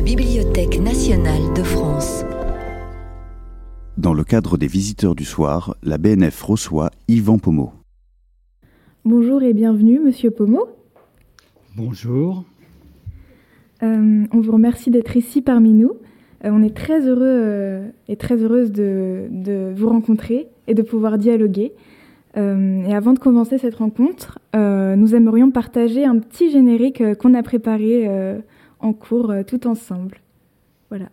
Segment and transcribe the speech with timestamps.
[0.00, 2.24] la Bibliothèque nationale de France.
[3.98, 7.72] Dans le cadre des visiteurs du soir, la BNF reçoit Yvan Pomeau.
[9.04, 10.70] Bonjour et bienvenue, monsieur Pomeau.
[11.76, 12.44] Bonjour.
[13.82, 15.92] Euh, on vous remercie d'être ici parmi nous.
[16.46, 20.80] Euh, on est très heureux euh, et très heureuse de, de, vous rencontrer et de
[20.80, 21.74] pouvoir dialoguer.
[22.36, 27.14] Euh, et avant de commencer cette rencontre, euh, nous aimerions partager un petit générique euh,
[27.14, 28.08] qu'on a préparé
[28.80, 30.20] en cours tout ensemble.
[30.88, 31.06] Voilà.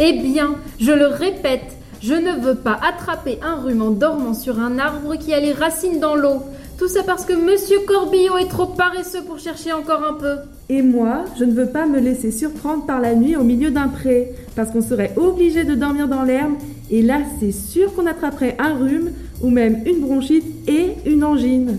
[0.00, 4.60] Eh bien, je le répète, je ne veux pas attraper un rhume en dormant sur
[4.60, 6.42] un arbre qui a les racines dans l'eau.
[6.78, 10.36] Tout ça parce que Monsieur Corbillon est trop paresseux pour chercher encore un peu.
[10.68, 13.88] Et moi, je ne veux pas me laisser surprendre par la nuit au milieu d'un
[13.88, 16.52] pré, parce qu'on serait obligé de dormir dans l'herbe,
[16.92, 19.10] et là, c'est sûr qu'on attraperait un rhume,
[19.42, 21.78] ou même une bronchite et une angine.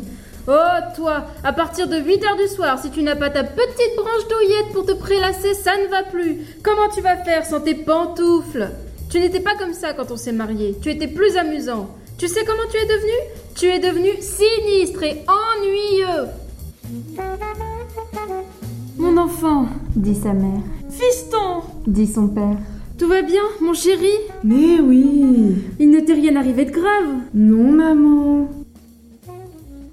[0.52, 3.96] Oh, toi, à partir de 8 heures du soir, si tu n'as pas ta petite
[3.96, 6.40] branche d'oeillette pour te prélasser, ça ne va plus.
[6.64, 8.72] Comment tu vas faire sans tes pantoufles?
[9.12, 10.76] Tu n'étais pas comme ça quand on s'est mariés.
[10.82, 11.90] Tu étais plus amusant.
[12.18, 13.12] Tu sais comment tu es devenu?
[13.54, 16.30] Tu es devenu sinistre et ennuyeux.
[18.98, 20.64] Mon enfant, dit sa mère.
[20.90, 22.58] Fiston, dit son père.
[22.98, 24.14] Tout va bien, mon chéri?
[24.44, 25.58] Mais oui.
[25.80, 27.20] Il ne t'est rien arrivé de grave?
[27.36, 28.48] Non, maman.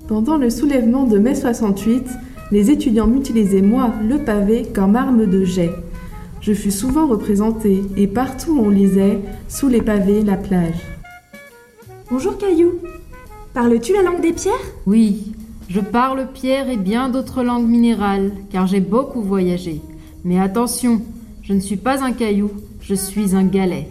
[0.08, 2.06] Pendant le soulèvement de mai 68,
[2.52, 5.72] les étudiants m'utilisaient, moi, le pavé, comme arme de jet.
[6.40, 10.80] Je fus souvent représentée, et partout on lisait, sous les pavés, la plage.
[12.08, 12.74] Bonjour Caillou.
[13.52, 14.54] Parles-tu la langue des pierres?
[14.86, 15.32] Oui,
[15.68, 19.80] je parle pierre et bien d'autres langues minérales, car j'ai beaucoup voyagé.
[20.24, 21.02] Mais attention,
[21.42, 23.88] je ne suis pas un caillou, je suis un galet.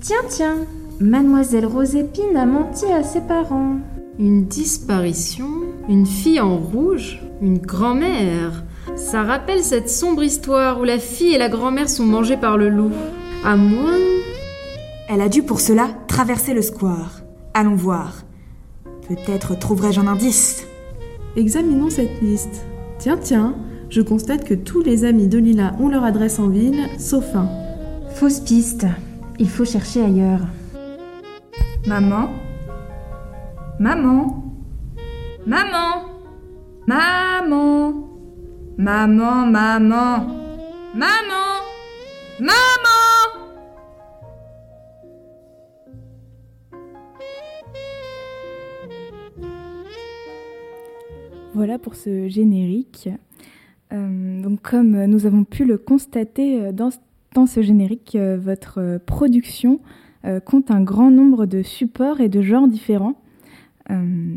[0.00, 0.58] Tiens, tiens,
[1.00, 3.78] mademoiselle Rosépine a menti à ses parents.
[4.20, 5.48] Une disparition
[5.88, 11.38] Une fille en rouge Une grand-mère Ça rappelle cette sombre histoire où la fille et
[11.38, 12.92] la grand-mère sont mangées par le loup.
[13.42, 13.96] À moins...
[15.08, 17.22] Elle a dû pour cela traverser le square.
[17.54, 18.24] Allons voir.
[19.08, 20.66] Peut-être trouverai-je un indice.
[21.34, 22.66] Examinons cette liste.
[22.98, 23.54] Tiens, tiens,
[23.88, 27.48] je constate que tous les amis de Lila ont leur adresse en ville, sauf un.
[28.16, 28.86] Fausse piste.
[29.38, 30.46] Il faut chercher ailleurs.
[31.86, 32.28] Maman
[33.80, 34.44] Maman.
[35.46, 36.04] Maman.
[36.86, 37.94] Maman.
[38.76, 40.26] Maman, maman.
[40.94, 41.62] Maman.
[42.40, 43.00] Maman.
[51.54, 53.08] Voilà pour ce générique.
[53.94, 56.90] Euh, donc comme nous avons pu le constater dans,
[57.32, 59.80] dans ce générique, euh, votre production
[60.26, 63.19] euh, compte un grand nombre de supports et de genres différents.
[63.90, 64.36] Euh,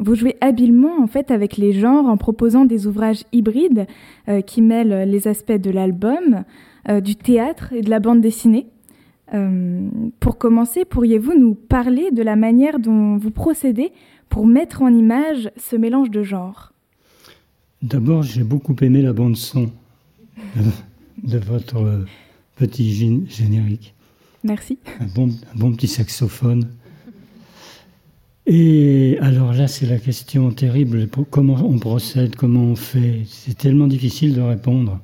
[0.00, 3.86] vous jouez habilement en fait avec les genres en proposant des ouvrages hybrides
[4.28, 6.44] euh, qui mêlent les aspects de l'album,
[6.88, 8.66] euh, du théâtre et de la bande dessinée.
[10.20, 13.92] Pour commencer, pourriez-vous nous parler de la manière dont vous procédez
[14.30, 16.72] pour mettre en image ce mélange de genres?
[17.82, 19.70] D'abord, j'ai beaucoup aimé la bande son
[20.56, 20.62] de,
[21.24, 22.06] de votre
[22.56, 22.90] petit
[23.28, 23.94] générique.
[24.44, 24.78] Merci.
[24.98, 26.66] Un bon, un bon petit saxophone.
[28.50, 31.06] Et alors là, c'est la question terrible.
[31.30, 33.20] Comment on procède Comment on fait?
[33.26, 35.00] C'est tellement difficile de répondre.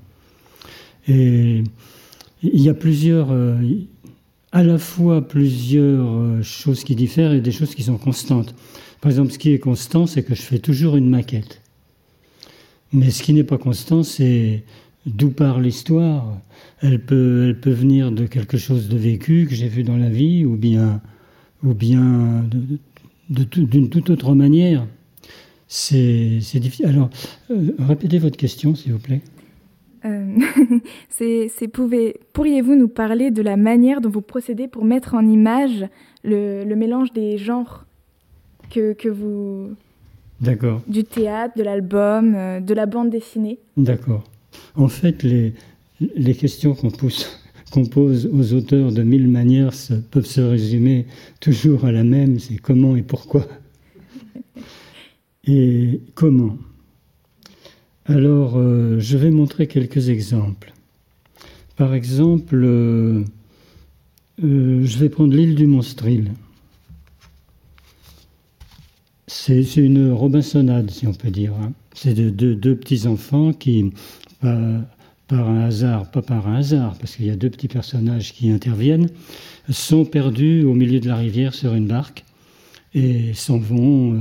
[1.09, 1.63] Et
[2.43, 3.55] il y a plusieurs, euh,
[4.51, 8.55] à la fois plusieurs euh, choses qui diffèrent et des choses qui sont constantes.
[9.03, 11.61] Par exemple, ce qui est constant, c'est que je fais toujours une maquette.
[12.95, 14.65] Mais ce qui n'est pas constant, c'est
[15.05, 16.41] d'où part l'histoire?
[16.81, 20.09] Elle peut, elle peut venir de quelque chose de vécu que j'ai vu dans la
[20.09, 21.03] vie, ou bien,
[21.63, 22.47] ou bien
[23.29, 24.87] d'une toute autre manière.
[25.67, 26.87] C'est difficile.
[26.87, 27.11] Alors,
[27.51, 29.23] euh, répétez votre question, s'il vous plaît.
[30.05, 30.37] Euh,
[31.09, 31.51] c'est,
[32.33, 35.87] pourriez-vous nous parler de la manière dont vous procédez pour mettre en image
[36.23, 37.87] le, le mélange des genres
[38.71, 39.71] que, que vous...
[40.41, 40.83] D'accord.
[40.87, 43.59] Du théâtre, de l'album, euh, de la bande dessinée?
[43.77, 44.25] D'accord.
[44.77, 45.55] En fait, les,
[46.01, 47.44] les questions qu'on pousse
[47.75, 49.73] qu'on pose aux auteurs de mille manières
[50.13, 51.07] peuvent se résumer
[51.41, 53.49] toujours à la même, c'est comment et pourquoi.
[55.47, 56.57] Et comment
[58.07, 60.73] Alors, euh, je vais montrer quelques exemples.
[61.77, 63.25] Par exemple, euh,
[64.45, 66.31] euh, je vais prendre l'île du Monstril.
[69.27, 71.55] C'est une Robinsonade, si on peut dire.
[71.61, 71.73] Hein.
[71.93, 73.93] C'est de, de, deux petits-enfants qui,
[74.45, 74.81] euh,
[75.29, 78.51] par un hasard, pas par un hasard, parce qu'il y a deux petits personnages qui
[78.51, 79.09] interviennent,
[79.71, 82.25] sont perdus au milieu de la rivière sur une barque.
[82.95, 84.21] et s'en vont.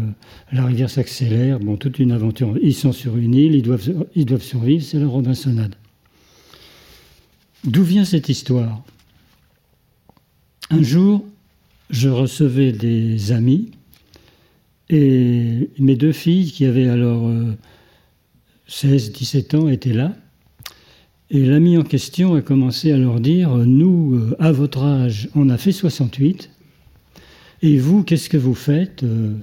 [0.52, 2.58] la rivière s'accélère, bon, toute une aventure.
[2.62, 5.76] Ils sont sur une île, ils doivent, ils doivent survivre, c'est la Robinsonade.
[7.64, 8.82] D'où vient cette histoire?
[10.70, 11.24] Un jour,
[11.90, 13.72] je recevais des amis
[14.90, 17.32] et mes deux filles, qui avaient alors
[18.68, 20.16] 16-17 ans, étaient là.
[21.30, 25.50] Et l'ami en question a commencé à leur dire, nous, euh, à votre âge, on
[25.50, 26.50] a fait 68,
[27.62, 29.34] et vous, qu'est-ce que vous faites euh,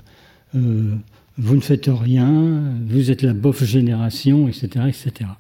[0.54, 0.94] euh,
[1.38, 4.68] Vous ne faites rien, vous êtes la bof génération, etc.
[4.88, 5.30] etc.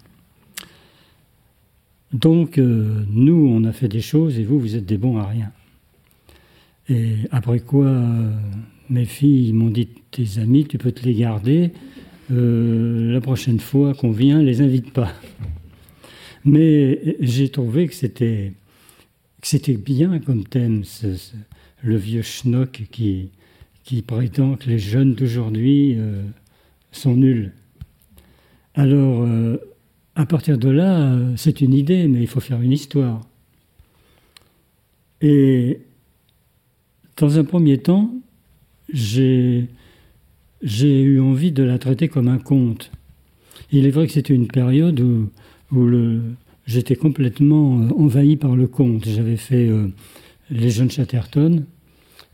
[2.12, 5.52] Donc, nous, on a fait des choses, et vous, vous êtes des bons à rien.
[6.88, 7.88] Et après quoi,
[8.88, 11.70] mes filles m'ont dit, tes amis, tu peux te les garder,
[12.28, 15.12] la prochaine fois qu'on vient, les invite pas.
[16.44, 18.52] Mais j'ai trouvé que c'était
[19.42, 20.84] c'était bien comme thème,
[21.82, 23.30] le vieux schnock qui,
[23.84, 26.22] qui prétend que les jeunes d'aujourd'hui euh,
[26.92, 27.52] sont nuls.
[28.74, 29.56] Alors, euh,
[30.14, 33.20] à partir de là, c'est une idée, mais il faut faire une histoire.
[35.22, 35.80] Et
[37.16, 38.12] dans un premier temps,
[38.92, 39.68] j'ai
[40.62, 42.90] eu envie de la traiter comme un conte.
[43.72, 45.30] Il est vrai que c'était une période où
[45.72, 45.88] où
[46.66, 49.06] j'étais complètement euh, envahi par le conte.
[49.08, 49.88] J'avais fait euh,
[50.50, 51.64] Les Jeunes Chatterton,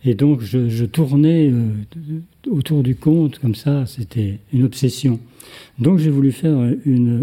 [0.05, 5.19] et donc je, tournais euh, autour du conte, comme ça, c'était une obsession.
[5.79, 6.59] Donc j'ai voulu faire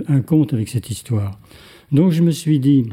[0.07, 1.39] un conte avec cette histoire.
[1.91, 2.85] Donc je me suis dit,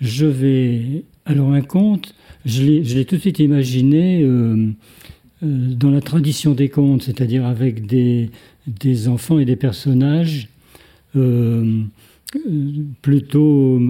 [0.00, 1.04] je vais...
[1.26, 2.14] Alors un conte,
[2.44, 4.26] je l'ai tout de suite imaginé
[5.42, 8.30] dans la tradition des contes, c'est-à-dire avec des,
[8.66, 10.48] des, enfants et des personnages
[13.02, 13.80] plutôt,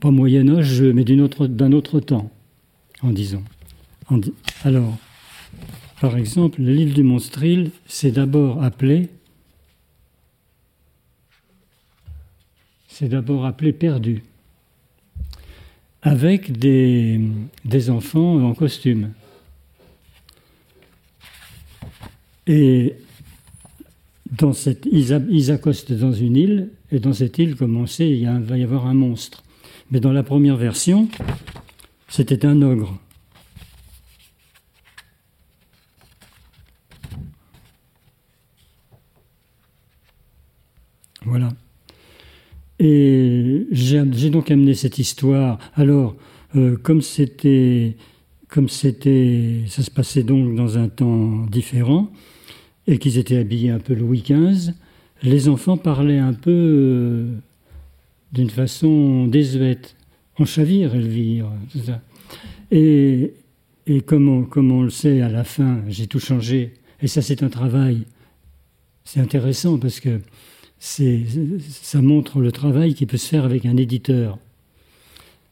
[0.00, 2.30] pas Moyen Âge, mais d'un autre, autre, temps,
[3.02, 3.42] en disant.
[4.64, 4.96] alors,
[6.00, 9.08] par exemple, l'île du Monstril, c'est d'abord appelé,
[12.88, 14.22] c'est d'abord appelé perdu,
[16.02, 17.20] avec des,
[17.64, 19.12] des enfants en costume.
[22.46, 22.94] Et
[24.30, 28.28] dans cette, ils, accostent dans une île, et dans cette île, comme on sait, il,
[28.28, 29.42] va y avoir un monstre.
[29.90, 31.08] Mais dans la première version,
[32.08, 32.98] c'était un ogre.
[41.24, 41.48] Voilà.
[42.78, 45.58] Et j'ai donc amené cette histoire.
[45.74, 46.16] Alors,
[46.54, 47.96] euh, comme c'était,
[48.48, 52.12] comme c'était, ça se passait donc dans un temps différent,
[52.86, 54.72] et qu'ils étaient habillés un peu Louis XV,
[55.22, 57.34] les enfants parlaient un peu euh,
[58.32, 59.96] d'une façon désuète.
[60.38, 62.00] On chavire, Elvire, tout ça.
[62.70, 63.32] Et,
[63.86, 66.74] et comme, on, comme on le sait, à la fin, j'ai tout changé.
[67.00, 68.02] Et ça, c'est un travail.
[69.04, 70.20] C'est intéressant parce que
[70.78, 74.38] ça montre le travail qui peut se faire avec un éditeur.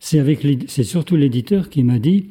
[0.01, 2.27] C'est surtout l'éditeur qui m'a dit,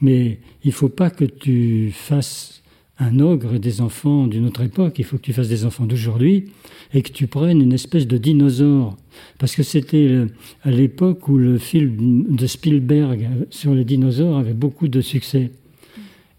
[0.00, 2.59] mais il ne faut pas que tu fasses
[3.00, 6.44] un ogre des enfants d'une autre époque, il faut que tu fasses des enfants d'aujourd'hui
[6.92, 8.96] et que tu prennes une espèce de dinosaure.
[9.38, 10.26] Parce que c'était
[10.62, 15.50] à l'époque où le film de Spielberg sur les dinosaures avait beaucoup de succès.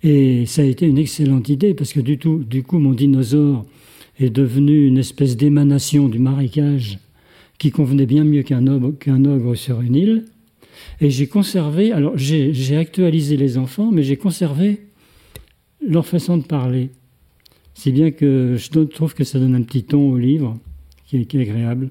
[0.04, 3.66] Et ça a été une excellente idée parce que du, tout, du coup, mon dinosaure
[4.20, 7.00] est devenu une espèce d'émanation du marécage
[7.58, 10.26] qui convenait bien mieux qu'un ogre, qu'un ogre sur une île.
[11.00, 14.82] Et j'ai conservé, alors j'ai actualisé les enfants, mais j'ai conservé
[15.82, 16.92] leur façon de parler.
[17.74, 20.58] Si bien que je trouve que ça donne un petit ton au livre
[21.06, 21.90] qui est, agréable.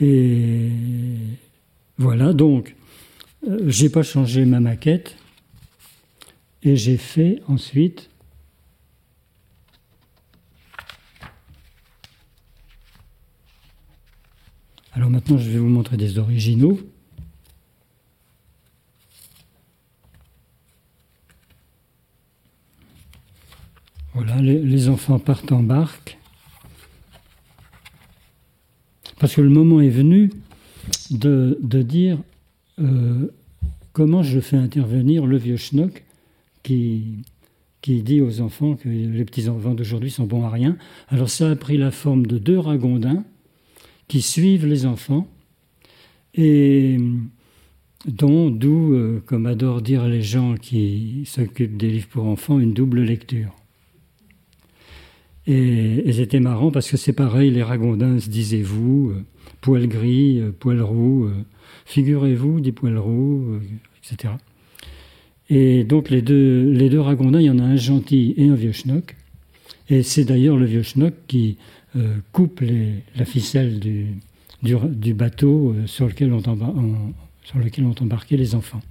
[0.00, 0.68] Et
[1.98, 2.74] voilà, donc,
[3.46, 5.16] euh, j'ai pas changé ma maquette
[6.62, 8.10] et j'ai fait ensuite
[14.96, 16.80] Alors maintenant, je vais vous montrer des originaux.
[24.16, 26.16] Voilà, les, enfants partent en barque.
[29.18, 30.30] Parce que le moment est venu
[31.10, 32.16] de, dire
[32.80, 33.30] euh,
[33.92, 36.02] comment je fais intervenir le vieux schnock
[36.62, 37.24] qui,
[37.82, 40.78] dit aux enfants que les petits-enfants d'aujourd'hui sont bons à rien.
[41.08, 43.22] Alors ça a pris la forme de deux ragondins
[44.08, 45.28] qui suivent les enfants
[46.32, 46.96] et
[48.06, 52.72] dont, d'où, euh, comme adorent dire les gens qui s'occupent des livres pour enfants, une
[52.72, 53.54] double lecture.
[55.46, 59.24] Et, c'était marrant parce que c'est pareil, les ragondins se disaient vous, euh,
[59.60, 61.34] poil gris, euh, poil roux, euh,
[61.84, 63.60] figurez-vous, dit poil roux,
[64.02, 64.34] etc.
[65.48, 68.54] Et donc les deux, les deux ragondins, il y en a un gentil et un
[68.54, 69.16] vieux schnock.
[69.88, 71.58] Et c'est d'ailleurs le vieux schnock qui
[71.96, 72.62] euh, coupe
[73.14, 74.08] la ficelle du,
[74.62, 76.42] du, bateau euh, sur, lequel on
[77.42, 78.82] sur lequel ont embarqué les enfants.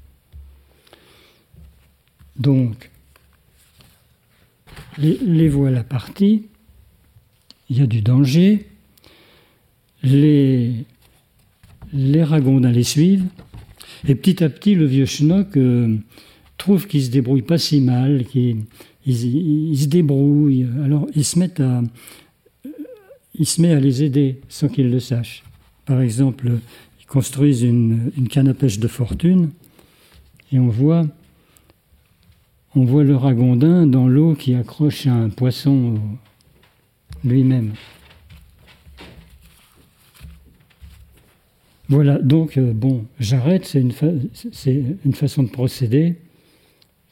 [2.38, 2.90] Donc,
[4.98, 6.44] les, voilà partis,
[7.70, 8.68] il y a du danger,
[10.04, 10.72] les,
[11.94, 13.26] les ragondins les suivent,
[14.08, 15.98] et petit à petit, le vieux schnock euh,
[16.58, 18.66] trouve qu'il se débrouille pas si mal, qu'il
[19.06, 20.68] il, se débrouille.
[20.84, 21.82] Alors, il se met à,
[23.76, 25.44] à les aider sans qu'ils le sachent.
[25.86, 26.52] Par exemple,
[27.00, 29.50] ils construisent une, une canne à pêche de fortune,
[30.52, 31.06] et on voit,
[32.76, 35.96] on voit le ragondin dans l'eau qui accroche un poisson
[37.24, 37.74] lui-même.
[41.88, 46.16] Voilà, donc, euh, bon, j'arrête, c'est une, façon de procéder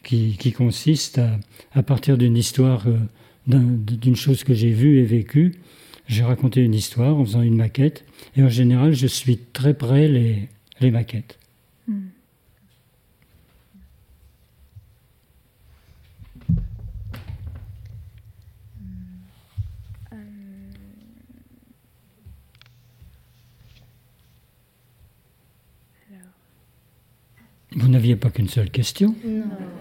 [0.03, 1.21] qui, consiste
[1.73, 2.97] à, partir d'une histoire, euh,
[3.47, 5.53] d'une chose que j'ai vue et vécue,
[6.07, 8.03] j'ai raconté une histoire en faisant une maquette,
[8.35, 11.37] et en général, je suis très près les maquettes.
[27.75, 29.15] Vous n'aviez pas qu'une seule question?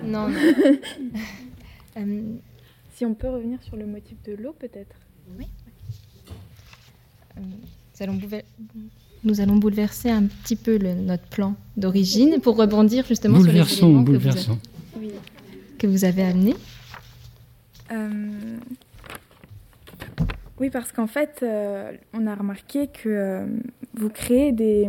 [0.05, 0.35] Non, non.
[1.99, 2.23] Euh,
[2.95, 4.97] si on peut revenir sur le motif de l'eau, peut-être?
[5.39, 5.47] Oui.
[7.37, 7.41] Euh,
[9.23, 14.05] nous, allons bouleverser un petit peu notre plan d'origine pour rebondir justement sur les éléments
[14.05, 15.13] que vous, avez,
[15.79, 16.57] que vous avez amenés.
[17.91, 18.57] Euh,
[20.59, 21.45] oui, parce qu'en fait,
[22.15, 23.47] on a remarqué que
[23.93, 24.89] vous créez des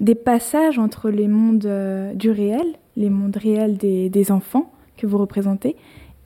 [0.00, 5.18] des passages entre les mondes euh, du réel, les mondes réels des, enfants que vous
[5.18, 5.76] représentez,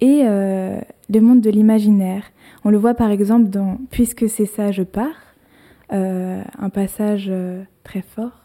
[0.00, 2.24] et euh, le monde de l'imaginaire.
[2.64, 5.34] On le voit par exemple dans Puisque c'est ça, je pars,
[5.92, 7.30] euh, un passage
[7.84, 8.40] très fort.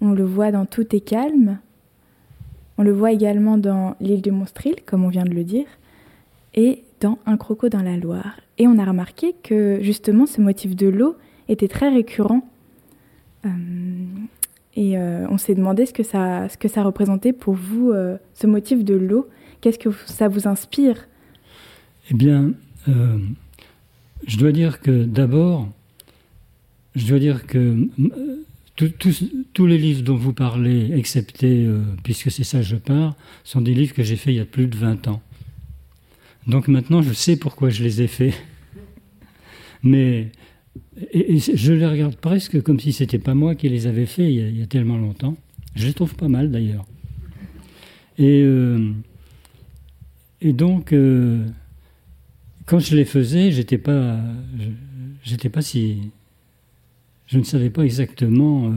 [0.00, 1.58] On le voit dans Tout est calme.
[2.78, 5.66] On le voit également dans L'île du Monstril, comme on vient de le dire,
[6.54, 8.40] et dans Un croco dans la Loire.
[8.58, 11.16] Et on a remarqué que justement ce motif de l'eau
[11.48, 12.42] était très récurrent
[14.76, 18.18] et euh, on s'est demandé ce que, ça, ce que ça représentait pour vous, euh,
[18.34, 19.26] ce motif de l'eau.
[19.62, 21.08] Qu'est-ce que ça vous inspire?
[22.10, 22.52] Eh bien,
[22.86, 23.18] euh,
[24.26, 25.68] je dois dire que d'abord,
[26.94, 27.88] je dois dire que
[29.54, 31.66] tous les livres dont vous parlez, excepté
[32.04, 34.66] Puisque c'est ça je pars, sont des livres que j'ai faits il y a plus
[34.66, 35.22] de 20 ans.
[36.46, 38.34] Donc maintenant, je sais pourquoi je les ai faits.
[39.82, 40.30] Mais
[41.12, 44.58] et, je les regarde presque comme si c'était pas moi qui les avais faits il
[44.58, 45.36] y a, tellement longtemps.
[45.74, 46.86] Je les trouve pas mal d'ailleurs.
[48.18, 48.92] Et, euh,
[50.40, 51.46] et donc, euh,
[52.66, 54.18] quand je les faisais, j'étais pas,
[55.22, 56.10] j'étais pas si,
[57.26, 58.72] je ne savais pas exactement euh,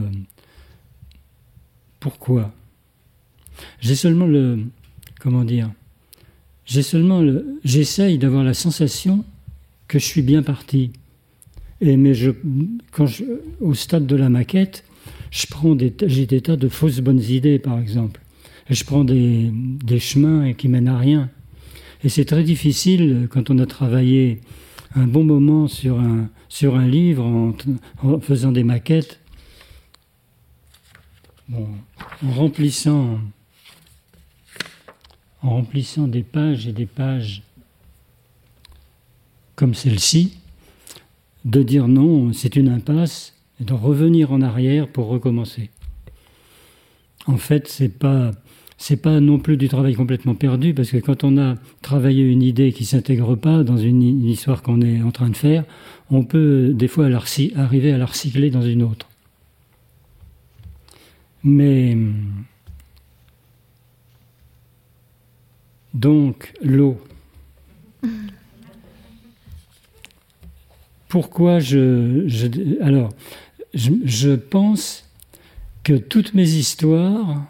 [1.98, 2.52] pourquoi.
[3.80, 4.60] J'ai seulement le,
[5.20, 5.70] comment dire,
[6.64, 9.24] j'ai seulement le, j'essaye d'avoir la sensation
[9.88, 10.92] que je suis bien parti.
[11.80, 12.30] Mais je,
[13.60, 14.84] au stade de la maquette,
[15.30, 18.20] je prends j'ai des tas de fausses bonnes idées, par exemple.
[18.68, 21.30] Et je prends des, des chemins qui mènent à rien.
[22.04, 24.40] Et c'est très difficile quand on a travaillé
[24.94, 29.20] un bon moment sur un, sur un livre en, faisant des maquettes,
[31.52, 31.66] en
[32.22, 33.20] remplissant
[35.42, 37.42] en remplissant des pages et des pages
[39.56, 40.39] comme celle-ci,
[41.44, 45.70] de dire non, c'est une impasse, et de revenir en arrière pour recommencer.
[47.26, 48.32] En fait, c'est pas
[49.02, 52.72] pas non plus du travail complètement perdu parce que quand on a travaillé une idée
[52.72, 55.64] qui s'intègre pas dans une, histoire qu'on est en train de faire,
[56.10, 57.06] on peut des fois
[57.56, 59.06] arriver à la recycler dans une autre.
[61.44, 61.96] Mais
[65.94, 66.98] donc l'eau.
[71.10, 72.24] Pourquoi je,
[72.80, 73.12] alors
[73.74, 75.10] je, pense
[75.82, 77.42] que toutes mes histoires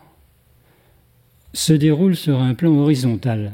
[1.53, 3.53] se déroulent sur un plan horizontal.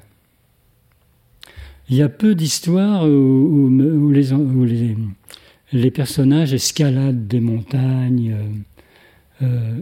[1.90, 3.68] Il y a peu d'histoires où,
[5.72, 8.36] les, personnages escaladent des montagnes.
[9.42, 9.78] Euh, euh,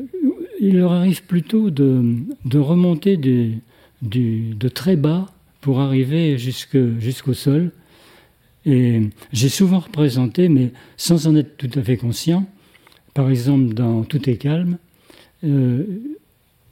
[0.58, 5.26] il leur arrive plutôt de, remonter de très bas
[5.60, 7.72] pour arriver jusqu'au sol
[8.66, 9.02] et
[9.32, 12.46] j'ai souvent représenté, mais sans en être tout à fait conscient,
[13.12, 14.78] par exemple dans Tout est calme,
[15.44, 15.84] euh,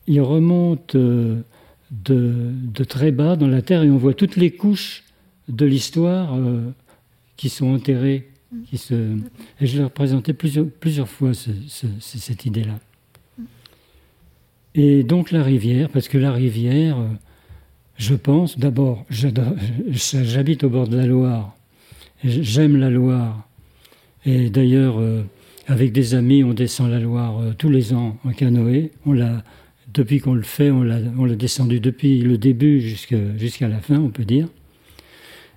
[0.06, 1.40] il remonte euh,
[1.90, 5.04] de, très bas dans la terre et on voit toutes les couches
[5.48, 6.70] de l'histoire euh,
[7.36, 8.28] qui sont enterrées.
[8.68, 8.94] Qui se...
[9.60, 12.78] Et je l'ai représenté plusieurs, plusieurs fois, cette idée-là.
[14.74, 16.98] Et donc la rivière, parce que la rivière,
[17.96, 21.54] je pense, d'abord, j'habite au bord de la Loire,
[22.24, 23.48] j'aime la Loire,
[24.24, 25.22] et d'ailleurs, euh,
[25.66, 29.42] avec des amis, on descend la Loire tous les ans en canoë, on l'a
[29.92, 34.24] depuis qu'on le fait, on l'a descendu depuis le début jusqu'à la fin, on peut
[34.24, 34.48] dire.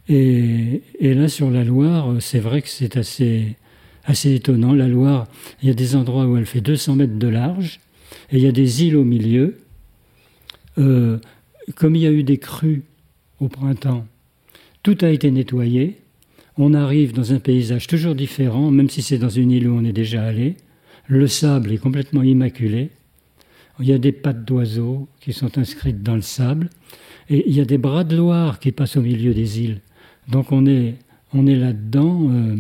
[0.08, 3.56] Et, là, sur la Loire, c'est vrai que c'est assez,
[4.26, 4.74] étonnant.
[4.74, 5.28] La Loire,
[5.62, 7.80] il y a des endroits où elle fait 200 mètres de large,
[8.32, 9.58] et il y a des îles au milieu.
[10.78, 11.18] Euh,
[11.76, 12.84] comme il y a eu des crues
[13.40, 14.06] au printemps,
[14.84, 15.98] tout a été nettoyé.
[16.58, 19.84] On arrive dans un paysage toujours différent, même si c'est dans une île où on
[19.84, 20.56] est déjà allé.
[21.08, 22.92] Le sable est complètement immaculé.
[23.80, 26.70] Il y a des pattes d'oiseaux qui sont inscrites dans le sable.
[27.30, 29.82] Et il y a des bras de Loire qui passent au milieu des îles.
[30.30, 30.96] Donc on est,
[31.34, 32.56] là-dedans euh,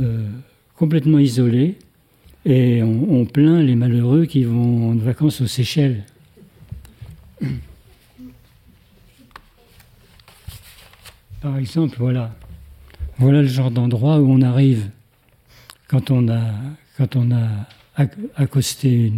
[0.00, 0.28] euh,
[0.76, 1.76] complètement isolé
[2.44, 6.04] et on, plaint les malheureux qui vont en vacances aux Seychelles.
[11.40, 12.36] Par exemple, voilà.
[13.18, 14.90] Voilà le genre d'endroit où on arrive
[15.88, 16.52] quand on a,
[16.96, 17.48] quand on a
[18.36, 19.12] accosté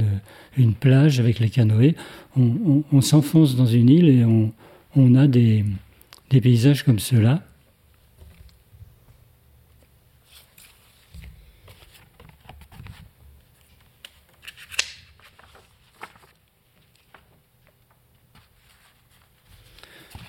[0.57, 1.95] une, plage avec les canoës.
[2.37, 5.67] On, s'enfonce dans une île et on, a des,
[6.31, 7.43] paysages comme cela.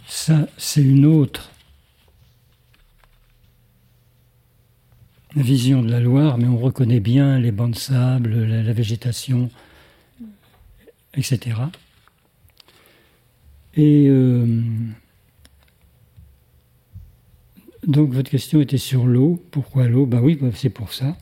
[0.08, 1.51] Ça, c'est une autre
[5.36, 9.50] vision de la Loire, mais on reconnaît bien les bancs de sable, la végétation,
[11.16, 11.56] etc.
[13.76, 14.62] Et euh,
[17.88, 19.42] donc votre question était sur l'eau.
[19.52, 20.06] Pourquoi l'eau?
[20.06, 21.16] Bah oui, bah, c'est pour ça.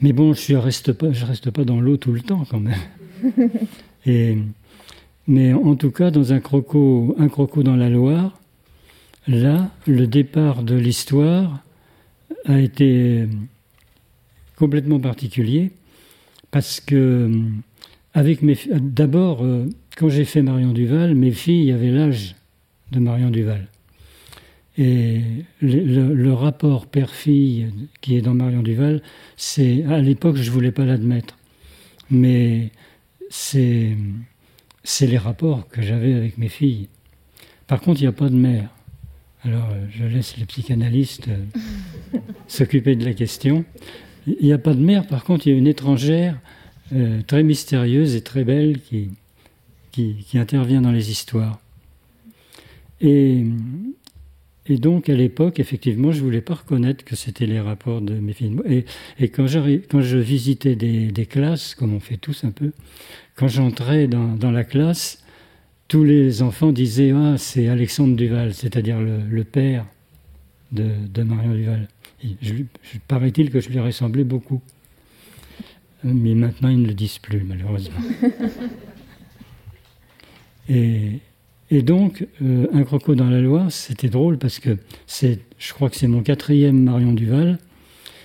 [0.00, 2.60] Mais bon, je ne reste pas, je reste pas dans l'eau tout le temps quand
[2.60, 2.78] même.
[4.06, 4.38] Et,
[5.26, 8.38] mais en tout cas, dans un croco, un croco dans la Loire,
[9.26, 11.60] là, le départ de l'histoire
[12.44, 13.26] a été
[14.56, 15.70] complètement particulier
[16.50, 17.30] parce que
[18.42, 22.34] mes d'abord, euh, quand j'ai fait Marion Duval, mes filles avaient l'âge
[22.92, 23.68] de Marion Duval.
[24.78, 25.22] Et
[25.62, 27.68] le, rapport père-fille
[28.02, 29.02] qui est dans Marion Duval,
[29.36, 31.38] c'est à l'époque je voulais pas l'admettre,
[32.10, 32.70] mais
[33.30, 33.96] c'est
[34.84, 36.88] c'est les rapports que j'avais avec mes filles.
[37.66, 38.68] Par contre, il n'y a pas de mère.
[39.44, 43.64] Alors, euh, je laisse les psychanalystes euh, s'occuper de la question.
[44.26, 46.38] Il n'y a pas de mère, par contre, il y a une étrangère
[46.92, 49.10] euh, très mystérieuse et très belle qui,
[49.92, 51.60] qui, intervient dans les histoires.
[53.00, 53.44] Et,
[54.66, 58.14] et donc, à l'époque, effectivement, je ne voulais pas reconnaître que c'était les rapports de
[58.14, 58.56] mes filles.
[58.68, 58.84] Et,
[59.18, 59.46] et quand,
[59.90, 62.72] quand, je visitais des, des, classes, comme on fait tous un peu,
[63.36, 65.24] quand j'entrais dans, dans, la classe,
[65.88, 69.86] tous les enfants disaient Ah, c'est Alexandre Duval, c'est-à-dire le, le, père
[70.72, 71.88] de, de Marion Duval.
[73.08, 74.62] paraît-il que je lui ressemblais beaucoup
[76.14, 78.00] mais maintenant ils ne le disent plus, malheureusement.
[80.68, 81.20] et,
[81.70, 85.90] et, donc, euh, Un croco dans la Loire, c'était drôle parce que c'est, je crois
[85.90, 87.58] que c'est mon quatrième Marion Duval.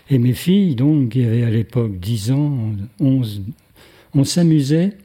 [0.10, 3.44] Et mes filles, donc, qui avaient à l'époque 10 ans, 11,
[4.14, 4.98] on s'amusait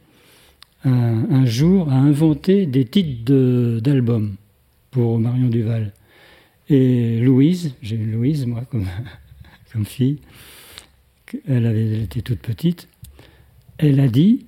[0.84, 4.34] un, un, jour à inventer des titres d'albums
[4.90, 5.92] pour Marion Duval.
[6.68, 8.86] Et Louise, j'ai eu Louise, moi, comme,
[9.84, 10.18] fille,
[11.46, 11.66] elle,
[12.02, 12.88] été toute petite,
[13.78, 14.46] elle a dit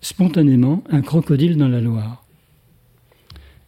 [0.00, 2.24] spontanément un crocodile dans la Loire.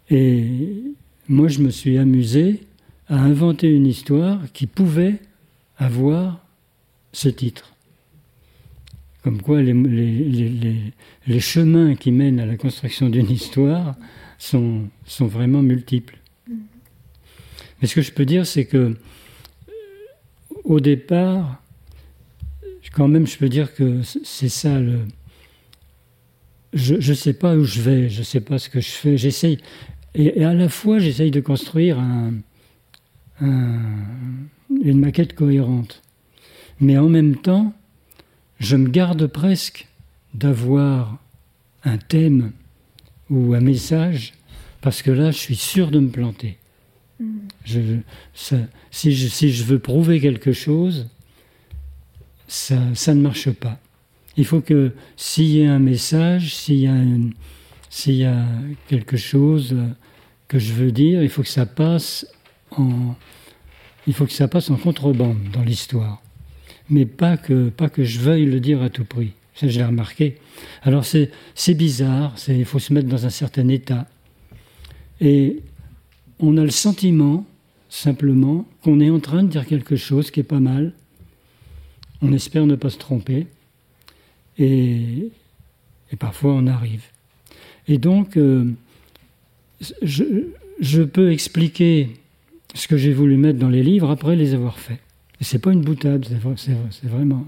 [0.09, 0.83] Et
[1.29, 2.61] moi, je me suis amusé
[3.09, 5.21] à inventer une histoire qui pouvait
[5.77, 6.45] avoir
[7.13, 7.73] ce titre.
[9.23, 13.95] Comme quoi les, chemins qui mènent à la construction d'une histoire
[14.39, 16.20] sont vraiment multiples.
[17.81, 18.97] Mais ce que je peux dire, c'est que
[20.65, 21.61] au départ,
[22.93, 25.01] quand même, je peux dire que c'est ça le.
[26.73, 29.17] Je ne sais pas où je vais, je ne sais pas ce que je fais.
[29.17, 29.59] J'essaye.
[30.15, 32.35] Et, à la fois, j'essaye de construire un,
[33.41, 36.03] une maquette cohérente.
[36.81, 37.73] Mais en même temps,
[38.61, 39.89] je me garde presque
[40.35, 41.19] d'avoir
[41.85, 42.53] un thème
[43.31, 44.35] ou un message,
[44.81, 46.60] parce que là, je suis sûr de me planter.
[47.65, 51.09] Si, je, veux prouver quelque chose,
[52.49, 52.77] ça,
[53.15, 53.79] ne marche pas.
[54.37, 58.47] Il faut que s'il y a un message, s'il y a
[58.89, 59.77] quelque chose
[60.49, 62.27] que je veux dire, il faut que ça passe
[62.71, 63.15] en,
[64.07, 66.23] il faut que ça passe en contrebande dans l'histoire.
[66.89, 69.33] Mais pas que, pas que je veuille le dire à tout prix.
[69.55, 70.39] Ça, je remarqué.
[70.83, 71.31] Alors, c'est,
[71.75, 74.09] bizarre, il faut se mettre dans un certain état.
[75.21, 75.61] Et
[76.41, 77.47] on a le sentiment,
[77.89, 80.93] simplement, qu'on est en train de dire quelque chose qui est pas mal.
[82.23, 83.47] On espère ne pas se tromper.
[84.59, 85.31] Et,
[86.13, 87.05] et parfois, on arrive.
[87.89, 88.73] Et donc, euh,
[90.03, 90.25] je,
[90.81, 92.11] je, peux expliquer
[92.75, 95.01] ce que j'ai voulu mettre dans les livres après les avoir faits.
[95.41, 96.27] Et c'est pas une boutade,
[96.57, 97.47] c'est vraiment.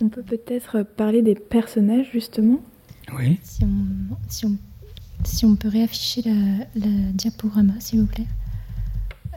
[0.00, 2.62] On peut peut-être parler des personnages, justement?
[3.18, 3.38] Oui.
[3.42, 4.56] Si on, si on,
[5.24, 8.26] si on peut réafficher la, la diaporama, s'il vous plaît.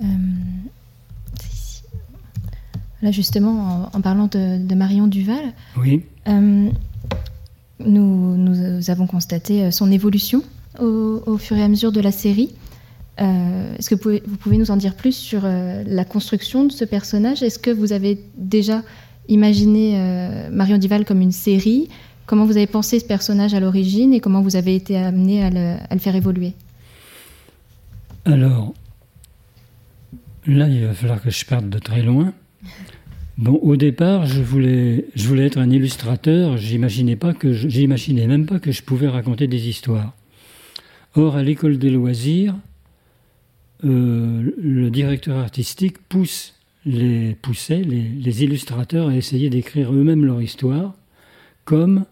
[0.02, 0.06] Euh,
[3.06, 6.02] Là, justement, en, parlant de, Marion Duval, oui.
[6.28, 6.70] Euh,
[7.80, 10.42] nous, nous, avons constaté euh, son évolution
[10.80, 12.56] au, fur et à mesure de la série.
[13.22, 16.72] Euh, est-ce que vous pouvez, vous pouvez, nous en dire plus sur la construction de
[16.72, 17.44] ce personnage?
[17.44, 18.82] Est-ce que vous avez déjà
[19.30, 21.90] imaginé Marion Duval comme une série?
[22.26, 25.50] Comment vous avez pensé ce personnage à l'origine et comment vous avez été amené à
[25.52, 26.54] le, faire évoluer?
[28.26, 28.74] Alors,
[30.48, 32.34] là, il va falloir que je parte de très loin.
[33.38, 36.58] Bon, au départ, je voulais, être un illustrateur.
[36.58, 37.34] J'imaginais pas
[38.28, 40.14] même pas que je pouvais raconter des histoires.
[41.14, 42.56] Or, à l'école des loisirs,
[43.84, 50.42] euh, le directeur artistique pousse les, poussait les, les illustrateurs à essayer d'écrire eux-mêmes leur
[50.42, 50.96] histoire,
[51.66, 52.06] comme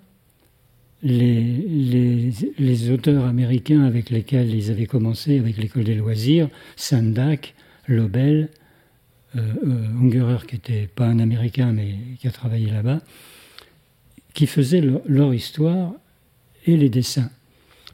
[1.03, 7.53] les, auteurs américains avec lesquels ils avaient commencé avec l'école des loisirs, Sandak,
[7.87, 8.49] Lobel,
[9.35, 13.01] euh, euh, Ungerer, qui n'était pas un Américain, mais qui a travaillé là-bas,
[14.33, 15.93] qui faisaient leur, histoire
[16.65, 17.29] et les dessins.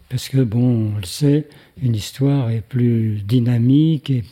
[0.09, 1.47] Parce que, bon, on le sait,
[1.81, 4.23] une histoire est plus dynamique et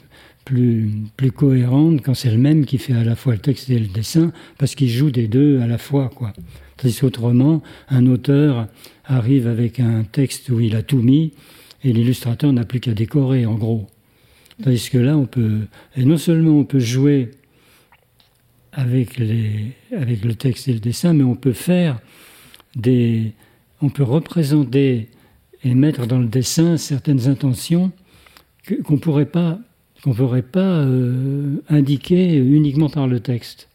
[0.46, 3.80] plus, plus cohérente quand c'est le même qui fait à la fois le texte et
[3.80, 6.34] le dessin, parce qu'il joue des deux à la fois, quoi.
[6.78, 8.68] Tandis qu'autrement, un auteur
[9.06, 11.34] arrive avec un texte où il a tout mis,
[11.84, 13.88] et l'illustrateur n'a plus qu'à décorer, en gros.
[14.64, 15.62] Tandis que là, on peut,
[15.96, 17.32] et non seulement on peut jouer
[18.72, 22.00] avec, le texte et le dessin, mais on peut faire
[22.76, 23.34] des,
[23.82, 25.10] on peut représenter
[25.64, 27.92] et mettre dans le dessin certaines intentions
[28.86, 29.60] qu'on ne pourrait pas,
[30.04, 33.68] qu'on pourrait pas euh, indiquer uniquement par le texte.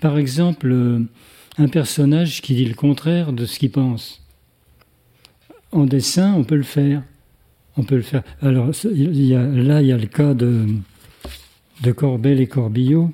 [0.00, 1.00] Par exemple, euh,
[1.58, 4.22] un personnage qui dit le contraire de ce qu'il pense.
[5.72, 7.02] En dessin, on peut le faire.
[7.76, 8.22] On peut le faire.
[8.40, 10.66] Alors, il y a, là, il y a le cas de,
[11.82, 13.12] de Corbel et Corbillot.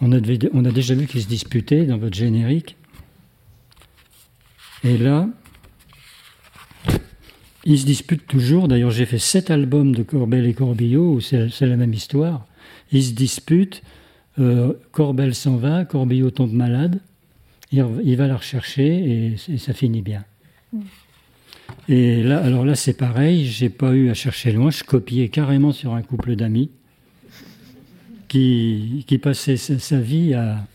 [0.00, 0.18] On a,
[0.52, 2.76] on a déjà vu qu'ils se disputaient dans votre générique.
[4.82, 5.28] Et là,
[7.64, 8.68] ils se disputent toujours.
[8.68, 12.46] D'ailleurs, j'ai fait sept albums de Corbel et Corbillot où c'est la même histoire.
[12.92, 13.82] Ils se disputent.
[14.38, 17.00] Euh, Corbel s'en va, Corbillot tombe malade.
[17.72, 20.24] Il, va la rechercher et, ça finit bien.
[20.72, 20.80] Mm.
[21.88, 25.72] Et là, alors là, c'est pareil, j'ai pas eu à chercher loin, je copiais carrément
[25.72, 26.70] sur un couple d'amis
[28.28, 30.66] qui, qui passait sa, vie à,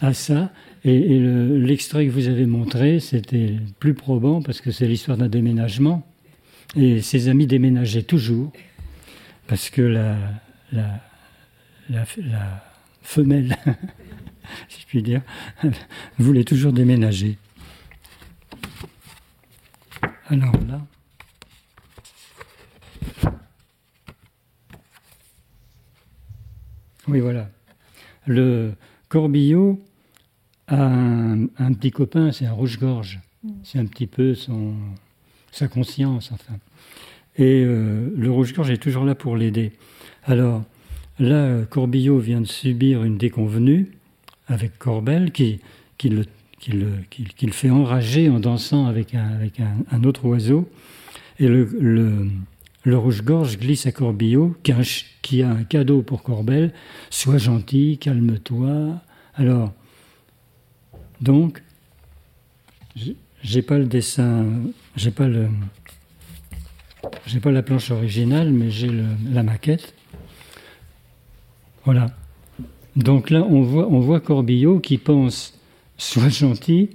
[0.00, 0.50] à ça.
[0.84, 6.06] Et, l'extrait que vous avez montré, c'était plus probant parce que c'est l'histoire d'un déménagement.
[6.76, 8.52] Et ses amis déménageaient toujours
[9.46, 10.16] parce que la,
[10.72, 11.00] la,
[11.88, 12.65] la, la
[13.06, 13.56] femelle,
[14.68, 15.22] si je puis dire,
[16.18, 17.38] voulait toujours déménager.
[20.28, 20.80] Alors là.
[27.08, 27.48] Oui, voilà.
[28.26, 28.72] Le
[29.08, 29.80] Corbillot
[30.66, 33.20] a un, petit copain, c'est un rouge-gorge.
[33.44, 33.50] Mm.
[33.62, 34.74] C'est un petit peu son,
[35.52, 36.58] sa conscience, enfin.
[37.36, 39.72] Et euh, le rouge-gorge est toujours là pour l'aider.
[40.24, 40.64] Alors,
[41.18, 43.92] là, Corbillot vient de subir une déconvenue
[44.48, 45.60] avec Corbel qui,
[45.98, 46.24] qui le
[46.58, 50.68] qu'il fait enrager en dansant avec un, autre oiseau.
[51.38, 52.30] Et le,
[52.84, 54.82] le, rouge-gorge glisse à Corbillot, qui a, un,
[55.22, 56.72] qui cadeau pour Corbel.
[57.10, 59.00] Sois gentil, calme-toi.
[59.34, 59.72] Alors,
[61.20, 61.62] donc,
[63.42, 64.46] j'ai pas le dessin,
[64.96, 65.48] j'ai pas le,
[67.26, 68.90] j'ai pas la planche originale, mais j'ai
[69.30, 69.94] la maquette.
[71.86, 72.08] Voilà.
[72.96, 75.58] Donc là, on voit, on voit Corbillot qui pense
[75.96, 76.90] soit gentil,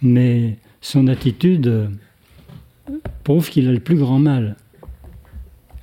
[0.00, 1.88] mais son attitude euh,
[3.24, 4.56] prouve qu'il a le plus grand mal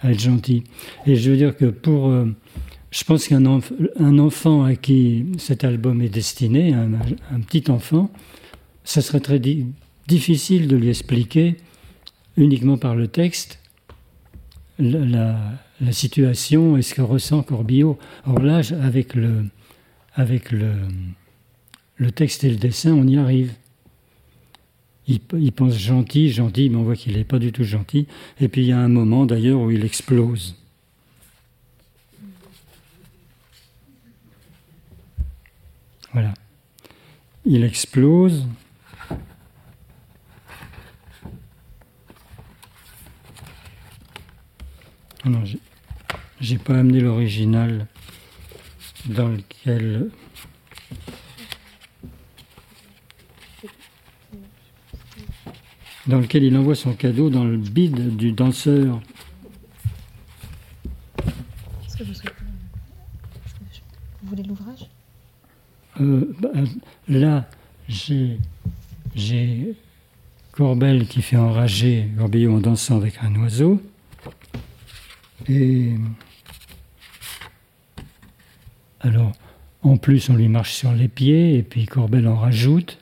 [0.01, 0.63] à être gentil.
[1.05, 2.07] Et je veux dire que pour...
[2.07, 2.25] Euh,
[2.91, 8.09] je pense qu'un un enfant à qui cet album est destiné, un, petit enfant,
[8.83, 9.39] ça serait très
[10.07, 11.57] difficile de lui expliquer
[12.35, 13.59] uniquement par le texte
[14.79, 15.37] la,
[15.91, 17.97] situation et ce que ressent Corbillo.
[18.25, 19.45] Or là, avec le,
[20.13, 23.53] avec le, texte et le dessin, on y arrive.
[25.07, 28.05] Il, pense gentil, gentil, mais on voit qu'il n'est pas du tout gentil.
[28.39, 30.55] Et puis il y a un moment d'ailleurs où il explose.
[36.13, 36.33] Voilà.
[37.45, 38.45] Il explose.
[45.25, 45.29] Oh
[46.63, 47.87] pas amené l'original
[49.05, 50.09] dans lequel.
[56.07, 58.99] dans lequel il envoie son cadeau dans le bide du danseur.
[61.83, 62.33] Qu'est-ce que vous souhaitez
[64.23, 64.87] Vous voulez l'ouvrage?
[66.01, 66.49] Euh, bah,
[67.07, 67.47] Là,
[67.87, 68.39] j'ai,
[69.13, 69.75] j'ai
[70.51, 73.79] Corbel qui fait enrager Gorbillon en dansant avec un oiseau.
[75.47, 75.93] Et
[79.01, 79.31] alors,
[79.81, 82.99] en plus, on lui marche sur les pieds, et puis Corbel en rajoute.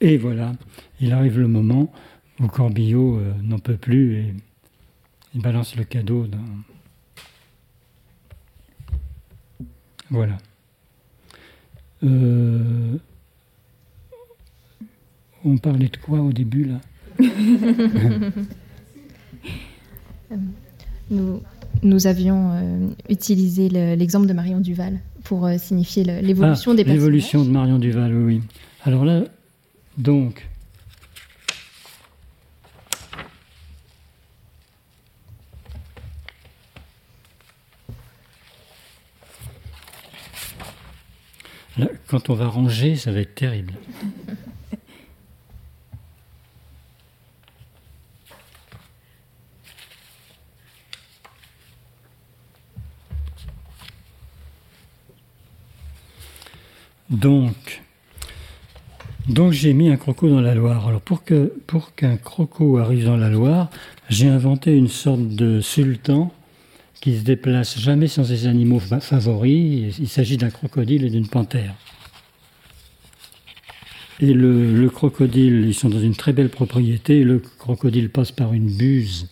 [0.00, 0.52] Et voilà,
[1.00, 1.92] il arrive le moment
[2.38, 4.34] où Corbillot euh, n'en peut plus et
[5.34, 6.38] il balance le cadeau dans...
[10.08, 10.38] Voilà.
[12.02, 12.96] Euh,
[15.44, 16.80] on parlait de quoi au début là?
[21.10, 21.42] nous,
[21.82, 27.02] nous avions euh, utilisé l'exemple de Marion Duval pour euh, signifier l'évolution ah, des personnages.
[27.02, 28.42] L'évolution de Marion Duval, oui.
[28.84, 29.24] Alors là,
[29.98, 30.48] donc,
[42.06, 43.74] quand on va ranger, ça va être terrible.
[57.10, 57.82] Donc,
[59.28, 60.86] donc j'ai mis un croco dans la Loire.
[60.86, 63.68] Alors pour qu'un croco arrive dans la Loire,
[64.08, 66.32] j'ai inventé une sorte de sultan
[67.00, 69.98] qui se déplace jamais sans ses animaux favoris.
[69.98, 71.74] Il s'agit d'un crocodile et d'une panthère.
[74.20, 77.24] Et le, le, crocodile, ils sont dans une très belle propriété.
[77.24, 79.28] Le crocodile passe par une buse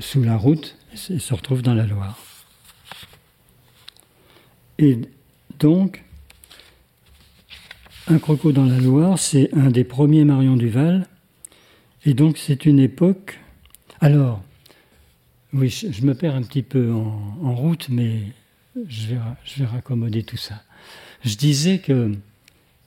[0.00, 2.18] sous la route et se retrouve dans la Loire.
[4.78, 4.98] Et
[5.64, 6.04] donc,
[8.06, 11.06] un croco dans la Loire, c'est un des premiers Marion Duval.
[12.04, 13.38] Et donc, c'est une époque.
[13.98, 14.42] Alors,
[15.54, 18.24] oui, je, me perds un petit peu en, route, mais
[18.76, 20.62] je vais, je vais raccommoder tout ça.
[21.24, 22.12] Je disais que,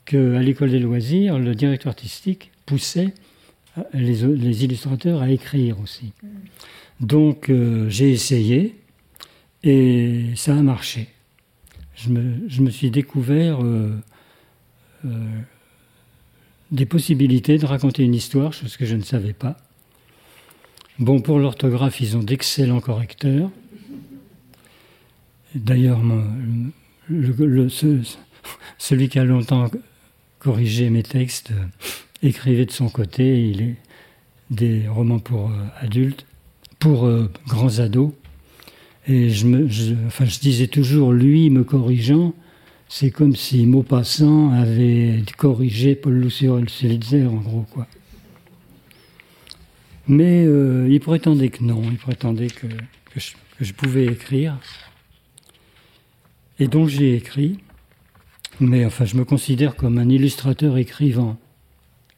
[0.04, 3.12] que à l'école des loisirs, le directeur artistique poussait
[3.92, 6.12] les, les illustrateurs à écrire aussi.
[7.00, 8.76] Donc, euh, j'ai essayé
[9.64, 11.08] et ça a marché.
[11.98, 13.62] Je me, suis découvert.
[13.62, 13.90] Euh,
[15.04, 15.10] euh,
[16.70, 19.56] des possibilités de raconter une histoire, chose que je ne savais pas.
[20.98, 23.50] Bon, pour l'orthographe, ils ont d'excellents correcteurs.
[25.54, 26.00] D'ailleurs,
[28.76, 29.70] celui qui a longtemps
[30.40, 31.64] corrigé mes textes euh,
[32.22, 33.76] écrivait de son côté, il est
[34.50, 36.26] des romans pour adultes,
[36.78, 37.10] pour
[37.46, 38.12] grands ados.
[39.08, 39.66] Et je, me,
[40.40, 42.34] disais toujours, lui me corrigeant,
[42.88, 47.86] c'est comme si Maupassant avait corrigé Paul Lucien-Selitzer, en gros, quoi.
[50.08, 52.66] Mais euh, il prétendait que non, il prétendait que,
[53.60, 54.58] je, pouvais écrire.
[56.58, 57.58] Et donc j'ai écrit,
[58.58, 61.36] mais enfin je me considère comme un illustrateur écrivant,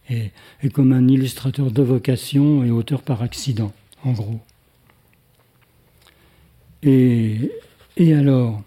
[0.08, 0.30] et,
[0.72, 3.72] comme un illustrateur de vocation et auteur par accident,
[4.04, 4.40] en gros.
[6.82, 7.50] Et,
[7.98, 8.62] alors,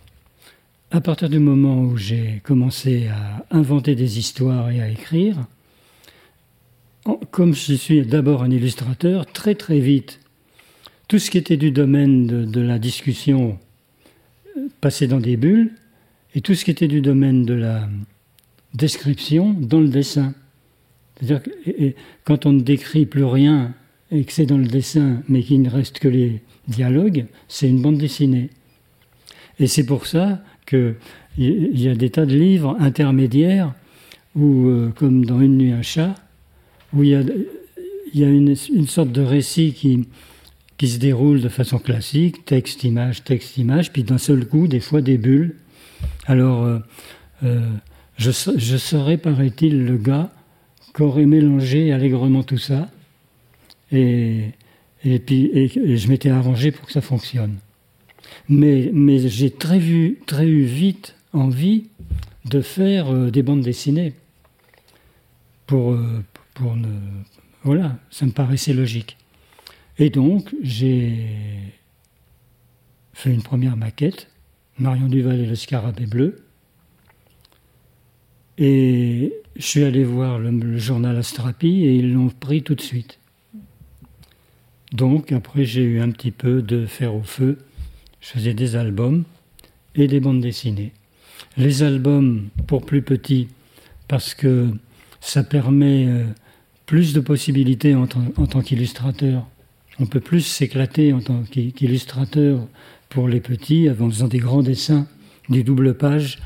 [0.91, 5.37] à partir du moment où j'ai commencé à inventer des histoires et à écrire,
[7.31, 10.19] comme je suis d'abord un illustrateur, très très vite,
[11.07, 13.57] tout ce qui était du domaine de, la discussion
[14.57, 15.71] euh, passait dans des bulles,
[16.35, 17.87] et tout ce qui était du domaine de la
[18.73, 20.33] description dans le dessin.
[21.17, 23.73] C'est-à-dire que quand on ne décrit plus rien
[24.11, 27.81] et que c'est dans le dessin, mais qu'il ne reste que les dialogues, c'est une
[27.81, 28.49] bande dessinée.
[29.59, 30.95] Et c'est pour ça qu'il
[31.37, 33.73] y a des tas de livres intermédiaires
[34.35, 36.15] où, euh, comme dans Une nuit un chat,
[36.93, 37.09] où il
[38.13, 40.07] y a, une, sorte de récit qui,
[40.77, 44.79] qui se déroule de façon classique, texte, image, texte, image, puis d'un seul coup, des
[44.79, 45.55] fois des bulles.
[46.25, 46.79] Alors, euh,
[47.43, 47.69] euh,
[48.17, 50.31] je, je, serais, paraît-il, le gars
[50.95, 52.89] qui aurait mélangé allègrement tout ça,
[53.91, 54.51] et,
[55.03, 57.57] et puis je m'étais arrangé pour que ça fonctionne.
[58.49, 61.85] Mais, mais j'ai très, vu, très eu vite envie
[62.45, 64.13] de faire euh, des bandes dessinées
[65.65, 65.97] pour,
[66.53, 66.87] pour ne,
[67.63, 69.17] voilà, ça me paraissait logique.
[69.97, 71.27] Et donc, j'ai
[73.13, 74.29] fait une première maquette,
[74.79, 76.45] Marion Duval et le scarabée bleu.
[78.57, 83.19] Et je suis allé voir le, journal Astrapi et ils l'ont pris tout de suite.
[84.93, 87.57] Donc, après, j'ai eu un petit peu de fer au feu.
[88.21, 89.23] Je faisais des albums
[89.95, 90.93] et des bandes dessinées.
[91.57, 93.47] Les albums pour plus petits,
[94.07, 94.69] parce que
[95.19, 96.25] ça permet euh,
[96.85, 99.47] plus de possibilités en, tant qu'illustrateur.
[99.99, 102.67] On peut plus s'éclater en tant qu'illustrateur
[103.09, 105.07] pour les petits en faisant des grands dessins,
[105.49, 106.39] des doubles pages,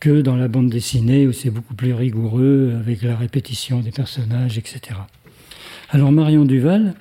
[0.00, 4.58] que dans la bande dessinée où c'est beaucoup plus rigoureux avec la répétition des personnages,
[4.58, 4.80] etc.
[5.90, 6.94] Alors Marion Duval,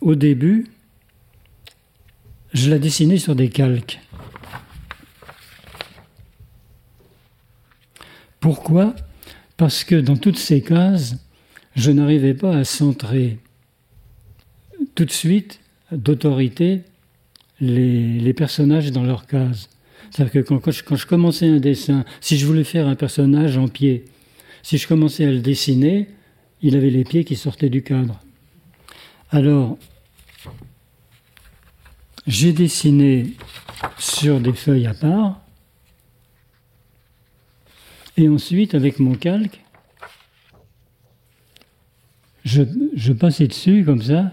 [0.00, 0.66] au début,
[2.52, 4.00] je la dessinais sur des calques.
[8.40, 8.94] Pourquoi?
[9.56, 11.16] Parce que dans toutes ces cases,
[11.74, 13.38] je n'arrivais pas à centrer
[14.94, 15.60] tout de suite
[15.92, 16.82] d'autorité
[17.60, 19.68] les, personnages dans leur case.
[20.10, 24.04] C'est-à-dire que quand, je, commençais un dessin, si je voulais faire un personnage en pied,
[24.62, 26.08] si je commençais à le dessiner,
[26.62, 28.20] il avait les pieds qui sortaient du cadre.
[29.30, 29.76] Alors,
[32.26, 33.34] j'ai dessiné
[33.98, 35.40] sur des feuilles à part,
[38.16, 39.62] et ensuite, avec mon calque,
[42.44, 44.32] je, passais dessus comme ça,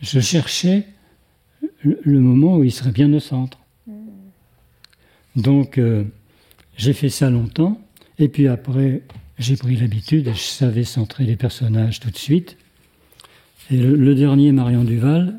[0.00, 0.86] je cherchais
[1.82, 3.58] le, moment où il serait bien au centre.
[5.36, 6.04] Donc euh,
[6.76, 7.80] j'ai fait ça longtemps,
[8.18, 9.02] et puis après
[9.38, 12.56] j'ai pris l'habitude, je savais centrer les personnages tout de suite.
[13.70, 15.38] Et le dernier, Marion Duval,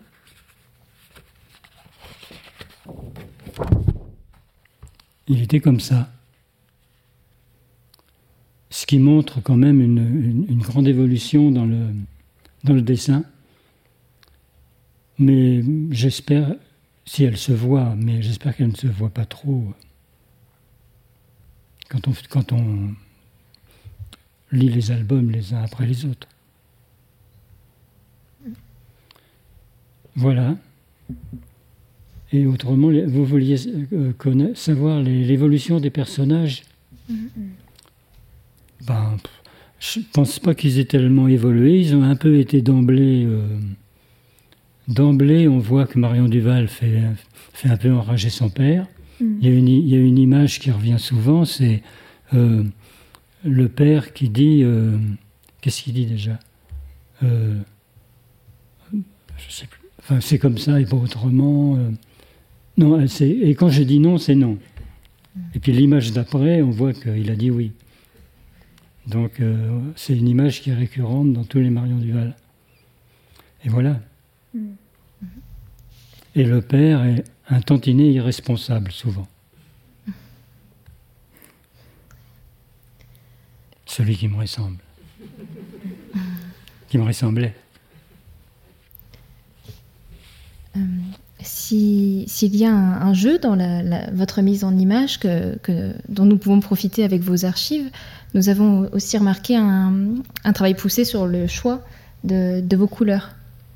[5.28, 6.10] il était comme ça
[8.70, 13.24] ce qui montre quand même une, grande évolution dans le, dessin.
[15.18, 16.56] Mais j'espère,
[17.06, 19.74] si elle se voit, mais j'espère qu'elle ne se voit pas trop
[21.90, 22.94] quand on
[24.52, 26.28] lit les albums les uns après les autres.
[30.20, 30.58] Voilà.
[32.34, 33.56] Et autrement, vous vouliez
[33.94, 34.12] euh,
[34.54, 36.64] savoir l'évolution des personnages?
[37.10, 37.16] Mm-hmm.
[38.86, 39.18] Ben,
[39.80, 41.80] je ne pense pas qu'ils aient tellement évolué.
[41.80, 43.26] Ils ont un peu été d'emblée.
[43.26, 43.48] Euh,
[44.90, 47.02] d'emblée, on voit que Marion Duval fait,
[47.54, 48.88] fait un peu enrager son père.
[49.22, 49.26] Mm.
[49.42, 51.82] Il, y a une, il, y a une, image qui revient souvent c'est
[52.34, 52.64] euh,
[53.46, 54.66] le père qui dit.
[55.62, 56.38] Qu'est-ce qu'il dit déjà?
[57.22, 57.58] Je
[59.50, 59.79] sais plus.
[60.10, 61.78] Enfin, c'est comme ça et pas autrement.
[62.78, 64.58] non, et quand je dis non, c'est non.
[65.36, 65.42] Mm.
[65.54, 67.74] Et puis l'image d'après, on voit qu'il a dit oui.
[69.06, 72.36] Donc euh, c'est une image qui est récurrente dans tous les Marion Duval.
[73.64, 74.02] Et voilà.
[76.36, 79.28] Et le père est un tantinet irresponsable souvent.
[83.86, 84.80] Celui qui me ressemble.
[86.88, 87.54] Qui me ressemblait.
[90.80, 90.84] Euh,
[91.42, 93.58] s'il y a un, jeu dans
[94.14, 97.90] votre mise en image que, dont nous pouvons profiter avec vos archives,
[98.34, 100.16] nous avons aussi remarqué un,
[100.54, 101.82] travail poussé sur le choix
[102.26, 103.32] de, vos couleurs.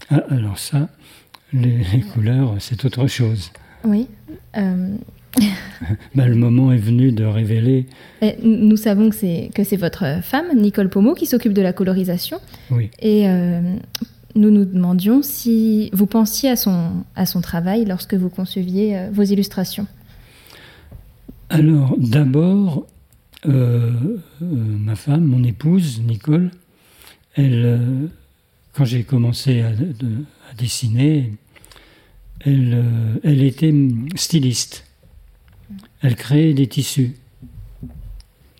[0.09, 0.89] Ah, alors ça,
[1.53, 3.51] les, couleurs, c'est autre chose.
[3.85, 4.07] Oui.
[4.57, 4.95] Euh,
[6.15, 7.87] bah, le moment est venu de révéler.
[8.43, 12.39] nous savons que c'est, que c'est votre femme, Nicole Pomo, qui s'occupe de la colorisation.
[12.71, 12.89] Oui.
[12.99, 13.61] Et euh,
[14.35, 19.09] nous nous demandions si vous pensiez à son, à son travail lorsque vous conceviez euh,
[19.11, 19.87] vos illustrations.
[21.49, 22.87] Alors, d'abord,
[23.45, 23.91] euh,
[24.41, 26.51] euh, ma femme, mon épouse, Nicole,
[27.35, 28.09] elle,
[28.73, 29.71] quand j'ai commencé à,
[30.57, 31.33] dessiner,
[32.39, 33.73] elle, était
[34.15, 34.85] styliste.
[36.01, 37.15] Elle créait des tissus,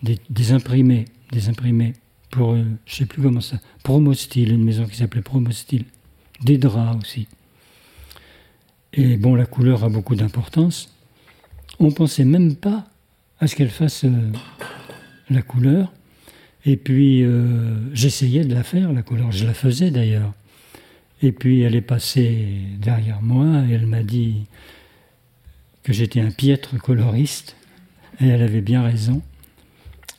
[0.02, 1.94] des imprimés, des imprimés
[2.34, 5.84] pour, euh, je sais plus comment ça, Promostyle, une maison qui s'appelait Promostyle.
[6.42, 7.28] Des draps aussi.
[8.92, 10.92] Et bon, la couleur a beaucoup d'importance.
[11.78, 12.86] On pensait même pas
[13.38, 14.32] à ce qu'elle fasse euh,
[15.30, 15.92] la couleur.
[16.66, 19.30] Et puis, euh, j'essayais de la faire, la couleur.
[19.30, 20.32] Je la faisais d'ailleurs.
[21.22, 24.46] Et puis elle est passée derrière moi et elle m'a dit
[25.84, 27.56] que j'étais un piètre coloriste.
[28.20, 29.22] Et elle avait bien raison.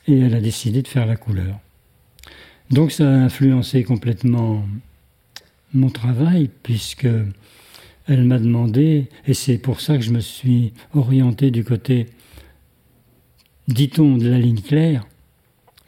[0.08, 1.58] Et elle a décidé de faire la couleur.
[2.70, 4.64] Donc ça a influencé complètement
[5.72, 7.08] mon travail, puisque
[8.08, 12.06] elle m'a demandé, et c'est pour ça que je me suis orienté du côté,
[13.68, 15.06] dit-on, de la ligne claire.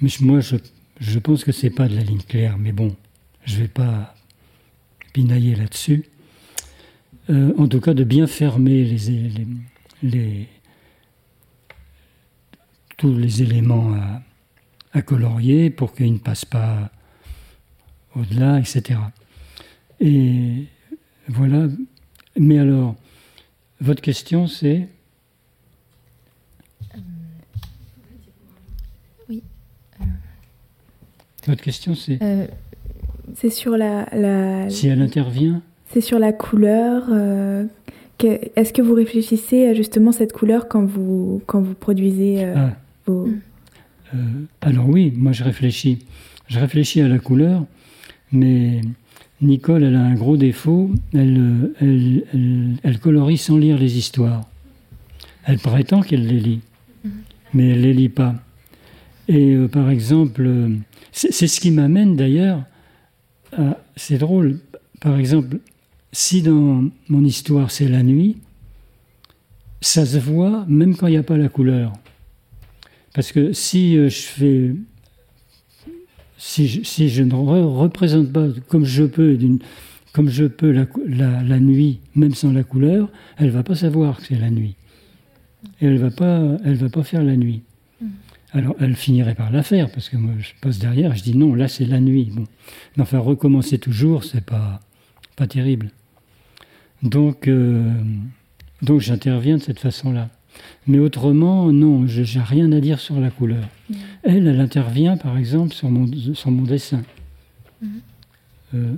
[0.01, 2.95] Mais moi, je, pense que c'est pas de la ligne claire, mais bon,
[3.45, 4.15] je vais pas
[5.13, 6.05] pinailler là-dessus.
[7.31, 8.85] Euh, en tout cas, de bien fermer
[10.03, 10.49] les,
[12.97, 14.23] tous les éléments à,
[14.93, 16.91] à colorier pour qu'ils ne passent pas
[18.17, 18.99] au-delà, etc.
[20.01, 20.67] Et
[21.29, 21.67] voilà.
[22.37, 22.95] Mais alors,
[23.81, 24.89] votre question, c'est
[26.95, 26.99] euh,
[29.29, 29.43] Oui.
[30.01, 30.05] Euh.
[31.47, 32.47] Votre question, c'est euh,
[33.35, 35.63] C'est sur la, la, Si elle intervient
[35.93, 37.05] C'est sur la couleur.
[37.11, 37.65] Euh,
[38.23, 42.71] Est-ce que vous réfléchissez à justement cette couleur quand vous, quand vous produisez ah.
[43.07, 43.29] vos...
[44.13, 44.45] Mm.
[44.63, 45.99] alors oui, moi je réfléchis.
[46.49, 47.67] Je réfléchis à la couleur,
[48.33, 48.81] mais
[49.41, 51.73] Nicole, elle a un gros défaut, elle,
[52.83, 54.49] elle, colorie sans lire les histoires.
[55.45, 56.61] Elle prétend qu'elle les lit,
[57.05, 57.11] mhm.
[57.55, 58.35] mais elle ne les lit pas.
[59.29, 60.75] Et euh, par exemple, euh,
[61.13, 62.65] c'est ce qui m'amène d'ailleurs
[63.57, 63.79] à...
[63.97, 64.61] C'est drôle,
[65.01, 65.59] par exemple,
[66.13, 68.39] si dans mon histoire c'est la nuit,
[69.81, 71.93] ça se voit même quand il n'y a pas la couleur.
[73.15, 74.75] Parce que si euh, je fais
[76.39, 79.37] si je, ne représente pas comme je peux,
[80.13, 84.39] comme je peux la, nuit, même sans la couleur, elle va pas savoir que c'est
[84.39, 84.77] la nuit.
[85.81, 87.63] Et elle va pas, elle va pas faire la nuit.
[88.01, 88.07] Mm.
[88.53, 91.55] Alors elle finirait par la faire parce que moi je passe derrière, je dis non,
[91.55, 92.31] là c'est la nuit.
[92.33, 92.45] Bon,
[92.97, 94.81] mais enfin recommencer toujours, c'est pas
[95.35, 95.91] pas terrible.
[97.03, 97.93] Donc euh,
[98.83, 100.31] donc j'interviens de cette façon-là.
[100.87, 103.65] Mais autrement, non, je n'ai rien à dire sur la couleur.
[103.91, 103.95] Mm.
[104.23, 107.03] Elle, elle intervient par exemple sur mon, sur mon dessin.
[107.83, 107.87] Mm.
[108.75, 108.95] Euh,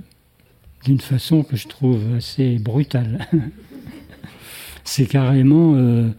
[0.85, 3.27] d'une façon que je trouve assez brutale.
[4.83, 6.09] c'est carrément, euh,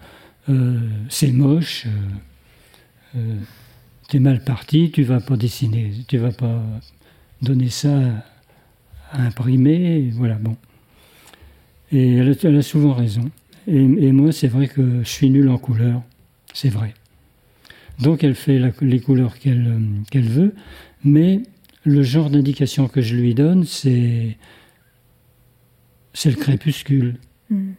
[0.48, 0.78] euh,
[1.08, 1.86] c'est moche,
[4.08, 6.62] t'es mal parti, tu vas pas dessiner, tu vas pas
[7.42, 7.98] donner ça
[9.10, 10.56] à imprimer, voilà, bon.
[11.90, 13.30] Et elle a souvent raison.
[13.66, 16.02] Et, moi, c'est vrai que je suis nul en couleur,
[16.52, 16.94] c'est vrai.
[18.00, 20.54] Donc elle fait les couleurs euh, qu'elle veut,
[21.04, 21.42] mais
[21.84, 24.36] le genre d'indication que je lui donne, c'est
[26.14, 27.16] c'est le crépuscule,
[27.50, 27.70] mm.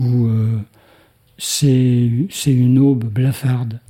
[0.00, 0.58] ou euh,
[1.38, 3.80] c'est une aube blafarde,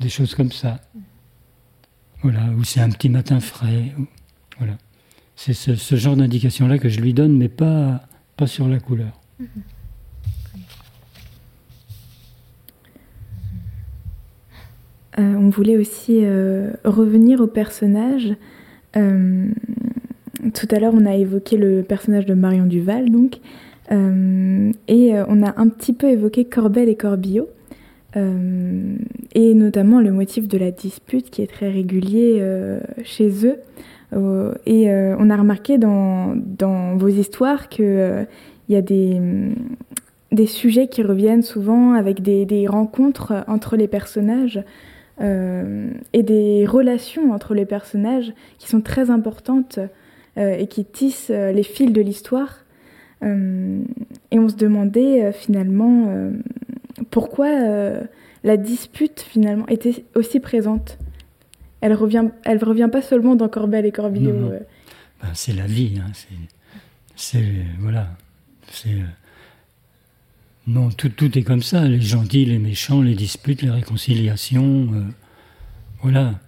[0.00, 0.80] des choses comme ça.
[2.22, 3.94] Voilà, ou c'est un petit matin frais.
[4.58, 4.76] voilà.
[5.36, 8.06] C'est ce, genre d'indication-là que je lui donne, mais pas,
[8.36, 9.20] pas sur la couleur.
[9.40, 9.46] Mm-hmm.
[15.22, 18.34] On voulait aussi euh, revenir au personnage.
[18.96, 19.46] Euh,
[20.52, 23.38] tout à l'heure, on a évoqué le personnage de Marion Duval, donc,
[23.90, 27.48] et on a un petit peu évoqué Corbel et Corbillo,
[28.16, 32.42] et notamment le motif de la dispute qui est très régulier
[33.04, 33.56] chez eux.
[34.66, 36.34] et on a remarqué dans,
[36.96, 38.26] vos histoires qu'il
[38.68, 44.62] y a des, sujets qui reviennent souvent avec des rencontres entre les personnages.
[45.20, 49.78] Euh, et des relations entre les personnages qui sont très importantes
[50.38, 52.64] euh, et qui tissent euh, les fils de l'histoire.
[53.22, 56.12] et on se demandait finalement
[57.10, 57.48] pourquoi
[58.42, 60.98] la dispute finalement était aussi présente.
[61.80, 64.50] Elle revient, elle revient pas seulement dans Corbel et Corbillo.
[65.22, 66.10] Ben, c'est la vie, hein,
[67.16, 67.40] c'est,
[67.78, 68.08] voilà,
[68.70, 68.98] c'est
[70.66, 74.88] non, tout, tout, est comme ça, les gentils, les méchants, les disputes, les réconciliations.
[74.94, 75.04] Euh,
[76.00, 76.40] voilà.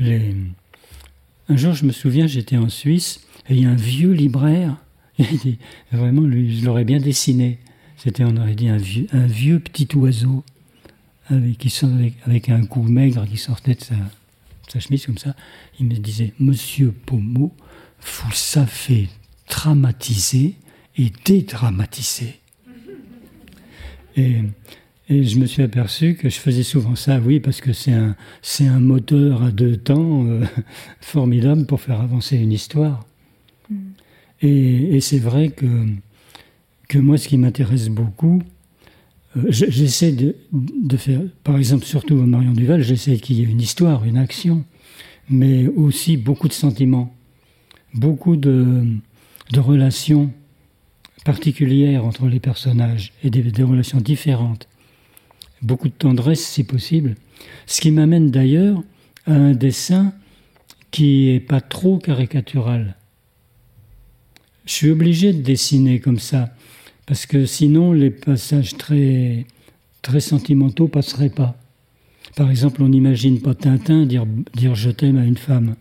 [0.00, 4.76] Un jour, je me souviens, j'étais en Suisse, et il y a un vieux libraire,
[5.92, 7.58] vraiment, lui, je l'aurais bien dessiné.
[7.96, 8.76] C'était, on aurait dit, un
[9.26, 10.44] vieux, petit oiseau,
[11.30, 13.94] avec, un cou maigre qui sortait de sa,
[14.68, 15.34] sa chemise comme ça.
[15.80, 17.54] Il me disait, Monsieur Pommeau,
[18.00, 19.08] vous savez
[19.48, 20.56] dramatiser
[20.96, 22.40] et dédramatiser.
[24.18, 24.42] Et,
[25.08, 28.66] je me suis aperçu que je faisais souvent ça, oui, parce que c'est un, c'est
[28.66, 30.44] un moteur à deux temps euh,
[31.00, 33.06] formidable pour faire avancer une histoire.
[33.70, 33.76] Mm.
[34.42, 35.86] Et, c'est vrai que,
[36.88, 38.42] que moi, ce qui m'intéresse beaucoup,
[39.36, 43.62] euh, j'essaie de, de, faire, par exemple, surtout Marion Duval, j'essaie qu'il y ait une
[43.62, 44.64] histoire, une action,
[45.30, 47.16] mais aussi beaucoup de sentiments,
[47.94, 48.84] beaucoup de,
[49.52, 50.32] de relations
[51.28, 54.66] particulières entre les personnages et des, relations différentes.
[55.60, 57.16] Beaucoup de tendresse si possible.
[57.66, 58.82] Ce qui m'amène d'ailleurs
[59.26, 60.14] à un dessin
[60.90, 62.96] qui n'est pas trop caricatural.
[64.64, 66.48] Je suis obligé de dessiner comme ça,
[67.04, 69.44] parce que sinon les passages très,
[70.00, 71.58] très sentimentaux passeraient pas.
[72.36, 74.24] Par exemple, on n'imagine pas Tintin dire
[74.74, 75.76] je t'aime à une femme.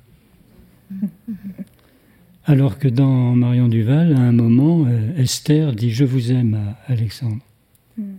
[2.49, 6.53] Alors que dans Marion Duval, à un moment, euh, Esther dit Je vous aime
[6.87, 7.43] à Alexandre.
[7.97, 8.15] Hmm.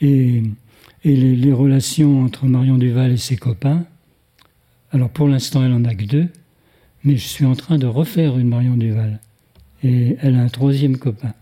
[0.00, 0.42] Et,
[1.02, 3.84] les, relations entre Marion Duval et ses copains,
[4.92, 6.28] alors pour l'instant, elle en a que deux,
[7.02, 9.20] mais je suis en train de refaire une Marion Duval.
[9.82, 11.34] Et elle a un troisième copain.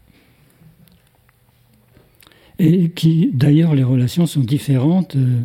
[2.58, 5.42] Et qui, d'ailleurs, les relations sont différentes euh,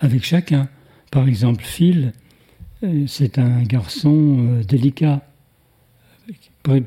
[0.00, 0.68] avec chacun.
[1.10, 2.12] Par exemple, Phil,
[2.84, 5.22] euh, c'est un garçon délicat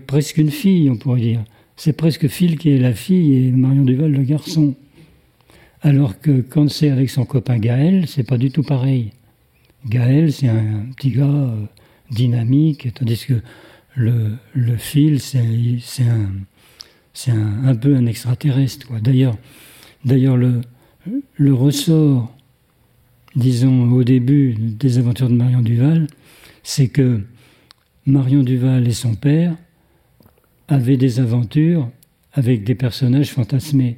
[0.07, 1.43] presque une fille, on pourrait dire.
[1.75, 4.75] C'est presque Phil qui est la fille et Marion Duval le garçon.
[5.81, 9.11] Alors que quand c'est avec son copain Gaël, c'est pas du tout pareil.
[9.85, 11.65] Gaël, c'est un petit gars euh,
[12.09, 13.33] dynamique, tandis que
[13.95, 15.39] le, le Phil, c'est
[17.27, 18.87] un, peu un extraterrestre.
[19.01, 19.35] D'ailleurs,
[20.05, 20.61] d'ailleurs le,
[21.35, 22.33] le ressort,
[23.35, 26.07] disons au début des aventures de Marion Duval,
[26.63, 27.21] c'est que
[28.05, 29.55] Marion Duval et son père
[30.67, 31.89] avaient des aventures
[32.33, 33.97] avec des personnages fantasmés.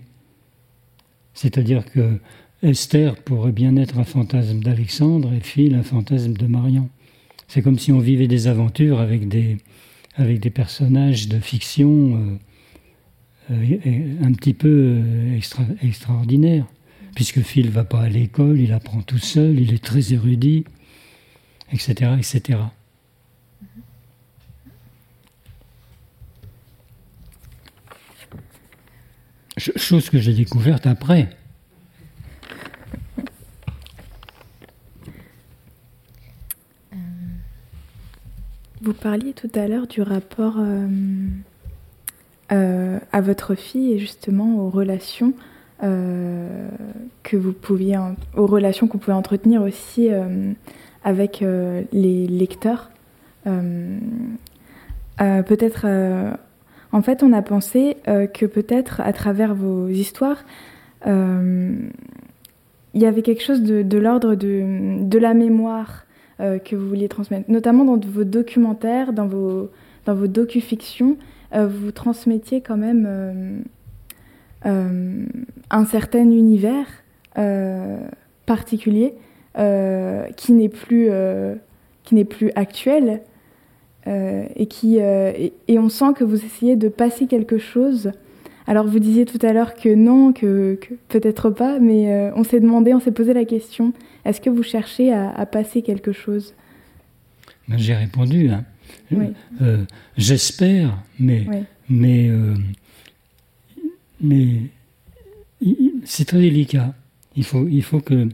[1.33, 2.19] C'est-à-dire que
[2.63, 6.89] Esther pourrait bien être un fantasme d'Alexandre et Phil un fantasme de Marion.
[7.47, 9.57] C'est comme si on vivait des aventures avec des,
[10.15, 12.39] avec des personnages de fiction
[13.51, 16.65] euh, euh, un petit peu euh, extra, extraordinaires.
[17.13, 20.65] Puisque Phil va pas à l'école, il apprend tout seul, il est très érudit,
[21.71, 22.59] etc., etc.
[29.57, 31.29] Chose que j'ai découverte après.
[38.85, 40.87] Vous parliez tout à l'heure du rapport euh,
[42.51, 45.33] euh, à votre fille et justement aux relations
[45.81, 46.69] euh,
[47.23, 47.97] que vous pouviez,
[48.35, 50.09] aux relations qu'on pouvait entretenir aussi
[51.03, 52.91] avec les lecteurs.
[55.17, 55.87] Peut-être
[56.95, 60.45] en fait, on a pensé euh, que peut-être à travers vos histoires,
[61.05, 61.75] euh,
[62.93, 66.05] il y avait quelque chose de, l'ordre de, la mémoire
[66.39, 69.69] euh, que vous vouliez transmettre, notamment dans vos documentaires, dans vos,
[70.05, 71.17] dans vos docu-fictions,
[71.53, 73.65] vous transmettiez quand même
[74.63, 76.87] un certain univers
[78.45, 79.15] particulier
[80.37, 81.09] qui n'est plus,
[82.29, 83.21] plus actuel,
[84.07, 85.31] et, qui, euh,
[85.67, 88.11] et, on sent que vous essayez de passer quelque chose.
[88.67, 92.59] Alors vous disiez tout à l'heure que non, que, peut-être pas, mais euh, on s'est
[92.59, 93.93] demandé, on s'est posé la question,
[94.25, 96.53] est-ce que vous cherchez à, passer quelque chose?
[97.67, 98.49] Ben, J'ai répondu.
[98.49, 98.63] Hein.
[100.17, 101.45] J'espère, mais,
[101.89, 102.31] mais,
[104.19, 104.61] mais
[106.03, 106.93] c'est très délicat.
[107.35, 108.29] Il faut, il faut que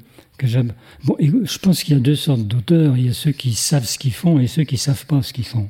[0.47, 2.97] je pense qu'il y a deux sortes d'auteurs.
[2.97, 5.33] Il y a ceux qui savent ce qu'ils font et ceux qui savent pas ce
[5.33, 5.69] qu'ils font.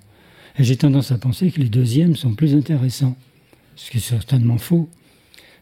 [0.58, 3.16] Et j'ai tendance à penser que les deuxièmes sont plus intéressants,
[3.76, 4.90] ce qui est certainement faux.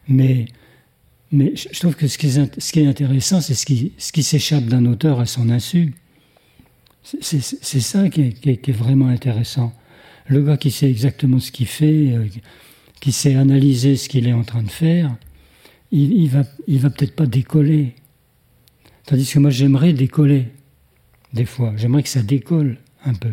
[0.08, 0.46] Mais,
[1.32, 2.26] je trouve que ce qui
[2.80, 5.94] est, intéressant, c'est ce qui, s'échappe d'un auteur à son insu.
[7.02, 9.72] C'est ça qui est, vraiment intéressant.
[10.26, 12.26] Le gars qui sait exactement ce qu'il fait, euh,
[13.00, 15.16] qui sait analyser ce qu'il est en train de faire,
[15.90, 16.30] il, il
[16.68, 17.94] il va peut-être pas décoller,
[19.10, 20.46] Tandis que moi, j'aimerais décoller,
[21.32, 21.72] des fois.
[21.74, 23.32] J'aimerais que ça décolle un peu.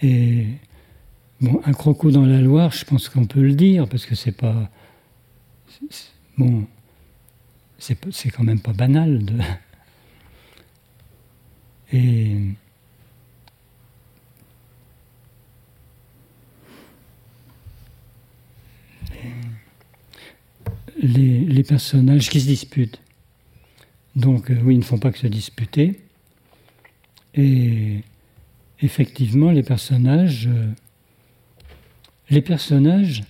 [0.00, 0.46] Et
[1.42, 4.32] bon, un croco dans la Loire, je pense qu'on peut le dire, parce que c'est
[4.32, 4.70] pas.
[6.38, 6.66] Bon,
[7.78, 9.34] c'est quand même pas banal de.
[11.92, 12.38] Et.
[21.02, 22.98] Les, les personnages qui se disputent.
[24.16, 26.00] Donc euh, oui, ils ne font pas que se disputer.
[27.34, 28.00] Et
[28.80, 30.68] effectivement, les personnages, euh,
[32.28, 33.22] les personnages,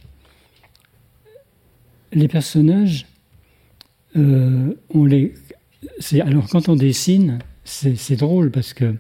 [2.13, 3.07] les personnages,
[4.17, 5.35] euh, on les,
[6.21, 8.97] alors quand on dessine, c'est drôle parce que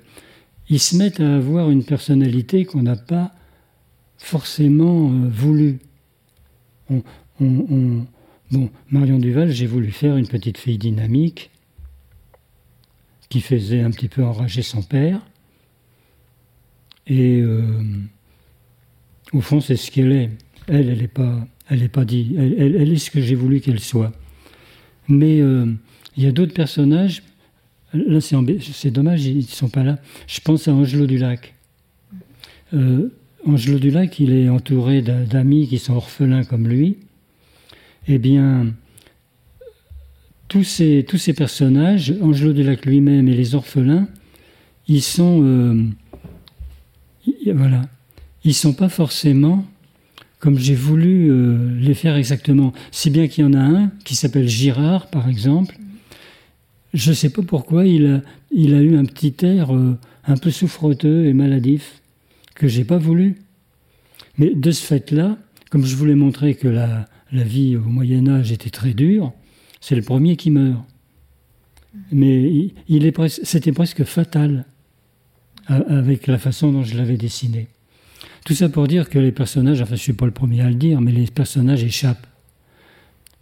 [0.68, 3.32] ils se mettent à avoir une personnalité qu'on n'a pas
[4.18, 5.80] forcément voulu.
[6.88, 11.50] bon, Marion Duval, j'ai voulu faire une petite fille dynamique
[13.30, 15.20] qui faisait un petit peu enrager son père.
[17.06, 17.82] Et, euh,
[19.32, 20.30] Au fond, c'est ce qu'elle est.
[20.66, 22.34] Elle, elle n'est pas, elle est pas dit.
[22.36, 24.12] Elle, est ce que j'ai voulu qu'elle soit.
[25.08, 25.72] Mais euh,
[26.16, 27.22] il y a d'autres personnages.
[27.94, 29.98] Là, c'est dommage, ils ne sont pas là.
[30.26, 31.54] Je pense à Angelo Dulac.
[32.74, 33.08] Euh,
[33.46, 36.98] Angelo Dulac, il est entouré d'amis qui sont orphelins comme lui.
[38.06, 38.74] Eh bien,
[40.50, 44.08] tous ces, tous ces personnages, Angelo Dulac lui-même et les orphelins,
[44.88, 45.84] ils sont, euh,
[47.54, 47.88] voilà,
[48.42, 49.64] ils sont pas forcément
[50.40, 52.72] comme j'ai voulu euh, les faire exactement.
[52.90, 55.76] Si bien qu'il y en a un qui s'appelle Girard, par exemple.
[56.94, 59.96] Je ne sais pas pourquoi il a, il a eu un petit air euh,
[60.26, 62.00] un peu souffreteux et maladif
[62.56, 63.36] que j'ai pas voulu.
[64.38, 65.38] Mais de ce fait-là,
[65.70, 69.32] comme je voulais montrer que la, la vie au Moyen Âge était très dure,
[69.80, 70.82] c'est le premier qui meurt.
[72.12, 74.64] Mais il, est c'était presque fatal
[75.66, 77.68] avec la façon dont je l'avais dessiné.
[78.44, 80.68] Tout ça pour dire que les personnages, enfin je ne suis pas le premier à
[80.68, 82.26] le dire, mais les personnages échappent.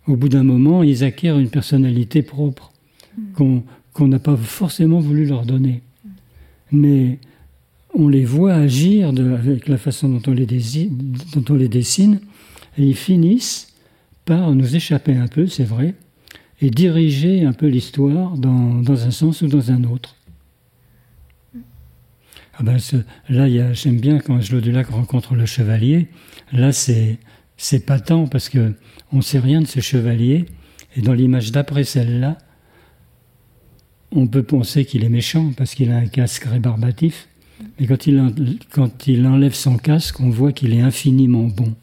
[0.07, 2.73] Au bout d'un moment, ils acquièrent une personnalité propre
[3.35, 5.83] qu'on n'a pas forcément voulu leur donner.
[6.73, 7.19] Mais
[7.95, 12.21] on les voit agir avec la façon dont on, les dont on les dessine,
[12.79, 13.75] et ils finissent
[14.25, 15.95] par nous échapper un peu, c'est vrai,
[16.61, 20.17] et diriger un peu l'histoire dans, dans, un sens ou dans un autre.
[22.55, 22.77] Ah ben
[23.29, 26.09] là, j'aime bien quand Angelo Dulac rencontre le chevalier.
[26.53, 27.19] Là, c'est
[27.57, 28.75] c'est patent parce que
[29.13, 30.47] on sait rien de ce chevalier.
[30.97, 32.39] Et dans l'image d'après celle-là,
[34.11, 37.29] on peut penser qu'il est méchant parce qu'il a un casque rébarbatif.
[37.79, 41.75] Mais quand il, quand il enlève son casque, on voit qu'il est infiniment bon.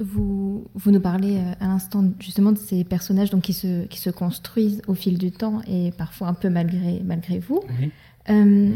[0.00, 3.98] Vous, vous nous parlez euh, à l'instant justement de ces personnages donc, qui, se, qui
[3.98, 7.62] se construisent au fil du temps et parfois un peu malgré, malgré vous.
[8.30, 8.74] Euh,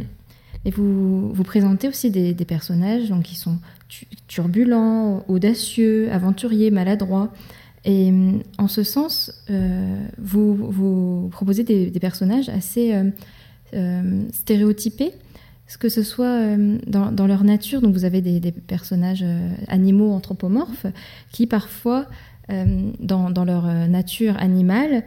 [0.64, 3.58] et vous, vous présentez aussi des, des personnages donc, qui sont
[4.26, 7.32] turbulents, audacieux, aventuriers, maladroits.
[7.84, 8.12] Et
[8.58, 12.94] en ce sens, euh, vous, vous proposez des, des personnages assez
[14.32, 15.12] stéréotypés
[15.78, 20.86] que ce soit euh, dans, leur nature, donc vous avez des, personnages euh, animaux anthropomorphes
[21.30, 22.06] qui parfois,
[22.50, 25.04] euh, dans, leur nature animale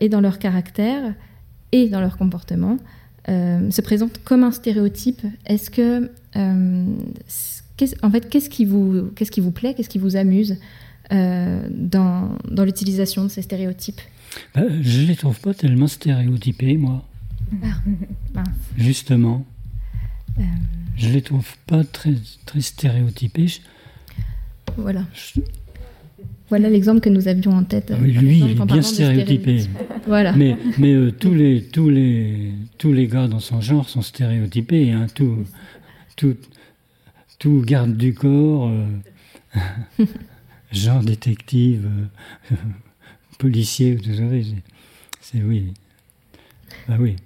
[0.00, 1.14] et dans leur caractère
[1.70, 2.76] et dans leur comportement,
[3.26, 5.22] se présentent comme un stéréotype?
[5.46, 10.56] Est-ce que, en fait, qu'est-ce qui vous, qu'est-ce qui vous plaît, qu'est-ce qui vous amuse
[11.10, 14.00] dans, l'utilisation de ces stéréotypes?
[14.54, 17.04] Bah, Je ne les trouve pas tellement stéréotypés, moi.
[18.34, 18.44] Ah,
[18.78, 19.44] Justement.
[20.38, 20.42] Euh,
[20.96, 22.14] je ne les trouve pas très,
[22.46, 23.60] très stéréotypés.
[24.76, 25.04] Voilà.
[26.48, 27.92] Voilà l'exemple que nous avions en tête.
[28.00, 29.64] Oui, lui, il est bien stéréotypé.
[30.06, 30.32] voilà.
[30.32, 34.90] Mais, mais euh, tous, les, tous, les, tous les gars dans son genre sont stéréotypés.
[34.92, 35.06] Hein.
[35.14, 35.44] Tout,
[36.16, 36.36] tout,
[37.38, 40.04] tout garde du corps, euh,
[40.72, 41.88] genre détective,
[43.38, 44.44] policier, vous savez.
[45.20, 45.72] C'est oui.
[46.88, 47.16] Ah oui.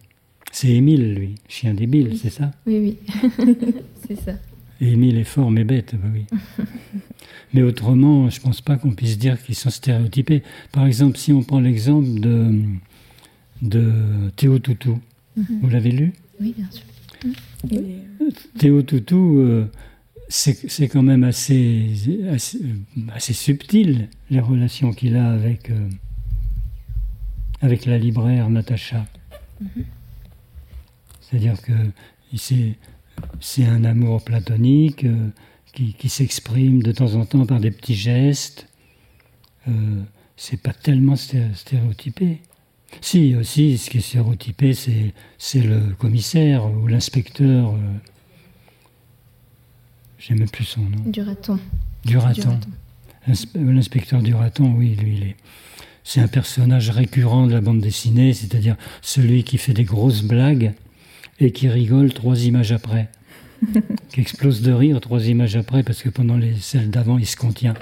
[0.58, 2.50] C'est Émile, lui, chien débile, c'est ça?
[2.66, 3.46] Oui, oui,
[4.08, 4.32] c'est ça.
[4.80, 6.24] Émile est fort mais bête, bah oui.
[7.52, 10.42] mais autrement, je ne pense pas qu'on puisse dire qu'ils sont stéréotypés.
[10.72, 12.62] Par exemple, si on prend l'exemple de,
[13.60, 13.92] de
[14.36, 14.98] Théo Toutou,
[15.36, 15.44] mhm.
[15.60, 16.14] vous l'avez lu?
[16.40, 16.86] Oui, bien sûr.
[18.56, 19.66] Théo Toutou, euh,
[20.30, 21.86] c'est quand même assez,
[22.30, 25.90] assez, subtil, les relations qu'il a avec, euh,
[27.60, 29.04] avec la libraire Natacha.
[29.60, 29.84] Mhm.
[31.28, 31.72] C'est-à-dire que
[33.40, 35.28] c'est un amour platonique euh,
[35.72, 38.68] qui, s'exprime de temps en temps par des petits gestes.
[39.68, 39.72] Euh,
[40.36, 42.40] c'est pas tellement stéréotypé.
[43.00, 47.74] Si, aussi, ce qui est stéréotypé, c'est le commissaire ou l'inspecteur.
[47.74, 47.78] Euh,
[50.18, 51.02] J'aime même plus son nom.
[51.06, 51.58] Du raton.
[52.04, 52.58] Du raton.
[53.54, 55.36] L'inspecteur du raton, oui, lui, il est.
[56.04, 60.72] C'est un personnage récurrent de la bande dessinée, c'est-à-dire celui qui fait des grosses blagues
[61.40, 63.08] et qui rigole trois images après.
[64.10, 67.36] qui explose de rire trois images après parce que pendant les celles d'avant, il se
[67.36, 67.74] contient.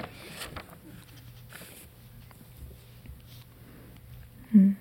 [4.53, 4.71] Hmm.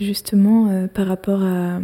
[0.00, 1.80] Justement, euh, par rapport à,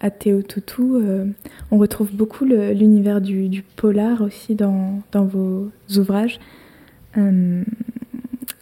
[0.00, 1.26] à Théo Toutou, euh,
[1.70, 6.40] on retrouve beaucoup l'univers du, polar aussi dans, dans vos ouvrages.
[7.16, 7.62] Euh,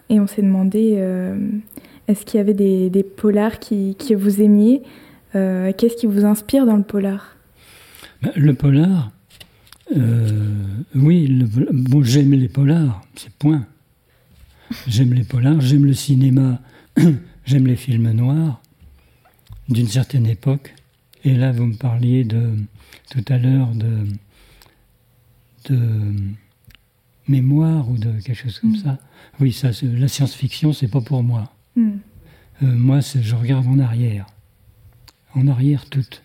[0.08, 0.98] et on s'est demandé,
[2.08, 4.82] est-ce qu'il y avait des, des polars qui, qui vous aimiez?
[5.34, 7.36] Euh, qu'est-ce qui vous inspire dans le polar?
[8.22, 9.10] Bah, Le polar,
[9.96, 10.64] euh,
[10.94, 13.66] oui, bon, j'aime les polars, c'est point.
[14.86, 16.60] j'aime les polars, j'aime le cinéma,
[17.44, 18.60] j'aime les films noirs
[19.68, 20.74] d'une certaine époque.
[21.24, 22.54] Et là, vous me parliez de
[23.10, 24.06] tout à l'heure de,
[25.68, 26.12] de
[27.28, 28.76] mémoire ou de quelque chose comme mm.
[28.76, 28.98] ça.
[29.40, 31.52] Oui, ça, la science-fiction, c'est pas pour moi.
[31.76, 31.90] Mm.
[32.62, 34.26] Euh, moi, je regarde en arrière,
[35.34, 36.22] en arrière toute.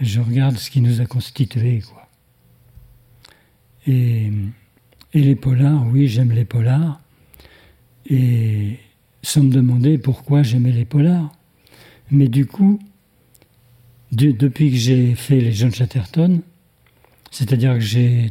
[0.00, 2.08] Je regarde ce qui nous a constitués, quoi.
[3.86, 4.30] Et,
[5.12, 7.00] et les polars, oui, j'aime les polars.
[8.06, 8.78] Et
[9.22, 11.32] sans me demander pourquoi j'aimais les polars.
[12.10, 12.80] Mais du coup,
[14.12, 16.40] depuis que j'ai fait les jeunes Chatterton,
[17.30, 18.30] c'est-à-dire que j'ai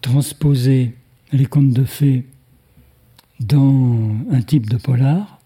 [0.00, 0.94] transposé
[1.32, 2.24] les contes de fées
[3.40, 5.37] dans un type de polar,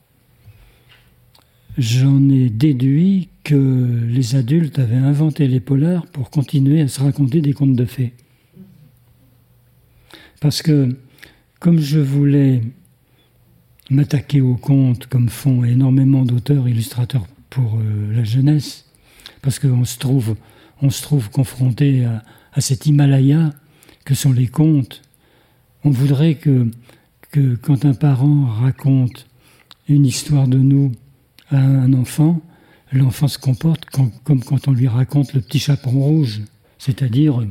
[1.78, 7.40] j'en ai déduit que les adultes avaient inventé les polars pour continuer à se raconter
[7.40, 8.12] des contes de fées.
[10.40, 10.96] Parce que,
[11.58, 12.62] comme je voulais
[13.90, 18.86] m'attaquer aux contes comme font énormément d'auteurs illustrateurs pour euh, la jeunesse,
[19.42, 20.36] parce qu'on se trouve,
[20.80, 22.22] on se trouve confronté à,
[22.60, 23.52] cet Himalaya
[24.04, 25.02] que sont les contes.
[25.84, 26.70] On voudrait que,
[27.30, 29.26] que quand un parent raconte
[29.88, 30.92] une histoire de nous
[31.52, 32.40] à un enfant,
[32.92, 36.42] l'enfant se comporte comme quand on lui raconte le petit chaperon rouge,
[36.78, 37.42] c'est-à-dire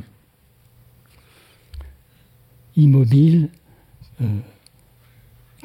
[2.76, 3.48] immobile,
[4.20, 4.38] euh,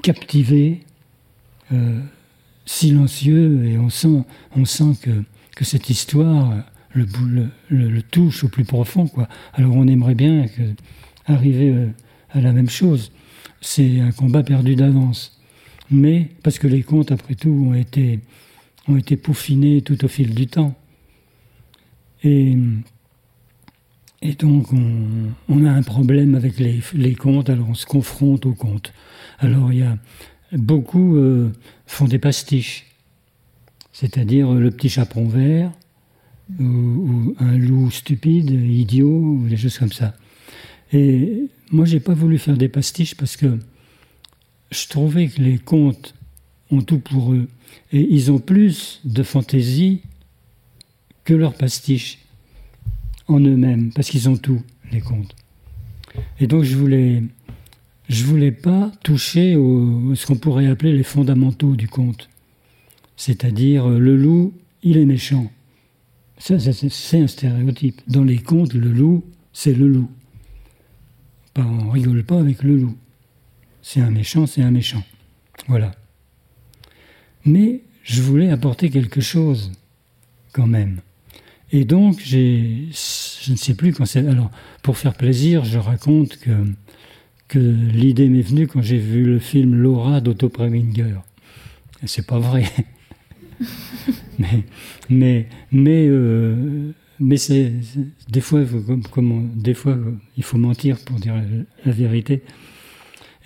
[0.01, 0.81] captivé,
[1.71, 2.01] euh,
[2.65, 4.23] silencieux, et on sent,
[5.01, 6.53] que, cette histoire
[6.93, 9.07] le, touche au plus profond.
[9.07, 9.27] Quoi.
[9.53, 10.45] Alors on aimerait bien
[11.25, 11.89] arriver euh,
[12.31, 13.11] à la même chose.
[13.61, 15.36] C'est un combat perdu d'avance.
[15.89, 18.19] Mais, parce que les contes, après tout, ont été,
[18.87, 20.75] ont été peaufinés tout au fil du temps.
[22.23, 22.57] Et,
[24.21, 28.53] et donc, on, a un problème avec les, les, contes, alors on se confronte aux
[28.53, 28.91] contes.
[29.39, 29.97] Alors, il y a
[30.53, 31.51] beaucoup euh,
[31.85, 32.85] font des pastiches,
[33.93, 35.71] c'est-à-dire le petit chaperon vert,
[36.59, 40.15] ou, un loup stupide, idiot, ou des choses comme ça.
[40.93, 43.59] Et moi, j'ai pas voulu faire des pastiches parce que
[44.71, 46.13] je trouvais que les contes
[46.71, 47.47] ont tout pour eux.
[47.91, 50.01] Et ils ont plus de fantaisie
[51.23, 52.19] que leurs pastiches
[53.27, 54.61] en eux-mêmes, parce qu'ils ont tout,
[54.91, 55.35] les contes.
[56.39, 57.23] Et donc, je voulais,
[58.09, 62.29] voulais pas toucher au, ce qu'on pourrait appeler les fondamentaux du conte.
[63.17, 64.53] C'est-à-dire, le loup,
[64.83, 65.51] il est méchant.
[66.37, 68.01] C'est un stéréotype.
[68.07, 70.09] Dans les contes, le loup, c'est le loup.
[71.57, 72.95] On rigole pas avec le loup.
[73.89, 75.01] C'est un méchant, c'est un méchant.
[75.69, 75.91] Voilà.
[77.45, 79.71] Mais je voulais apporter quelque chose,
[80.51, 80.99] quand même.
[81.71, 82.89] Et donc, je
[83.49, 84.27] ne sais plus quand c'est.
[84.27, 84.51] Alors,
[84.83, 86.51] pour faire plaisir, je raconte que,
[87.47, 91.19] que l'idée m'est venue quand j'ai vu le film Laura d'Otto Preminger.
[92.03, 92.65] C'est pas vrai.
[94.37, 94.65] mais,
[95.09, 97.71] mais, mais, euh, mais c'est,
[98.27, 98.65] des fois,
[99.55, 99.97] des fois,
[100.35, 101.35] il faut mentir pour dire
[101.85, 102.43] la, vérité.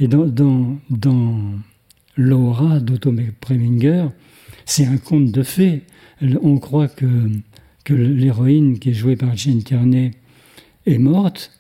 [0.02, 1.40] Et dans, dans, dans
[2.18, 4.08] l'aura d'Otto Preminger,
[4.66, 5.84] c'est un conte de fées.
[6.42, 7.30] On croit que,
[7.84, 10.12] que l'héroïne qui est jouée par Jane Tierney
[10.88, 11.52] est morte.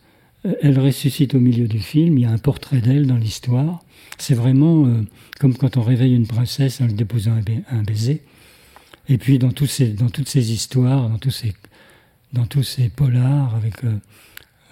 [0.44, 2.18] Elle ressuscite au milieu du film.
[2.18, 3.84] Il y a un portrait d'elle dans l'histoire.
[4.18, 5.04] C'est vraiment euh,
[5.40, 7.40] comme quand on réveille une princesse en lui déposant
[7.70, 8.24] un baiser.
[9.08, 11.54] Et puis dans, tous ces, dans toutes ces histoires, dans tous ces,
[12.34, 13.94] dans tous ces polars avec euh,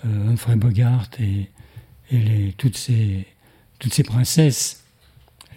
[0.08, 1.50] euh, Humphrey Bogart et,
[2.10, 3.28] et les, toutes, ces,
[3.80, 4.84] toutes ces princesses,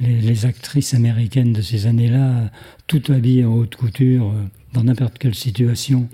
[0.01, 2.51] les, actrices américaines de ces années-là,
[2.87, 4.43] toutes habillées en haute couture, euh,
[4.73, 6.09] dans n'importe quelle situation,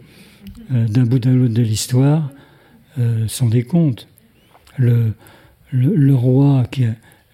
[0.71, 2.31] d'un bout à l'autre de l'histoire,
[3.29, 4.09] sont des contes.
[4.77, 5.15] Le,
[6.13, 6.85] roi qui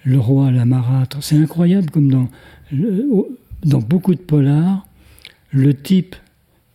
[0.05, 4.87] le roi la marâtre, c'est incroyable comme dans, beaucoup de polars,
[5.51, 6.16] le type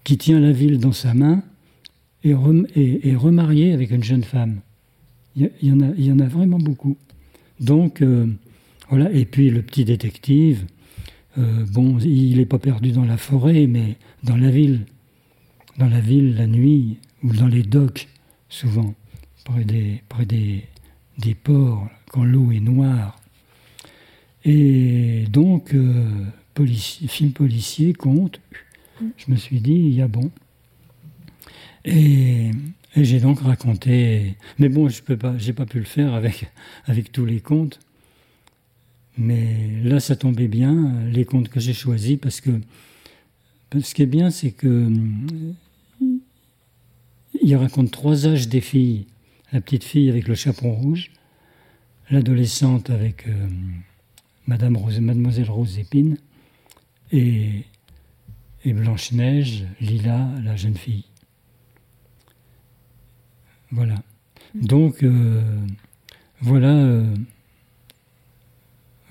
[0.03, 1.43] qui tient la ville dans sa main
[2.23, 4.61] est, remarié avec une jeune femme.
[5.35, 6.97] Il y en a vraiment beaucoup.
[7.59, 8.27] Donc, euh,
[8.89, 9.11] voilà.
[9.11, 10.65] Et puis le petit détective,
[11.37, 14.85] euh, bon, il n'est pas perdu dans la forêt, mais dans la ville.
[15.77, 18.07] Dans la ville, la nuit, ou dans les docks,
[18.49, 18.93] souvent,
[19.45, 20.63] près des, près des,
[21.17, 23.19] des ports, quand l'eau est noire.
[24.43, 26.25] Et donc, euh,
[26.65, 28.41] film policier, conte,
[29.17, 30.31] je me suis dit, il y a bon.
[31.85, 32.51] Et,
[32.95, 37.25] j'ai donc raconté, mais bon, je peux pas, j'ai pas pu le faire avec, tous
[37.25, 37.79] les contes.
[39.17, 42.51] Mais là, ça tombait bien, les contes que j'ai choisis, parce que
[43.79, 44.91] ce qui est bien, c'est que
[47.41, 49.05] il raconte trois âges des filles.
[49.51, 51.11] La petite fille avec le chaperon rouge,
[52.11, 53.47] l'adolescente avec euh,
[54.45, 56.17] Madame Rose, Mademoiselle Rose Épine
[57.11, 57.63] et,
[58.63, 61.08] et Blanche-Neige, Lila, la jeune fille.
[63.71, 63.95] Voilà.
[64.55, 65.65] Donc, euh,
[66.41, 66.73] voilà.
[66.73, 67.15] euh,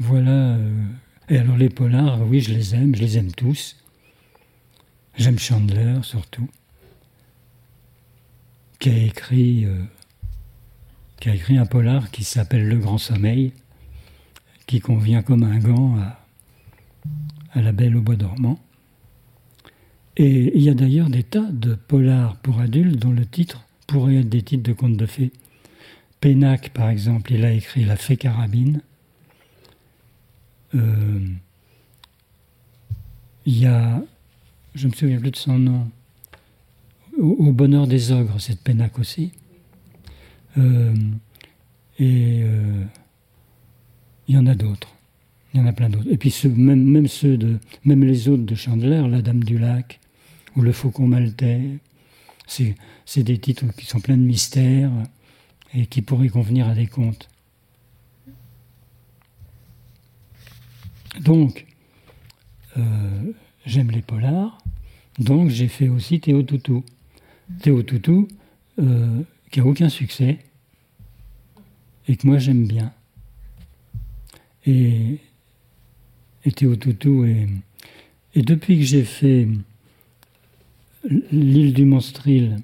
[0.01, 0.57] voilà.
[0.57, 0.85] euh,
[1.29, 3.77] et alors, les polars, oui, je les aime, je les aime tous.
[5.17, 6.49] J'aime Chandler surtout,
[8.79, 9.67] qui a écrit,
[11.19, 13.53] qui a écrit un polar qui s'appelle Le Grand Sommeil,
[14.67, 16.25] qui convient comme un gant à,
[17.53, 18.61] à La Belle au Bois dormant.
[20.17, 24.17] Et il y a d'ailleurs des tas de polars pour adultes dont le titre pourrait
[24.17, 25.33] être des titres de contes de fées.
[26.21, 28.83] Pénac, par exemple, il a écrit La Fée Carabine.
[30.75, 31.27] Euh,
[33.47, 34.03] il y a,
[34.75, 35.91] je me souviens plus de son nom,
[37.19, 39.33] Au, Bonheur des Ogres, c'est de Pénac aussi.
[40.59, 40.95] Euh,
[41.99, 42.85] et euh,
[44.29, 44.95] il y en a d'autres.
[45.55, 46.11] Il y en a plein d'autres.
[46.11, 49.99] Et puis même ceux de, même les autres de Chandler, La Dame du Lac
[50.57, 51.79] ou Le Faucon Maltais,
[52.49, 54.91] c'est, des titres qui sont pleins de mystères
[55.75, 57.29] et qui pourraient convenir à des contes.
[61.21, 61.67] Donc,
[62.77, 63.33] euh,
[63.67, 64.59] j'aime les polars,
[65.19, 66.85] donc j'ai fait aussi Théo Toutou.
[67.61, 68.29] Théo Toutou,
[68.79, 70.39] euh, qui a aucun succès,
[72.07, 72.93] et que moi j'aime bien.
[74.67, 75.19] Et,
[76.57, 77.47] Théo Toutou, et
[78.35, 79.47] depuis que j'ai fait
[81.33, 82.57] l'île du Monstril,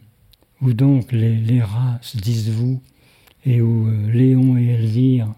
[0.61, 2.81] où donc les, les rats se disent vous,
[3.45, 5.33] et où euh, Léon et Elvire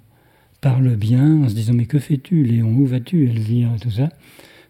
[0.61, 4.09] parlent bien en se disant mais que fais-tu Léon, où vas-tu Elvire et tout ça?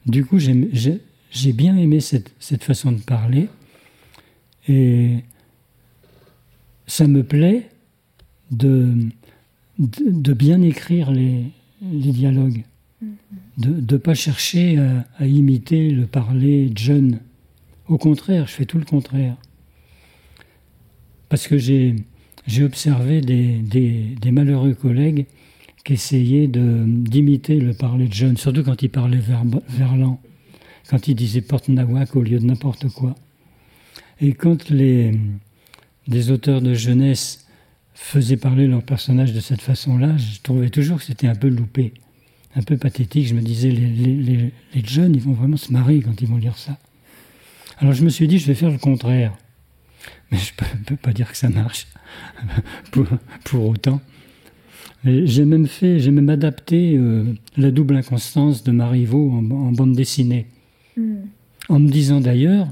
[0.06, 3.48] Du coup j'ai, bien aimé cette, cette façon de parler
[4.68, 5.16] et
[6.86, 7.68] ça me plaît
[8.50, 8.94] de,
[9.78, 11.44] de, de bien écrire les,
[11.82, 12.64] les dialogues,
[13.58, 17.20] de ne pas chercher à, à imiter le parler jeune.
[17.88, 19.36] Au contraire, je fais tout le contraire.
[21.28, 21.94] Parce que j'ai,
[22.60, 25.26] observé des, malheureux collègues
[25.84, 30.20] qui essayaient d'imiter le parler de jeune, surtout quand ils parlaient verbe- verlan,
[30.88, 33.14] quand ils disaient porte nawak au lieu de n'importe quoi.
[34.20, 35.12] Et quand les,
[36.08, 37.46] des auteurs de jeunesse
[37.94, 41.94] faisaient parler leurs personnages de cette façon-là, je trouvais toujours que c'était un peu loupé,
[42.56, 43.28] un peu pathétique.
[43.28, 44.52] Je me disais, les
[44.84, 46.78] jeunes, ils vont vraiment se marrer quand ils vont lire ça.
[47.78, 49.32] Alors je me suis dit, je vais faire le contraire.
[50.30, 51.86] Mais je ne peux, pas dire que ça marche
[52.90, 53.06] pour,
[53.44, 54.00] pour autant.
[55.04, 57.24] J'ai même fait, j'ai même adapté euh,
[57.56, 60.46] la double inconstance de Marivaux en, en bande dessinée,
[60.96, 61.16] Mm.
[61.68, 62.68] en me disant d'ailleurs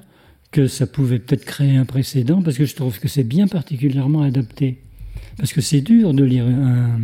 [0.51, 4.23] que ça pouvait peut-être créer un précédent, parce que je trouve que c'est bien particulièrement
[4.23, 4.81] adapté.
[5.37, 7.01] Parce que c'est dur de lire, un,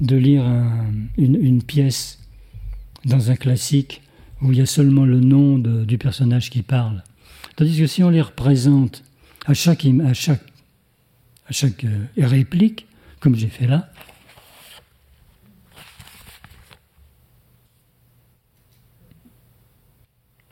[0.00, 0.86] de lire un-
[1.18, 2.20] une, une pièce
[3.04, 4.00] dans un classique
[4.42, 7.02] où il y a seulement le nom du personnage qui parle.
[7.56, 9.04] Tandis que si on les représente
[9.46, 10.42] à chaque, à chaque,
[11.48, 12.86] à chaque euh, réplique,
[13.20, 13.90] comme j'ai fait là,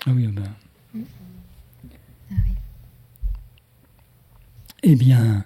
[0.06, 1.04] ah oui, ah ben,
[4.84, 5.44] eh bien,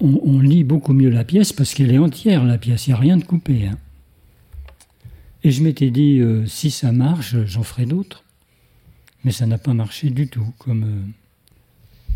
[0.00, 2.94] on, on lit beaucoup mieux la pièce parce qu'elle est entière, la pièce, il n'y
[2.94, 3.66] a rien de coupé.
[3.66, 3.78] hein.
[5.44, 8.24] Et je m'étais dit, euh, si ça marche, j'en ferai d'autres.
[9.22, 12.14] Mais ça n'a pas marché du tout, comme, euh,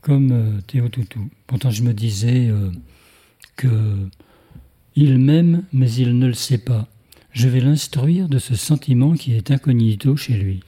[0.00, 1.28] comme euh, Théo Toutou.
[1.46, 2.50] Pourtant, je me disais
[3.56, 4.08] que
[4.96, 6.88] il m'aime, mais il ne le sait pas.
[7.32, 10.62] Je vais l'instruire de ce sentiment qui est incognito chez lui.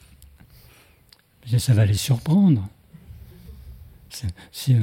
[1.59, 2.69] Ça va les surprendre.
[4.71, 4.81] Euh,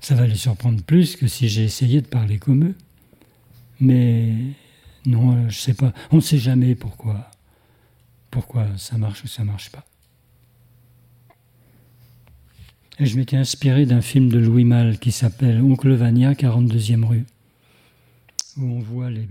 [0.00, 2.74] ça va les surprendre plus que si j'ai essayé de parler comme eux.
[3.80, 4.34] Mais
[5.06, 5.92] non, euh, je sais pas.
[6.10, 7.30] On ne sait jamais pourquoi,
[8.30, 9.84] pourquoi ça marche ou ça marche pas.
[12.98, 17.24] Et je m'étais inspiré d'un film de Louis Malle qui s'appelle Oncle Vania, 42e rue,
[18.58, 19.26] où on voit, les,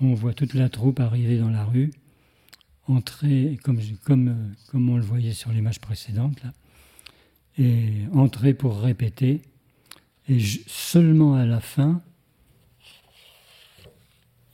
[0.00, 1.92] on voit toute la troupe arriver dans la rue,
[2.88, 6.42] entrer, comme, comme, comme on le voyait sur l'image précédente,
[7.58, 9.42] et entrer pour répéter,
[10.28, 12.02] et seulement à la fin,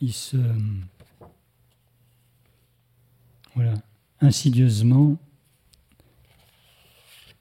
[0.02, 0.36] il se.
[3.54, 3.74] Voilà,
[4.20, 5.16] insidieusement,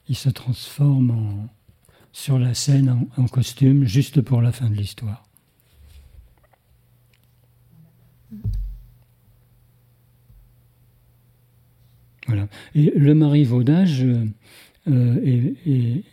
[0.08, 1.50] il se transforme en,
[2.12, 5.24] sur la scène en, en costume juste pour la fin de l'histoire.
[12.28, 12.48] Voilà.
[12.76, 14.26] Et le marivaudage euh,
[14.88, 16.04] euh, est, est-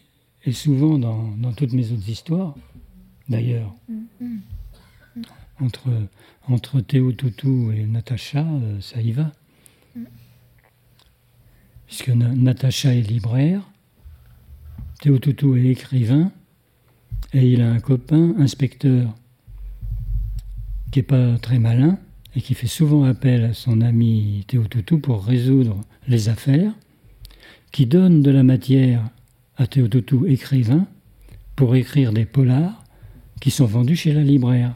[0.45, 2.55] est souvent dans, dans toutes mes autres histoires,
[3.29, 3.75] d'ailleurs.
[5.61, 5.91] entre,
[6.49, 9.33] entre Théo Toutou et Natacha, euh, ça y va.
[11.87, 13.63] Puisque Natacha est libraire,
[15.01, 16.33] Théo Toutou est écrivain,
[17.33, 19.15] et il a un copain, inspecteur,
[20.91, 21.99] qui n'est pas très malin,
[22.35, 26.73] et qui fait souvent appel à son ami Théo Toutou pour résoudre les affaires,
[27.73, 29.09] qui donne de la matière
[29.57, 30.87] à Théo Toutou, écrivain,
[31.57, 32.85] pour écrire des polars
[33.41, 34.75] qui sont vendus chez la libraire.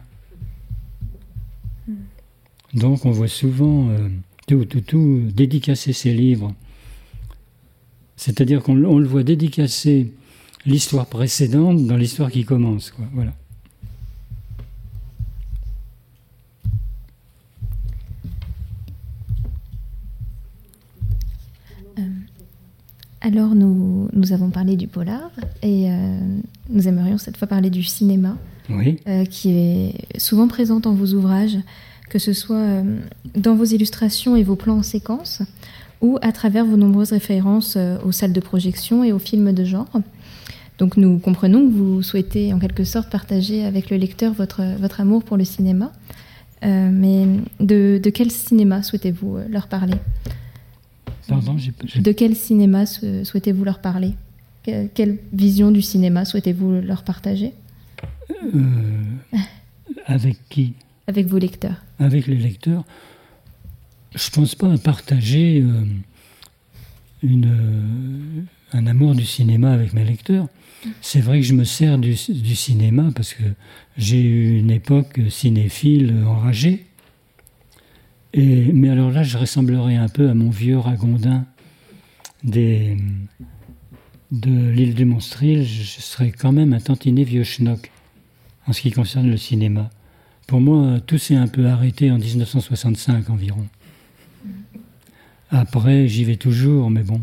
[2.75, 4.09] Donc on voit souvent euh,
[4.47, 6.55] Théo Toutou dédicacer ses livres.
[8.17, 10.13] C'est-à-dire qu'on le voit dédicacer
[10.67, 12.91] l'histoire précédente dans l'histoire qui commence.
[12.91, 13.05] Quoi.
[13.13, 13.33] Voilà.
[21.99, 22.03] Euh,
[23.21, 25.31] alors nous, nous, avons parlé du polar
[25.63, 26.19] et euh,
[26.71, 28.37] nous aimerions cette fois parler du cinéma,
[28.71, 28.99] oui.
[29.09, 31.59] euh, qui est souvent présent dans vos ouvrages,
[32.13, 32.99] que ce soit euh,
[33.35, 35.41] dans vos illustrations et vos plans en séquence,
[36.03, 39.65] ou à travers vos nombreuses références euh, aux salles de projection et aux films de
[39.65, 39.89] genre.
[40.77, 45.01] Donc nous comprenons que vous souhaitez en quelque sorte partager avec le lecteur votre, votre
[45.01, 45.91] amour pour le cinéma.
[46.65, 47.27] Euh, mais
[47.61, 49.95] de, de, quel cinéma souhaitez-vous leur parler?
[51.29, 52.01] Pardon, j'ai, j'ai...
[52.01, 54.13] De quel cinéma souhaitez-vous leur parler?
[54.65, 57.55] Que, Quelle vision du cinéma souhaitez-vous leur partager?
[58.31, 58.61] Euh,
[60.07, 60.75] Avec qui?
[61.07, 61.83] Avec vos lecteurs.
[61.99, 62.85] Avec les lecteurs.
[64.15, 65.85] Je ne pense pas à partager euh,
[67.25, 68.43] euh,
[68.73, 70.49] un amour du cinéma avec mes lecteurs.
[71.01, 73.45] C'est vrai que je me sers du, cinéma parce que
[73.97, 76.87] j'ai eu une époque cinéphile enragée.
[78.35, 81.47] Mais alors là, je ressemblerais un peu à mon vieux ragondin
[82.45, 82.97] de
[84.33, 85.65] l'île du Monstril.
[85.65, 87.93] Je serais quand même un tantinet vieux schnock
[88.67, 89.91] en ce qui concerne le cinéma.
[90.53, 93.67] Pour moi, tout s'est un peu arrêté en 1965 environ.
[95.49, 97.23] Après, j'y vais toujours, mais bon.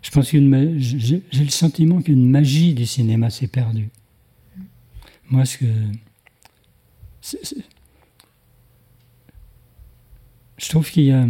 [0.00, 3.90] Je pense j'ai le sentiment qu'une magie du cinéma s'est perdue.
[5.28, 5.66] Moi, ce que
[10.56, 11.26] je trouve qu'il y a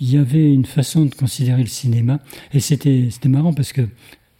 [0.00, 2.18] il y avait une façon de considérer le cinéma
[2.52, 3.88] et c'était c'était marrant parce que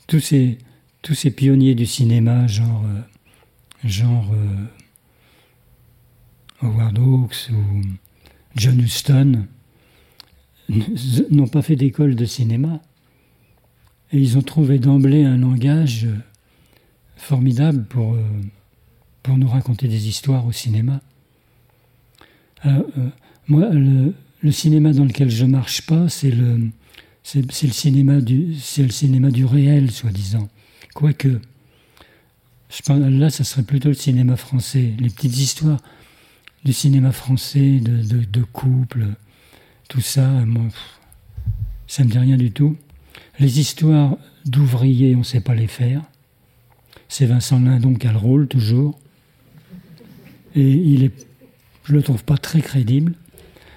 [0.08, 0.58] tous ces
[1.02, 3.00] tous ces pionniers du cinéma genre euh,
[3.84, 4.66] genre euh,
[6.62, 7.82] Howard Hawks ou
[8.56, 9.46] John Huston
[11.30, 12.80] n'ont pas fait d'école de cinéma
[14.12, 16.08] et ils ont trouvé d'emblée un langage
[17.16, 18.22] formidable pour, euh,
[19.22, 21.00] pour nous raconter des histoires au cinéma.
[22.64, 22.82] Euh,
[23.46, 26.70] moi, le, le, cinéma dans lequel je marche pas, c'est le,
[27.22, 30.48] c'est, le cinéma du, c'est le cinéma du réel, soi-disant.
[30.94, 31.40] Quoique,
[32.88, 35.80] là, ça serait plutôt le cinéma français, les petites histoires
[36.64, 39.06] du cinéma français, de, de, de couple,
[39.88, 40.44] tout ça,
[41.86, 42.76] ça me dit rien du tout.
[43.38, 46.02] Les histoires d'ouvriers, on ne sait pas les faire.
[47.08, 48.98] C'est Vincent Lindon qui a le rôle, toujours.
[50.54, 51.26] Et il est,
[51.84, 53.14] je ne le trouve pas très crédible.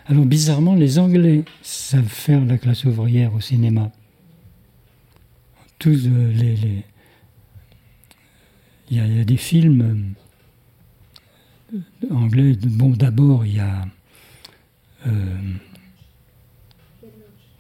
[0.08, 3.92] Alors, bizarrement, les Anglais savent faire la classe ouvrière au cinéma.
[5.80, 6.84] Tous euh, les...
[8.92, 10.14] Il, y a, des films
[11.74, 11.80] euh,
[12.12, 12.58] anglais.
[12.62, 13.88] Bon, d'abord, il y a.
[15.08, 15.38] Euh,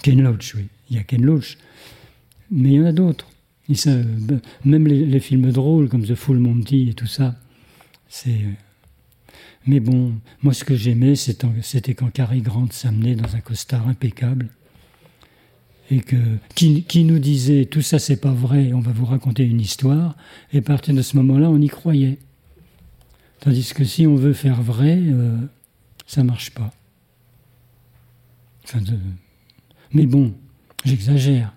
[0.03, 0.67] Ken Loach, oui.
[0.89, 1.57] Il y a Ken Loach.
[2.51, 3.29] Mais il y en a d'autres.
[4.65, 7.39] Même les, les, films drôles comme The Full Monty et tout ça,
[8.09, 8.41] c'est.
[9.65, 14.49] Mais bon, moi ce que j'aimais, c'était quand Cary Grant s'amenait dans un costard impeccable
[15.91, 16.01] et
[16.55, 20.15] qui, nous disait tout ça c'est pas vrai, on va vous raconter une histoire.
[20.53, 22.17] Et à partir de ce moment-là, on y croyait.
[23.41, 25.37] Tandis que si on veut faire vrai, euh,
[26.07, 26.71] ça marche pas.
[29.91, 30.33] Mais bon,
[30.85, 31.53] j'exagère.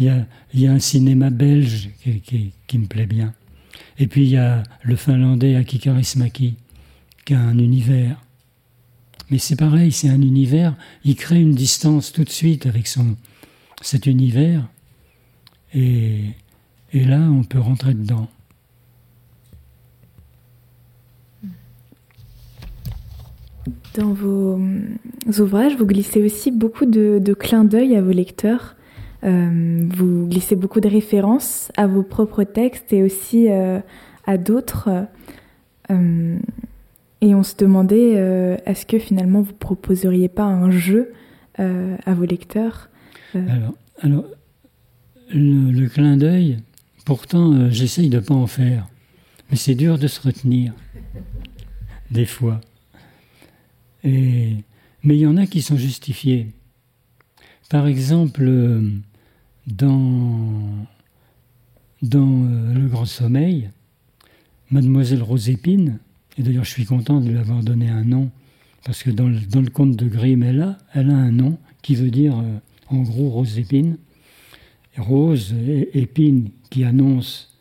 [0.00, 0.06] Il
[0.54, 3.34] y, a, un cinéma belge qui, me plaît bien.
[3.98, 6.56] Et puis il y a le finlandais Aki Kaurismäki,
[7.24, 8.20] qui a un univers.
[9.30, 13.16] Mais c'est pareil, c'est un univers, il crée une distance tout de suite avec son,
[13.80, 14.68] cet univers.
[15.72, 16.24] Et,
[16.92, 18.28] et là, on peut rentrer dedans.
[23.94, 24.58] Dans vos
[25.38, 28.76] ouvrages, vous glissez aussi beaucoup de, clins d'œil à vos lecteurs.
[29.24, 33.80] Euh, vous glissez beaucoup de références à vos propres textes et aussi euh,
[34.26, 34.88] à d'autres.
[35.90, 36.38] Euh,
[37.20, 41.12] et on se demandait euh, est-ce que finalement vous proposeriez pas un jeu
[41.58, 42.88] euh, à vos lecteurs
[43.34, 44.24] alors, alors,
[45.32, 46.58] le, clin d'œil,
[47.04, 48.88] pourtant, j'essaye de ne pas en faire.
[49.50, 50.72] Mais c'est dur de se retenir,
[52.10, 52.60] des fois.
[54.02, 54.64] Mais
[55.04, 56.48] il y en a qui sont justifiés.
[57.68, 58.50] Par exemple,
[59.66, 60.86] dans,
[62.02, 63.70] dans euh, Le Grand Sommeil,
[64.70, 65.98] Mademoiselle Rosépine,
[66.40, 68.30] et d'ailleurs je suis content de lui avoir donné un nom,
[68.86, 72.58] parce que dans le, conte de Grimm, elle a, un nom qui veut dire euh,
[72.88, 73.28] en gros.
[74.96, 77.56] Rose et épine qui annonce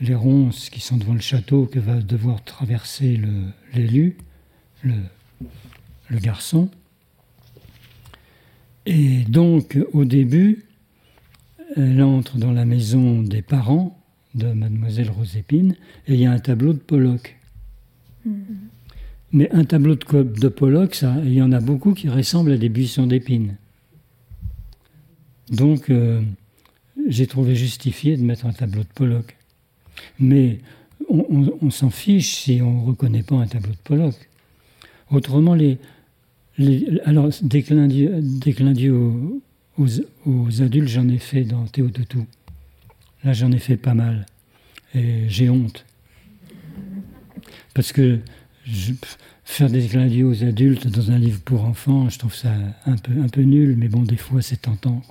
[0.00, 3.20] les ronces qui sont devant le château que va devoir traverser
[3.74, 4.16] l'élu,
[4.82, 4.94] le,
[6.08, 6.68] le, garçon.
[8.86, 10.64] Et donc, au début,
[11.76, 13.98] elle entre dans la maison des parents
[14.34, 17.36] de mademoiselle Rosépine et il y a un tableau de Pollock.
[18.26, 18.74] Mm-hmm.
[19.34, 23.08] Mais un tableau de, Pollock, il y en a beaucoup qui ressemblent à des buissons
[23.08, 23.56] d'épines.
[25.50, 26.22] Donc, euh,
[27.08, 29.36] j'ai trouvé justifié de mettre un tableau de Pollock.
[30.20, 30.60] Mais
[31.08, 34.14] on, s'en fiche si on ne reconnaît pas un tableau de Pollock.
[35.10, 35.78] Autrement, les,
[37.04, 39.42] alors, des clins d'yeux
[39.76, 42.26] aux, adultes, j'en ai fait dans Théo tout.
[43.24, 44.26] Là, j'en ai fait pas mal.
[44.94, 45.84] Et j'ai honte.
[47.74, 48.20] Parce que
[49.44, 52.52] faire des d'yeux aux adultes dans un livre pour enfants, je trouve ça
[52.86, 55.02] un peu, un peu nul, mais bon, des fois, c'est tentant.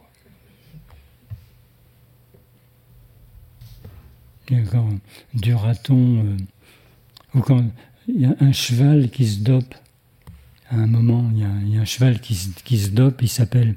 [4.72, 4.88] quand
[5.34, 6.38] du raton, euh,
[7.34, 7.64] ou quand
[8.08, 9.74] il y a un cheval qui se dope,
[10.70, 13.76] à un moment, il y a, un cheval qui, qui se dope, il s'appelle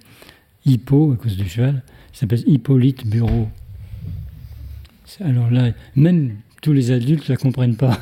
[0.64, 1.82] Hippo, à cause du cheval,
[2.12, 3.48] il s'appelle Hippolyte Bureau.
[5.20, 7.98] Alors là, même tous les adultes ne la comprennent pas.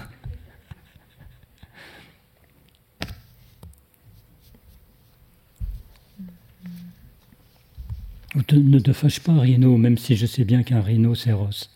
[8.35, 11.70] Ne te fâche pas, Rhino, même si je sais bien qu'un rhino, c'est rose.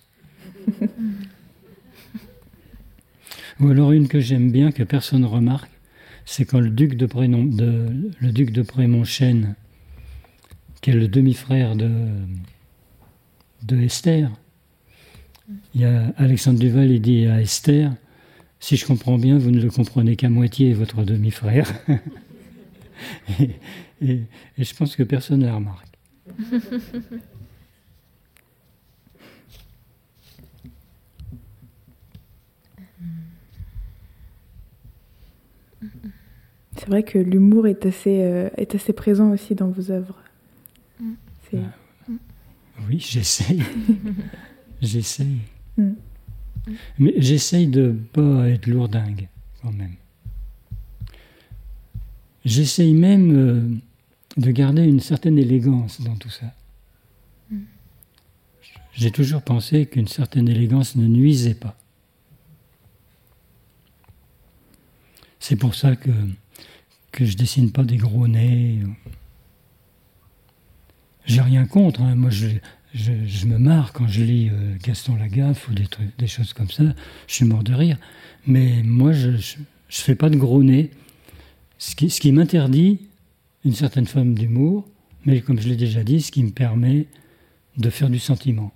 [3.61, 5.71] Ou alors une que j'aime bien, que personne ne remarque,
[6.25, 9.55] c'est quand le duc de, Prénom, de, le duc de Prémonchène,
[10.81, 11.91] qui est le demi-frère de,
[13.63, 14.31] de Esther,
[15.75, 17.93] il y a Alexandre Duval, il dit à Esther,
[18.61, 21.73] si je comprends bien, vous ne le comprenez qu'à moitié, votre demi-frère.
[23.41, 23.51] et,
[24.03, 24.25] et,
[24.59, 25.88] je pense que personne ne la remarque.
[36.77, 40.23] C'est vrai que l'humour est assez, euh, est assez présent aussi dans vos œuvres.
[41.01, 41.13] Mm.
[41.55, 41.59] Euh,
[42.89, 43.63] oui, j'essaye.
[44.81, 45.39] j'essaye.
[45.77, 45.93] Mm.
[46.99, 49.29] Mais j'essaye de pas être lourdingue,
[49.63, 49.95] quand même.
[52.45, 53.69] J'essaye même euh,
[54.39, 56.47] de garder une certaine élégance dans tout ça.
[57.51, 57.59] Mm.
[58.95, 61.77] J'ai toujours pensé qu'une certaine élégance ne nuisait pas.
[65.41, 66.11] C'est pour ça que,
[67.11, 68.81] que je dessine pas des gros nez.
[71.27, 72.03] J'ai rien contre.
[72.03, 72.15] Hein.
[72.15, 72.49] Moi, je,
[72.95, 76.71] je, me marre quand je lis euh, Gaston Lagaffe ou des, trucs, des choses comme
[76.71, 76.85] ça.
[77.27, 77.99] Je suis mort de rire.
[78.47, 79.39] Mais moi, je ne
[79.89, 80.91] fais pas de gros nez.
[81.79, 83.08] Ce qui, ce qui m'interdit
[83.69, 84.89] une certaine forme d'humour,
[85.27, 87.07] mais comme je l'ai déjà dit, ce qui me permet
[87.77, 88.73] de faire du sentiment.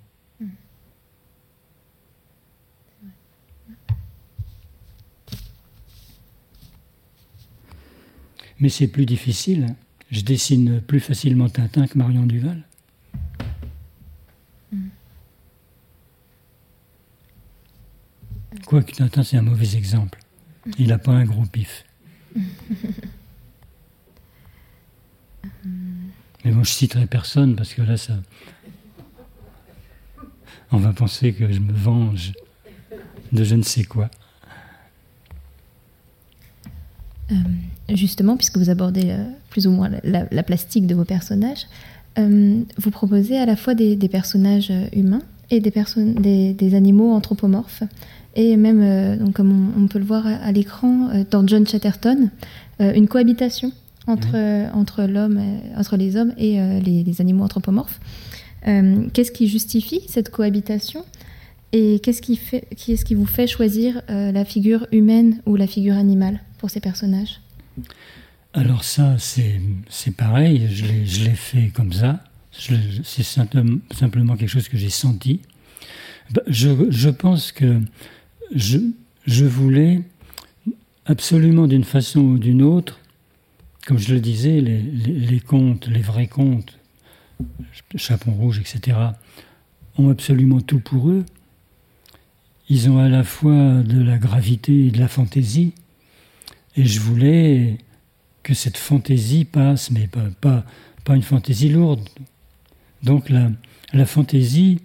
[8.60, 9.74] Mais c'est plus difficile.
[10.10, 12.62] Je dessine plus facilement Tintin que Marion Duval.
[18.66, 20.19] Quoique Tintin, c'est un mauvais exemple.
[20.78, 21.86] Il n'a pas un gros pif.
[26.44, 28.14] Mais bon, je citerai personne parce que là, ça.
[30.73, 32.32] On va penser que je me venge
[33.32, 34.10] de je ne sais quoi.
[37.31, 37.35] Euh,
[37.90, 41.66] justement, puisque vous abordez euh, plus ou moins la, plastique de vos personnages,
[42.19, 47.82] euh, vous proposez à la fois des, personnages humains et des, animaux anthropomorphes.
[48.35, 52.31] Et même, donc, comme on, peut le voir à, l'écran, dans John Chatterton,
[52.81, 53.73] une cohabitation
[54.07, 54.37] entre,
[54.74, 55.41] entre, l'homme,
[55.77, 58.01] entre les hommes et les, animaux anthropomorphes.
[58.65, 61.05] qu'est-ce qui justifie cette cohabitation
[61.73, 65.66] et qu'est-ce qui, fait, qui est-ce qui vous fait choisir la figure humaine ou la
[65.66, 67.41] figure animale pour ces personnages?
[68.55, 72.23] Alors ça, c'est pareil, je l'ai fait comme ça.
[72.51, 75.41] C'est simplement quelque chose que j'ai senti.
[76.33, 77.81] Bah, je, je, pense que
[78.55, 78.79] je,
[79.27, 80.03] je voulais
[81.07, 83.01] absolument d'une façon ou d'une autre,
[83.87, 86.79] comme je le disais, les, contes, les vrais contes,
[87.97, 88.97] Chapon Rouge, etc.,
[89.99, 91.25] ont absolument tout pour eux.
[92.69, 95.73] ils ont à la fois de la gravité et de la fantaisie.
[96.77, 97.79] Et je voulais
[98.43, 100.09] que cette fantaisie passe, mais
[100.41, 100.65] pas,
[101.11, 102.09] une fantaisie lourde.
[103.03, 104.81] Donc la, fantaisie,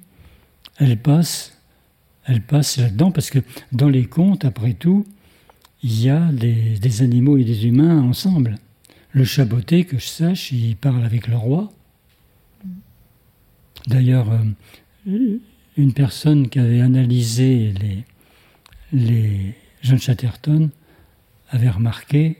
[0.77, 1.53] elle passe,
[2.25, 3.39] elle passe là-dedans, parce que
[3.71, 5.05] dans les contes, après tout,
[5.83, 8.57] il y a des animaux et des humains ensemble.
[9.17, 11.71] Le chaboté, que je sache, il parle avec le roi.
[13.87, 15.39] D'ailleurs, euh,
[15.75, 18.03] une personne qui avait analysé les,
[18.93, 20.69] les John Chatterton
[21.49, 22.37] avait remarqué,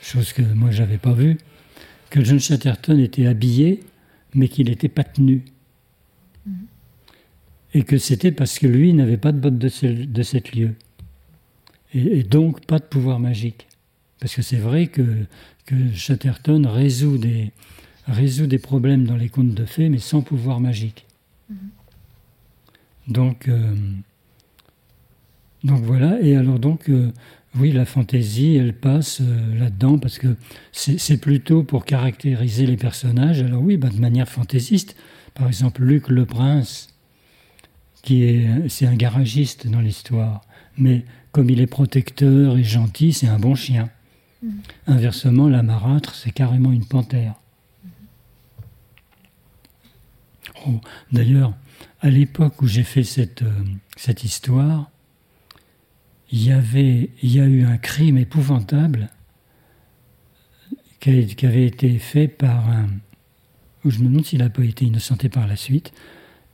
[0.00, 1.36] chose que moi j'avais pas vue,
[2.08, 3.80] que John Chatterton était habillé,
[4.34, 5.44] mais qu'il n'était pas tenu.
[7.74, 10.76] Et que c'était parce que lui n'avait pas de bottes de, de cette lieu.
[11.92, 13.66] Et, donc pas de pouvoir magique.
[14.18, 15.26] Parce que c'est vrai que,
[15.66, 17.52] que Chatterton résout des,
[18.06, 21.06] résout des problèmes dans les contes de fées, mais sans pouvoir magique.
[21.50, 21.56] -hmm.
[23.08, 23.74] Donc, euh,
[25.64, 27.12] donc voilà, et alors donc, euh,
[27.58, 30.36] oui, la fantaisie, elle passe euh, là-dedans, parce que
[30.72, 33.42] c'est plutôt pour caractériser les personnages.
[33.42, 34.96] Alors oui, bah, de manière fantaisiste,
[35.34, 36.94] par exemple, Luc le Prince,
[38.02, 40.42] qui est, c'est un garagiste dans l'histoire,
[40.78, 43.90] mais comme il est protecteur et gentil, c'est un bon chien.
[44.42, 44.50] Mmh.
[44.86, 47.34] Inversement, la marâtre, c'est carrément une panthère.
[50.66, 50.80] Oh,
[51.12, 51.54] D'ailleurs,
[52.00, 53.64] à l'époque où j'ai fait cette, euh,
[53.96, 54.90] cette histoire,
[56.30, 59.10] il y, avait, il y a eu un crime épouvantable
[61.00, 62.88] qui, qui avait été fait par un.
[63.84, 65.92] Je me demande s'il n'a pas été innocenté par la suite,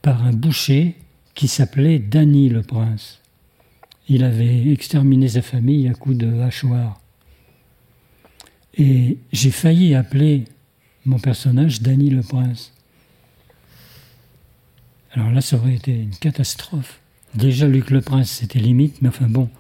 [0.03, 0.97] par un boucher
[1.35, 3.21] qui s'appelait Danny le Prince.
[4.09, 7.02] Il avait exterminé sa famille à coups de hachoir.
[8.75, 10.45] Et j'ai failli appeler
[11.05, 12.73] mon personnage Danny le Prince.
[15.13, 17.01] Alors là, ça aurait été une catastrophe.
[17.35, 19.51] Déjà, Luc le Prince, c'était limite, mais enfin bon,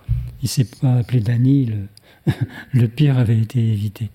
[0.42, 2.32] il ne s'est pas appelé Danny, le,
[2.72, 4.10] le, pire avait été évité.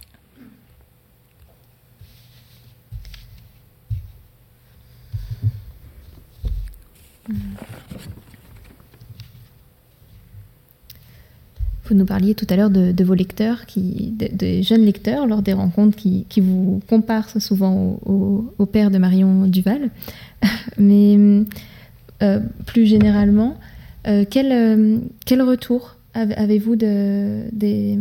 [11.89, 15.41] Vous nous parliez tout à l'heure de, vos lecteurs, qui, de, de, jeunes lecteurs, lors
[15.41, 19.89] des rencontres qui, vous comparent souvent au, père de Marion Duval.
[20.77, 21.45] Mais
[22.21, 23.57] euh, plus généralement,
[24.07, 27.97] euh, quel, euh, quel, retour avez-vous de, des,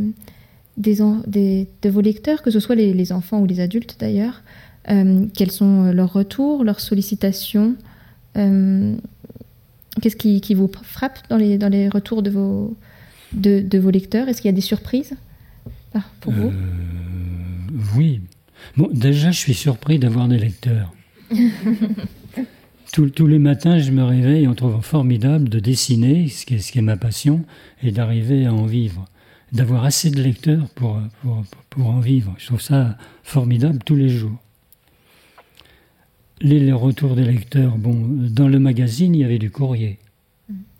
[0.79, 4.43] des, des, vos lecteurs, que ce soit les, enfants ou les adultes d'ailleurs
[4.87, 7.77] Quels sont leurs retours, leurs sollicitations
[8.35, 12.75] Qu'est-ce qui, vous frappe dans les retours de vos,
[13.33, 15.17] de, de vos lecteurs Est-ce qu'il y a des surprises
[16.21, 16.53] pour vous
[17.97, 18.21] Oui.
[18.77, 20.93] Bon, déjà, je suis surpris d'avoir des lecteurs.
[22.93, 26.59] Tous, tous, les matins, je me réveille en trouvant formidable de dessiner, ce qui est,
[26.61, 27.45] ce qui est ma passion,
[27.83, 29.05] et d'arriver à en vivre.
[29.53, 32.35] D'avoir assez de lecteurs pour, pour, pour, en vivre.
[32.39, 34.39] Je trouve ça formidable tous les jours.
[36.41, 39.99] Les, les, retours des lecteurs, bon, dans le magazine, il y avait du courrier.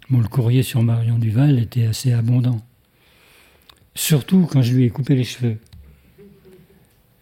[0.09, 2.61] Bon, le courrier sur Marion Duval était assez abondant.
[3.97, 5.59] Surtout quand je lui ai coupé les cheveux.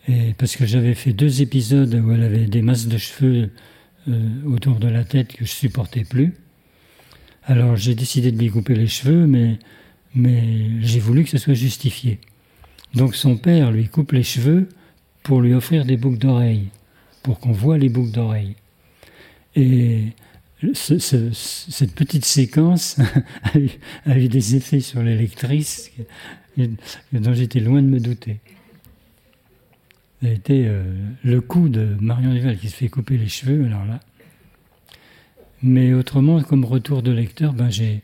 [0.06, 3.50] Et parce que j'avais fait deux épisodes où elle avait des masses de cheveux
[4.08, 6.34] euh, autour de la tête que je supportais plus.
[7.44, 9.58] Alors j'ai décidé de lui couper les cheveux, mais,
[10.80, 12.20] j'ai voulu que ce soit justifié.
[12.92, 14.68] Donc son père lui coupe les cheveux
[15.22, 16.68] pour lui offrir des boucles d'oreilles,
[17.22, 18.56] pour qu'on voit les boucles d'oreilles.
[19.56, 20.12] Et
[20.72, 22.98] ce, ce, cette petite séquence
[24.06, 25.90] a, eu, des effets sur les lectrices
[27.12, 28.40] dont j'étais loin de me douter
[30.26, 30.82] a été euh,
[31.22, 34.00] le coup de Marion Duval qui se fait couper les cheveux, alors là.
[35.62, 38.02] Mais autrement, comme retour de lecteur, ben j'ai,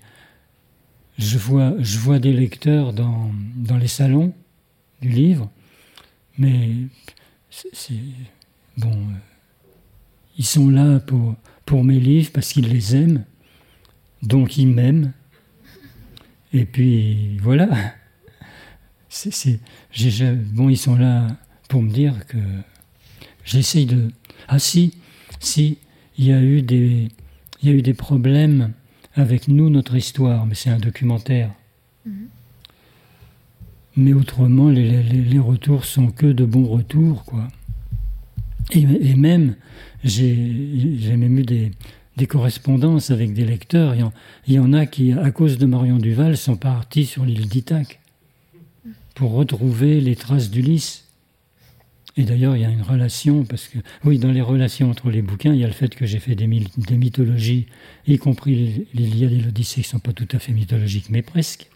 [1.19, 4.35] je vois, je vois des lecteurs dans, dans les salons
[5.03, 5.51] du livre,
[6.39, 6.71] mais
[8.77, 9.15] bon, euh,
[10.39, 11.37] ils sont là pour,
[11.71, 13.25] pour mes livres parce qu'ils les aiment,
[14.25, 15.13] donc ils m'aiment.
[16.53, 17.69] Et puis voilà.
[19.09, 19.61] C'est,
[20.53, 21.29] bon, ils sont là
[21.69, 22.39] pour me dire que
[23.45, 24.09] j'essaye de.
[24.49, 24.95] Ah si,
[25.39, 25.79] si,
[26.19, 27.07] il y a eu des,
[27.63, 28.73] il y a eu des problèmes
[29.15, 31.53] avec nous, notre histoire, mais c'est un documentaire.
[32.05, 32.13] Mmh.
[33.97, 37.47] Mais autrement, les, les, les, retours sont que de bons retours, quoi.
[38.73, 39.57] Et, même,
[40.05, 41.73] j'ai même eu des,
[42.17, 43.95] des, correspondances avec des lecteurs.
[43.95, 44.13] Il y, en,
[44.47, 48.01] il y, en, a qui, à cause de Marion Duval, sont partis sur l'île d'Ithac
[49.15, 51.05] pour retrouver les traces d'Ulysse.
[52.17, 55.23] Et d'ailleurs, il y a une relation, parce que, oui, dans les relations entre les
[55.23, 57.67] bouquins, il y a le fait que j'ai fait des, mythologies,
[58.07, 61.69] y compris l'Iliade et l'Odyssée, qui ne sont pas tout à fait mythologiques, mais presque.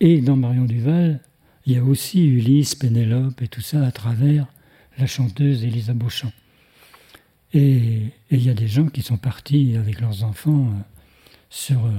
[0.00, 1.20] Et dans Marion Duval,
[1.66, 4.46] il y a aussi Ulysse, Pénélope et tout ça à travers
[4.98, 6.32] la chanteuse Elisa Beauchamp.
[7.52, 10.72] Et, il y a des gens qui sont partis avec leurs enfants euh,
[11.48, 11.90] sur, euh,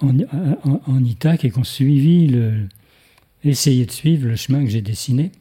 [0.00, 2.68] en, en, Itaque et qui ont suivi le,
[3.44, 5.32] essayé de suivre le chemin que j'ai dessiné.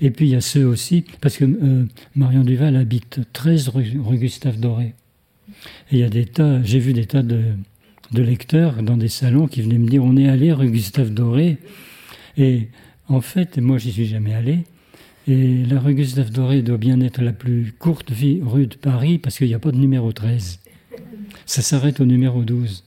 [0.00, 4.18] Et puis il y a ceux aussi, parce que euh, Marion Duval habite 13 rue,
[4.18, 4.94] Gustave Doré.
[5.90, 7.54] Et il y a des tas, j'ai vu des tas de,
[8.12, 11.58] lecteurs dans des salons qui venaient me dire on est allé rue Gustave Doré.
[12.36, 12.68] Et
[13.08, 14.64] en fait, moi j'y suis jamais allé.
[15.28, 19.36] Et la rue Gustave Doré doit bien être la plus courte rue de Paris parce
[19.36, 20.58] qu'il n'y a pas de numéro 13.
[21.44, 22.82] Ça s'arrête au numéro 12.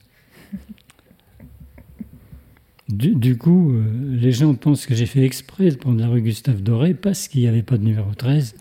[2.88, 6.62] Du, coup, euh, les gens pensent que j'ai fait exprès de prendre la rue Gustave
[6.62, 8.56] Doré parce qu'il n'y avait pas de numéro 13,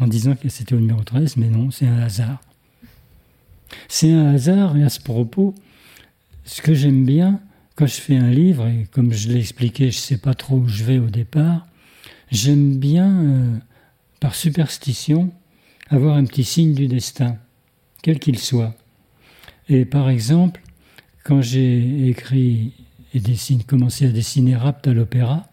[0.00, 2.42] en disant que c'était au numéro 13, mais non, c'est un hasard.
[3.88, 5.54] C'est un hasard, et à ce propos,
[6.44, 7.40] ce que j'aime bien,
[7.76, 10.56] quand je fais un livre, et comme je l'ai expliqué, je ne sais pas trop
[10.56, 11.66] où je vais au départ,
[12.30, 13.56] j'aime bien, euh,
[14.20, 15.32] par superstition,
[15.88, 17.36] avoir un petit signe du destin,
[18.02, 18.74] quel qu'il soit.
[19.68, 20.62] Et par exemple,
[21.24, 22.72] quand j'ai écrit
[23.14, 23.20] et
[23.66, 25.48] commençait à dessiner Rapt à l'opéra,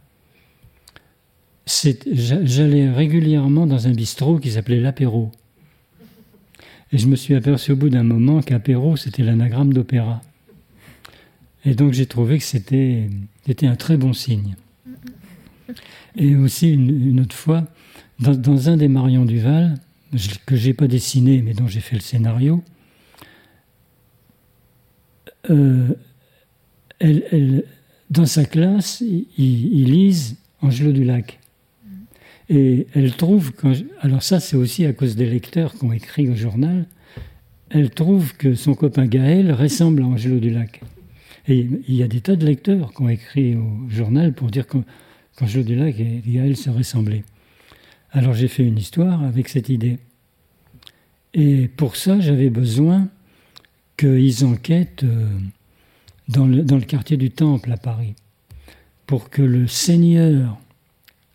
[1.65, 5.31] j'allais régulièrement dans un bistrot qui s'appelait l'apéro.
[6.91, 10.21] Et je me suis aperçu au bout d'un moment qu'apéro, c'était l'anagramme d'opéra.
[11.65, 13.09] Et donc j'ai trouvé que c'était
[13.63, 14.55] un très bon signe.
[16.17, 17.67] Et aussi une, autre fois,
[18.19, 19.75] dans, un des Marion Duval,
[20.45, 22.63] que j'ai pas dessiné mais dont j'ai fait le scénario,
[25.49, 25.93] euh,
[26.99, 27.63] elle,
[28.09, 29.01] dans sa classe,
[29.37, 31.39] ils lisent Angelo du Lac.
[32.49, 33.51] Et elle trouve,
[34.01, 36.85] alors ça c'est aussi à cause des lecteurs qui ont écrit au journal,
[37.69, 40.81] elle trouve que son copain Gaël ressemble à Angelo du Lac.
[41.49, 44.65] Et il y a des tas de lecteurs qui ont écrit au journal pour dire
[45.37, 47.23] qu'Angelo du Lac et Gaël se ressemblaient.
[48.11, 49.99] Alors j'ai fait une histoire avec cette idée.
[51.33, 53.07] Et pour ça, j'avais besoin
[53.95, 55.03] qu'ils enquêtent.
[55.03, 55.29] Euh,
[56.27, 58.15] dans le, quartier du Temple à Paris,
[59.05, 60.57] pour que le Seigneur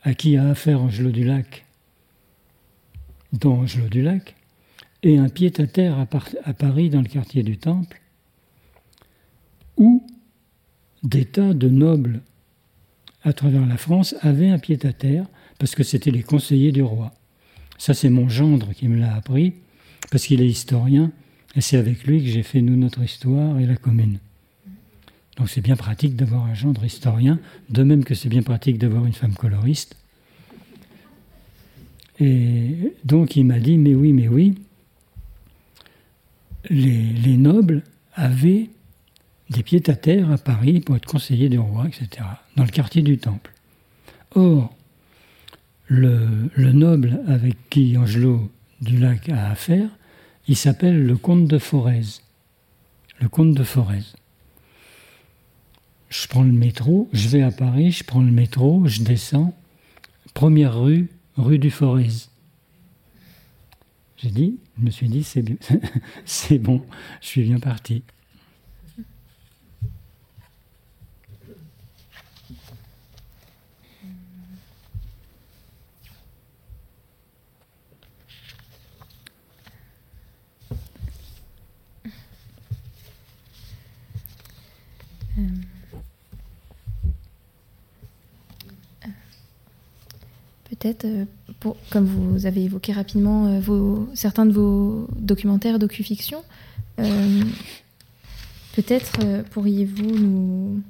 [0.02, 1.64] à qui a affaire Angelo du Lac,
[3.32, 4.34] dans Angelo du Lac,
[5.02, 6.06] ait un pied-à-terre à,
[6.44, 8.00] à Paris dans le quartier du Temple,
[9.76, 10.06] où
[11.02, 12.20] des de nobles
[13.24, 15.26] à travers la France avaient un pied-à-terre
[15.58, 17.12] parce que c'était les conseillers du roi.
[17.78, 19.54] Ça, c'est mon gendre qui me l'a appris,
[20.10, 21.10] parce qu'il est historien,
[21.56, 24.18] et c'est avec lui que j'ai fait, nous, notre histoire et la commune.
[25.36, 27.38] Donc c'est bien pratique d'avoir un gendre historien,
[27.70, 29.96] de même que c'est bien pratique d'avoir une femme coloriste.
[32.20, 34.54] Et donc il m'a dit, mais oui, mais oui,
[36.70, 37.82] les, nobles
[38.14, 38.70] avaient
[39.52, 42.24] des pieds à terre à Paris pour être conseillers du roi, etc.,
[42.56, 43.52] dans le quartier du Temple.
[44.34, 44.74] Or,
[45.86, 48.50] le, le noble avec qui Angelo
[48.80, 49.88] du Lac a affaire,
[50.48, 52.20] il s'appelle le comte de Forez.
[53.20, 54.02] Le comte de Forez
[56.12, 59.56] je prends le métro, je vais à Paris, je prends le métro, je descends,
[60.34, 62.28] première rue, rue du Forez.
[64.18, 65.24] J'ai dit, je me suis dit,
[66.24, 66.82] c'est bon,
[67.22, 68.02] je suis bien parti.
[90.82, 91.24] Peut-être, euh,
[91.90, 96.42] comme vous avez évoqué rapidement euh, certains de vos documentaires, docu-fiction,
[96.98, 97.42] euh,
[98.74, 100.82] peut-être pourriez-vous nous...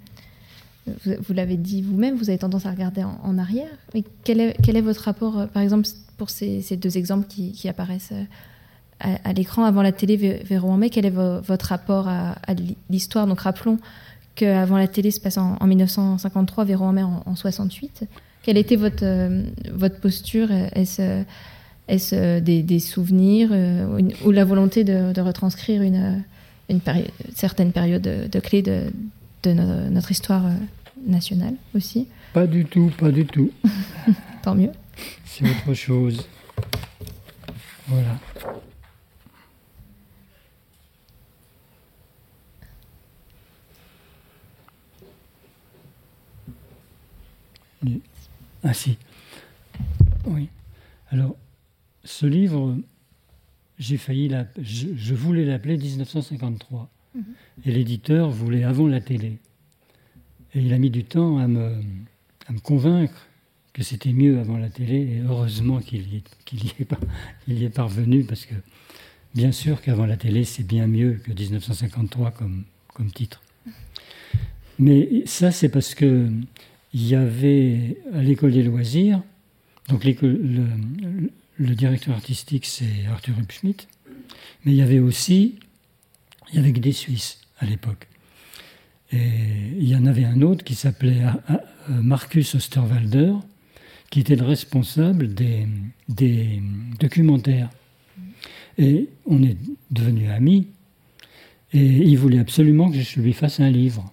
[1.06, 3.68] Vous, l'avez dit vous-même, vous avez tendance à regarder en, arrière.
[3.94, 5.86] Mais quel est, votre rapport, par exemple,
[6.18, 8.12] pour ces, deux exemples qui, apparaissent
[8.98, 12.34] à, l'écran avant la télé, Véro en mai, quel est votre rapport à,
[12.90, 13.28] l'histoire?
[13.28, 13.78] Donc rappelons
[14.34, 18.08] qu'avant la télé se passe en, 1953, Véro en mai en, en 68.
[18.42, 20.50] Quelle était votre, euh, votre posture?
[20.50, 21.00] Est-ce
[21.88, 26.24] est euh, des, des, souvenirs euh, ou la volonté de, retranscrire une,
[26.68, 26.80] une
[27.34, 28.84] certaine période de, clé de,
[29.44, 30.44] de notre histoire
[31.06, 32.08] nationale aussi?
[32.32, 33.50] Pas du tout, pas du tout.
[34.42, 34.70] Tant mieux.
[35.24, 36.26] C'est autre chose.
[37.86, 38.18] Voilà.
[48.62, 48.96] Ah si.
[50.26, 50.48] Oui.
[51.10, 51.36] Alors,
[52.04, 52.76] ce livre,
[53.78, 54.30] j'ai failli
[54.60, 56.88] je, voulais l'appeler 1953.
[57.14, 57.24] Mhm.
[57.66, 59.38] Et l'éditeur voulait avant la télé.
[60.54, 61.82] Et il a mis du temps à me,
[62.46, 63.26] à me convaincre
[63.72, 64.96] que c'était mieux avant la télé.
[64.96, 66.22] Et heureusement qu'il y,
[66.52, 66.72] y,
[67.48, 68.54] y, est parvenu, parce que
[69.34, 72.64] bien sûr qu'avant la télé, c'est bien mieux que 1953 comme,
[72.94, 73.42] comme titre.
[74.78, 76.30] Mais ça, c'est parce que
[76.94, 79.22] il y avait à l'école des loisirs,
[79.88, 83.86] donc le, directeur artistique, c'est Arthur Hubschmidt,
[84.64, 85.58] mais il y avait aussi,
[86.50, 88.08] il y avait des Suisses à l'époque.
[89.12, 89.28] Et
[89.78, 91.56] il y en avait un autre qui s'appelait euh,
[91.90, 93.34] euh, Marcus Osterwalder,
[94.10, 95.66] qui était le responsable des,
[96.08, 96.62] des
[97.00, 97.70] documentaires.
[98.78, 99.56] Et on est
[99.90, 100.68] devenus amis,
[101.72, 104.11] et il voulait absolument que je lui fasse un livre.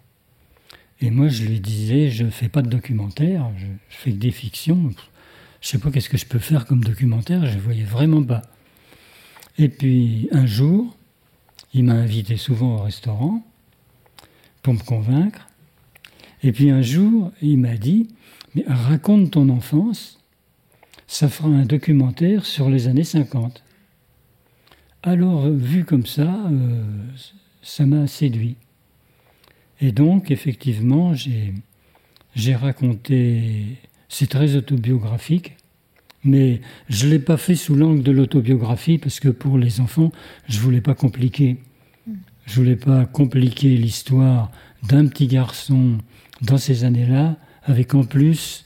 [1.02, 4.92] Et moi, je lui disais, je ne fais pas de documentaire, je, fais des fictions.
[5.62, 8.24] Je ne sais pas qu'est-ce que je peux faire comme documentaire, je ne voyais vraiment
[8.24, 8.42] pas.
[9.58, 10.96] Et puis, un jour,
[11.74, 13.46] il m'a invité souvent au restaurant
[14.62, 15.50] pour me convaincre.
[16.44, 18.08] Et puis un jour, il m'a dit,
[18.56, 20.20] mais raconte ton enfance,
[21.08, 23.64] ça fera un documentaire sur les années 50.
[25.04, 26.84] Alors, vu comme ça, euh,
[27.62, 28.58] ça m'a séduit.
[29.82, 33.78] Et donc, effectivement, j'ai raconté,
[34.10, 35.56] c'est très autobiographique,
[36.24, 40.12] mais je ne l'ai pas fait sous l'angle de l'autobiographie parce que pour les enfants,
[40.48, 41.58] je ne voulais pas compliquer.
[42.46, 44.52] Je voulais pas compliquer l'histoire
[44.84, 45.98] d'un petit garçon
[46.42, 48.66] dans ces années-là, avec en plus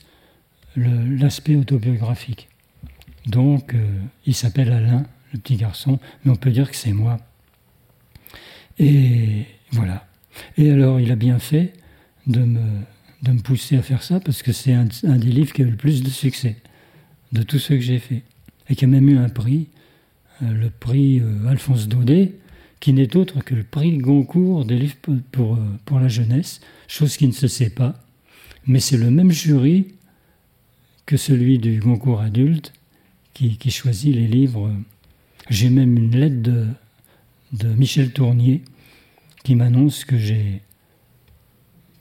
[0.76, 2.48] l'aspect autobiographique.
[3.26, 7.18] Donc, euh, il s'appelle Alain, le petit garçon, mais on peut dire que c'est moi.
[8.78, 10.06] Et voilà.
[10.56, 11.72] Et alors, il a bien fait
[12.26, 15.70] de me, pousser à faire ça, parce que c'est un, des livres qui a eu
[15.70, 16.56] le plus de succès
[17.32, 18.22] de tous ceux que j'ai fait.
[18.68, 19.68] Et qui a même eu un prix,
[20.42, 22.32] euh, le prix euh, Alphonse Daudet,
[22.80, 24.96] qui n'est autre que le prix Goncourt des livres
[25.32, 27.94] pour, euh, pour, la jeunesse, chose qui ne se sait pas.
[28.66, 29.88] Mais c'est le même jury
[31.06, 32.72] que celui du Goncourt adulte
[33.34, 34.70] qui, choisit les livres.
[35.50, 38.62] J'ai même une lettre de Michel Tournier
[39.44, 40.60] qui m'annonce que j'ai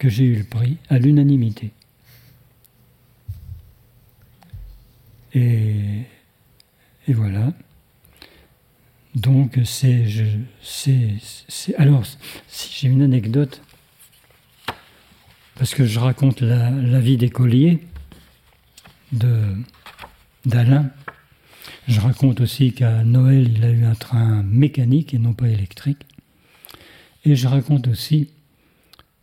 [0.02, 1.72] eu le prix à l'unanimité.
[5.36, 6.06] Et,
[7.08, 7.54] voilà.
[9.14, 10.06] Donc c'est,
[11.78, 12.04] alors
[12.48, 13.62] si j'ai une anecdote
[15.56, 17.80] parce que je raconte la, la vie d'écolier
[19.12, 19.56] de
[20.46, 20.90] d'Alain.
[21.88, 26.06] Je raconte aussi qu'à Noël, il a eu un train mécanique et non pas électrique.
[27.26, 28.30] Et je raconte aussi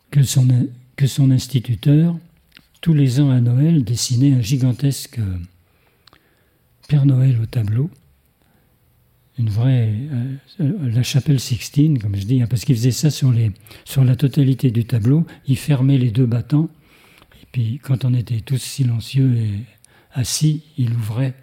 [0.09, 2.17] que son, instituteur,
[2.81, 5.19] tous les ans à Noël, dessinait un gigantesque
[6.87, 7.89] Père Noël au tableau,
[9.39, 9.93] une vraie,
[10.59, 13.33] euh, la chapelle Sixtine, comme je dis, hein, parce qu'il faisait ça sur,
[13.85, 15.25] sur la totalité du tableau.
[15.47, 16.69] Il fermait les deux battants,
[17.41, 19.51] et puis quand on était tous silencieux et
[20.13, 21.33] assis, il ouvrait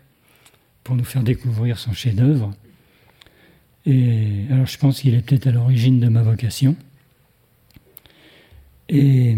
[0.85, 2.53] pour nous faire découvrir son chef-d'œuvre.
[3.89, 6.77] Alors je pense qu'il est peut-être à l'origine de ma vocation.
[8.91, 9.37] Et,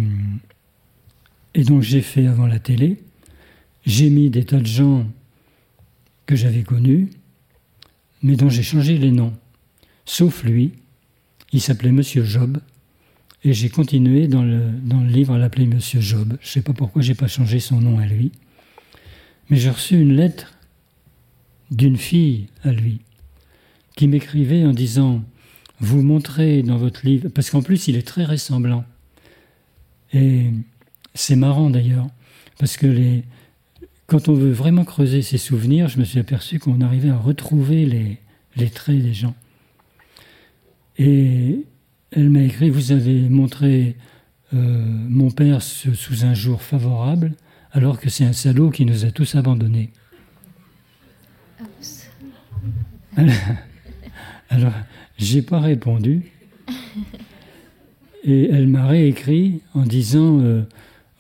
[1.54, 3.00] donc j'ai fait avant la télé,
[3.86, 5.06] j'ai mis des tas de gens
[6.26, 7.10] que j'avais connus,
[8.22, 9.32] mais dont j'ai changé les noms.
[10.04, 10.72] Sauf lui,
[11.52, 12.58] il s'appelait Monsieur Job,
[13.44, 16.36] et j'ai continué dans le, dans le livre à l'appeler Monsieur Job.
[16.40, 18.32] Je ne sais pas pourquoi j'ai pas changé son nom à lui.
[19.48, 20.54] Mais j'ai reçu une lettre
[21.70, 23.00] d'une fille à lui
[23.96, 25.22] qui m'écrivait en disant
[25.80, 28.84] Vous montrez dans votre livre, parce qu'en plus il est très ressemblant.
[30.12, 30.50] Et
[31.14, 32.06] c'est marrant d'ailleurs,
[32.58, 33.24] parce que les,
[34.06, 37.86] quand on veut vraiment creuser ses souvenirs, je me suis aperçu qu'on arrivait à retrouver
[37.86, 38.18] les,
[38.56, 39.34] les traits des gens.
[40.98, 41.64] Et
[42.10, 43.96] elle m'a écrit Vous avez montré
[44.52, 47.34] euh, mon père sous un jour favorable,
[47.70, 49.90] alors que c'est un salaud qui nous a tous abandonnés.
[54.50, 54.72] Alors,
[55.16, 56.22] j'ai pas répondu.
[58.24, 60.62] Et elle m'a réécrit en disant euh,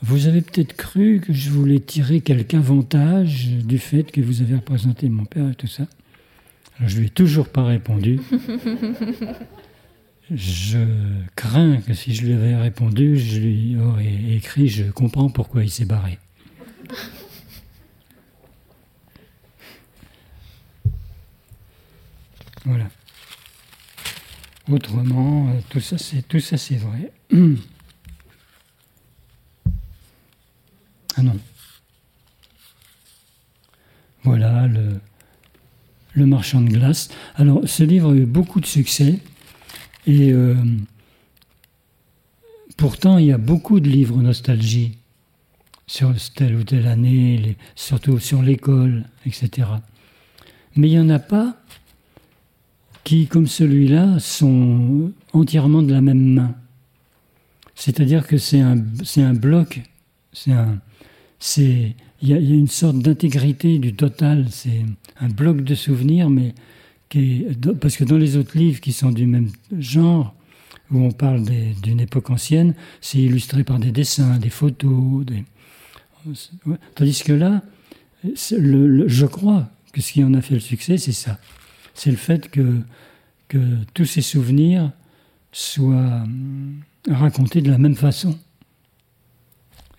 [0.02, 4.56] Vous avez peut-être cru que je voulais tirer quelque avantage du fait que vous avez
[4.56, 5.86] représenté mon père et tout ça.
[6.78, 8.20] Alors, je lui ai toujours pas répondu.
[10.30, 10.78] je
[11.36, 15.70] crains que si je lui avais répondu, je lui aurais écrit Je comprends pourquoi il
[15.70, 16.18] s'est barré.
[22.64, 22.88] Voilà.
[24.70, 27.12] Autrement, euh, tout ça, c'est vrai.
[31.16, 31.36] ah non.
[34.22, 35.00] Voilà, le,
[36.14, 37.08] le marchand de glace.
[37.36, 39.18] Alors, ce livre a eu beaucoup de succès
[40.06, 40.54] et euh,
[42.76, 44.98] pourtant, il y a beaucoup de livres nostalgie
[45.86, 49.68] sur telle ou telle année, surtout sur l'école, etc.
[50.76, 51.59] Mais il n'y en a pas
[53.04, 56.54] qui, comme celui-là, sont entièrement de la même main.
[57.74, 58.78] C'est-à-dire que c'est un,
[59.16, 59.80] un bloc,
[60.32, 60.80] c'est un,
[61.56, 64.46] il y, a une sorte d'intégrité du total.
[64.50, 64.84] C'est
[65.20, 66.54] un bloc de souvenirs, mais
[67.08, 67.46] qui
[67.80, 69.48] parce que dans les autres livres qui sont du même
[69.78, 70.34] genre,
[70.90, 71.44] où on parle
[71.82, 75.24] d'une époque ancienne, c'est illustré par des dessins, des photos,
[76.94, 77.62] tandis que là,
[78.24, 81.38] je crois que ce qui en a fait le succès, c'est ça.
[82.02, 82.80] C'est le fait que,
[83.48, 84.90] que tous ces souvenirs
[85.52, 88.38] soient hum, racontés de la même façon.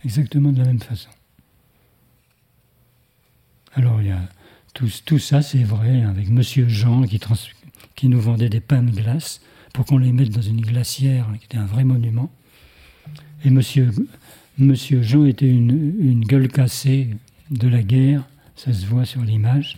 [0.04, 1.12] Exactement de la même façon.
[3.76, 4.20] Alors, il y a
[4.74, 9.40] tout, ça, c'est vrai, avec Monsieur Jean qui, nous vendait des pains de glace
[9.72, 12.32] pour qu'on les mette dans une glacière, qui était un vrai monument.
[13.46, 13.92] Et Monsieur,
[14.58, 17.12] Monsieur Jean était une, une gueule cassée
[17.52, 19.78] de la guerre, ça se voit sur l'image,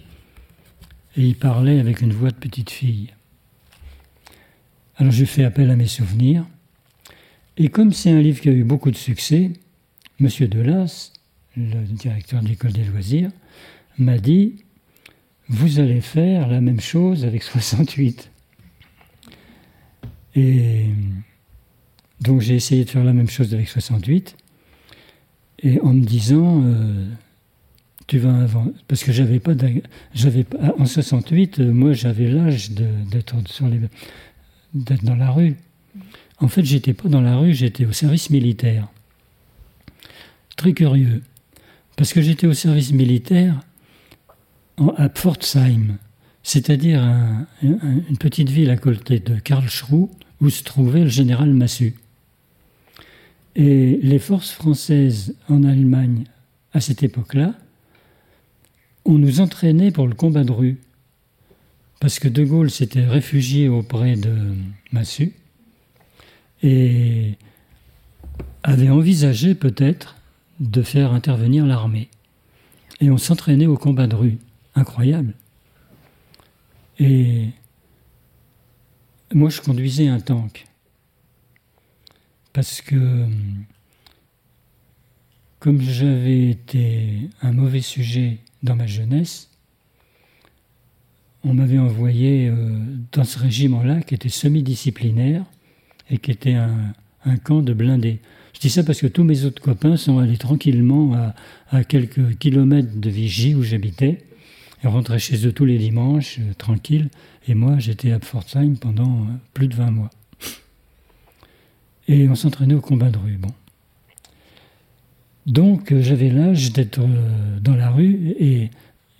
[1.15, 3.13] et il parlait avec une voix de petite fille.
[4.97, 6.45] Alors j'ai fait appel à mes souvenirs,
[7.57, 9.51] et comme c'est un livre qui a eu beaucoup de succès,
[10.19, 11.11] Monsieur Delas,
[11.55, 13.29] le directeur de l'école des loisirs,
[13.97, 14.55] m'a dit
[15.49, 18.31] Vous allez faire la même chose avec 68.
[20.35, 20.87] Et
[22.21, 24.35] donc j'ai essayé de faire la même chose avec 68,
[25.59, 27.07] et en me disant euh,
[28.07, 28.67] Tu vas avant.
[28.87, 29.53] Parce que j'avais pas.
[30.13, 30.45] J'avais
[30.77, 33.35] En 68, euh, moi j'avais l'âge d'être
[34.73, 35.55] d'être dans la rue.
[36.39, 38.87] En fait, j'étais pas dans la rue, j'étais au service militaire.
[40.55, 41.21] Très curieux.
[41.95, 43.61] Parce que j'étais au service militaire
[44.97, 45.97] à Pforzheim,
[46.41, 47.01] c'est-à-dire
[47.61, 50.09] une petite ville à côté de Karlsruhe
[50.41, 51.95] où se trouvait le général Massu.
[53.55, 56.23] Et les forces françaises en Allemagne,
[56.73, 57.53] à cette époque-là,
[59.05, 60.79] on nous entraînait pour le combat de rue.
[61.99, 64.53] Parce que De Gaulle s'était réfugié auprès de
[64.91, 65.33] Massu
[66.61, 67.37] et
[68.63, 70.15] avait envisagé peut-être
[70.59, 72.09] de faire intervenir l'armée.
[72.99, 74.37] Et on s'entraînait au combat de rue
[74.75, 75.33] incroyable.
[76.99, 77.49] Et
[79.33, 80.65] moi, je conduisais un tank.
[82.53, 83.27] Parce que,
[85.59, 89.49] comme j'avais été un mauvais sujet dans ma jeunesse,
[91.43, 92.79] on m'avait envoyé euh,
[93.11, 95.43] dans ce régiment-là qui était semi-disciplinaire
[96.09, 96.93] et qui était un,
[97.43, 98.19] camp de blindés.
[98.53, 101.13] Je dis ça parce que tous mes autres copains sont allés tranquillement
[101.69, 104.23] à, quelques kilomètres de Vigie où j'habitais
[104.83, 107.09] ils rentraient chez eux tous les dimanches, euh, tranquilles.
[107.47, 110.09] Et moi, j'étais à Pforzheim pendant euh, plus de 20 mois.
[112.09, 113.39] Et on s'entraînait au combat de rue.
[115.45, 117.01] Donc, euh, j'avais l'âge d'être
[117.61, 118.69] dans la rue et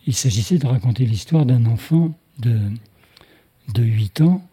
[0.07, 2.57] il s'agissait de raconter l'histoire d'un enfant de,
[3.73, 4.47] de 8 ans,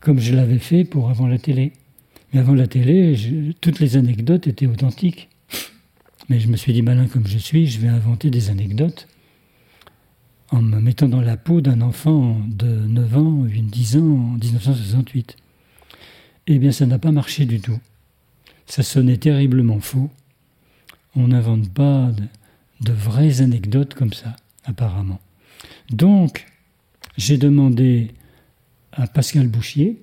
[0.00, 1.72] comme je l'avais fait pour avant la télé.
[2.32, 5.28] Mais avant la télé, toutes les anecdotes étaient authentiques.
[6.28, 9.06] Mais je me suis dit, malin comme je suis, je vais inventer des anecdotes
[10.50, 14.38] en me mettant dans la peau d'un enfant de 9 ans ou 10 ans en
[14.38, 15.36] 1968.
[16.46, 17.78] Eh bien, ça n'a pas marché du tout.
[18.66, 20.10] Ça sonnait terriblement faux.
[21.14, 22.10] On n'invente pas
[22.80, 25.20] de, vraies anecdotes comme ça, apparemment.
[25.90, 26.46] Donc,
[27.16, 28.12] j'ai demandé
[28.92, 29.98] à Pascal Bouchier,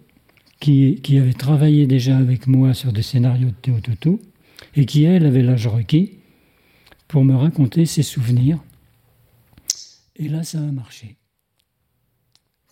[0.60, 4.22] qui, avait travaillé déjà avec moi sur des scénarios de Théo Toto,
[4.76, 6.14] et qui, elle, avait l'âge requis,
[7.08, 8.60] pour me raconter ses souvenirs
[10.20, 11.16] et là, ça a marché.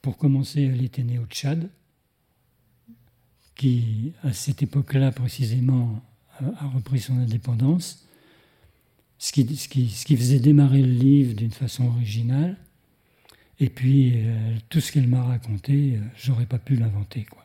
[0.02, 1.70] Pour commencer, elle était née au Tchad,
[3.58, 6.02] qui, à cette époque-là précisément,
[6.40, 8.08] a repris son indépendance,
[9.18, 12.58] ce qui, ce qui, ce faisait démarrer le livre d'une façon originale.
[13.60, 17.26] Et puis, euh, tout ce qu'elle m'a raconté, euh, j'aurais pas pu l'inventer.
[17.26, 17.44] quoi.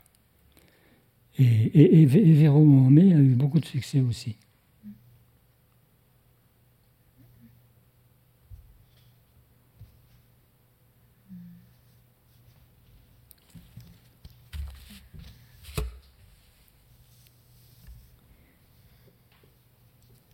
[1.38, 4.36] Et, et, et Véro en mai a eu beaucoup de succès aussi.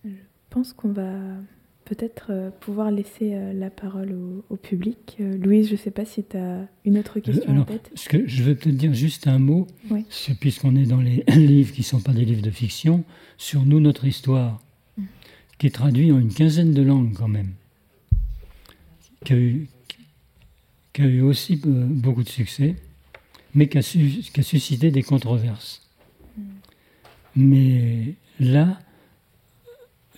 [0.05, 1.13] Je pense qu'on va
[1.85, 4.13] peut-être euh, pouvoir laisser euh, la parole
[4.51, 5.17] au, public.
[5.21, 7.93] Euh, Louise, je ne sais pas si tu as une autre question en tête.
[7.95, 9.69] Ce que je vais peut-être dire juste un mot,
[10.41, 13.05] puisqu'on est dans les livres qui ne sont pas des livres de fiction,
[13.37, 14.61] sur nous, notre histoire,
[14.97, 15.05] mm.
[15.59, 17.53] qui est traduit en une quinzaine de langues quand même.
[19.25, 19.69] qui a eu,
[20.93, 22.75] qui a eu aussi beaucoup de succès,
[23.55, 25.89] mais qui a, qui a suscité des controverses.
[27.37, 28.81] Mais là,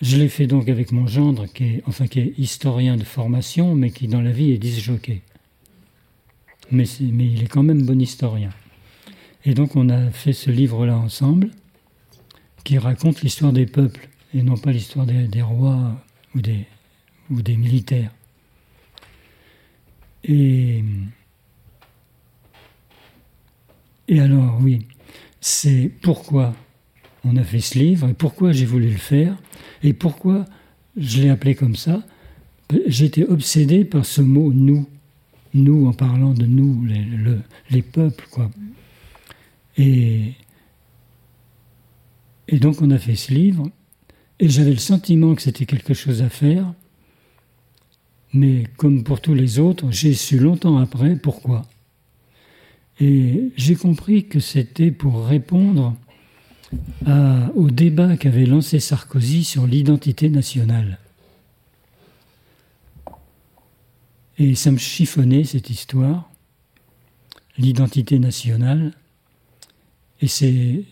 [0.01, 2.05] je l'ai fait donc avec mon gendre, qui est, enfin,
[2.37, 5.21] historien de formation, mais qui dans la vie est disjockey.
[6.71, 8.49] Mais, il est quand même bon historien.
[9.45, 11.51] Et donc on a fait ce livre-là ensemble,
[12.63, 15.95] qui raconte l'histoire des peuples, et non pas l'histoire des, rois
[16.35, 18.11] ou des, militaires.
[20.23, 20.83] Et
[24.09, 24.87] alors, oui,
[25.39, 26.53] c'est pourquoi
[27.23, 29.37] on a fait ce livre et pourquoi j'ai voulu le faire
[29.83, 30.45] et pourquoi
[30.97, 32.01] je l'ai appelé comme ça.
[32.87, 34.87] J'étais obsédé par ce mot nous,
[35.53, 37.05] nous en parlant de nous, les,
[37.69, 38.49] les peuples, quoi.
[39.77, 40.33] Et,
[42.47, 43.69] et donc on a fait ce livre
[44.39, 46.73] et j'avais le sentiment que c'était quelque chose à faire,
[48.33, 51.63] mais comme pour tous les autres, j'ai su longtemps après pourquoi.
[52.99, 55.95] Et j'ai compris que c'était pour répondre
[57.55, 60.97] au débat qu'avait lancé Sarkozy sur l'identité nationale.
[64.37, 66.29] Et ça me chiffonnait cette histoire,
[67.57, 68.93] l'identité nationale.
[70.21, 70.83] Et c'est.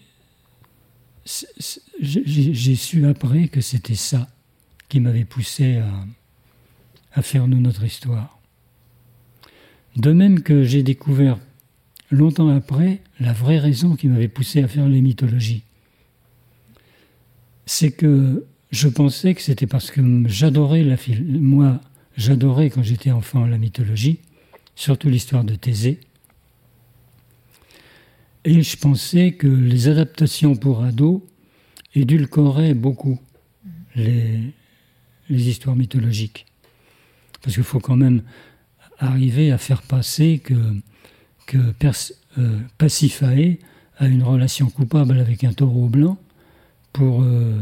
[1.99, 4.27] J'ai su après que c'était ça
[4.87, 5.89] qui m'avait poussé à,
[7.13, 8.39] à faire nous notre histoire.
[9.95, 11.37] De même que j'ai découvert
[12.11, 15.63] longtemps après la vraie raison qui m'avait poussé à faire les mythologies
[17.69, 20.95] c'est que je pensais que c'était parce que j'adorais la
[21.39, 21.79] moi
[22.17, 24.21] j'adorais quand j'étais enfant la mythologie,
[24.75, 25.99] surtout l'histoire de Thésée.
[28.43, 31.21] Et je pensais que les adaptations pour ados
[31.93, 33.19] édulcoraient beaucoup
[33.95, 34.51] les,
[35.29, 36.47] histoires mythologiques.
[37.43, 38.23] Parce qu'il faut quand même
[38.97, 40.55] arriver à faire passer que,
[41.45, 41.57] que
[42.39, 42.59] euh,
[43.99, 46.17] a une relation coupable avec un taureau blanc
[46.93, 47.53] pour euh,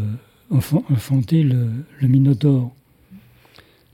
[0.50, 2.74] enfanter le, Minotaure.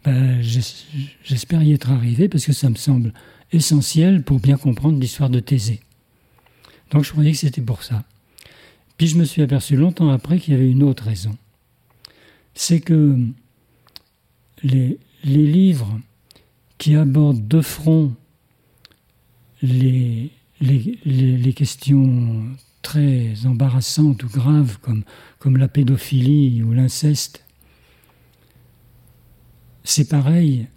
[0.04, 3.14] Ben, J'espère y être arrivé parce que ça me semble
[3.52, 5.80] essentiel pour bien comprendre l'histoire de Thésée.
[6.92, 8.04] Donc je croyais que c'était pour ça.
[8.98, 11.36] Puis je me suis aperçu longtemps après qu'il y avait une autre raison.
[12.54, 13.18] C'est que
[14.62, 16.00] les, livres
[16.78, 18.14] qui abordent de front
[19.62, 20.30] les
[21.56, 22.46] questions
[22.84, 24.78] très embarrassantes ou graves
[25.40, 27.44] comme, la pédophilie ou l'inceste.
[29.84, 30.68] C'est pareil.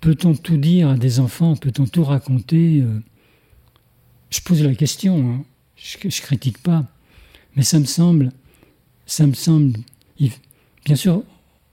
[0.00, 1.56] Peut-on tout dire à des enfants?
[1.56, 2.80] Peut-on tout raconter?
[2.82, 3.00] Euh?
[4.28, 5.44] Je pose la question, hein.
[5.76, 6.86] je ne critique pas,
[7.56, 8.30] mais ça me semble,
[9.06, 9.78] ça me semble,
[10.84, 11.24] bien sûr,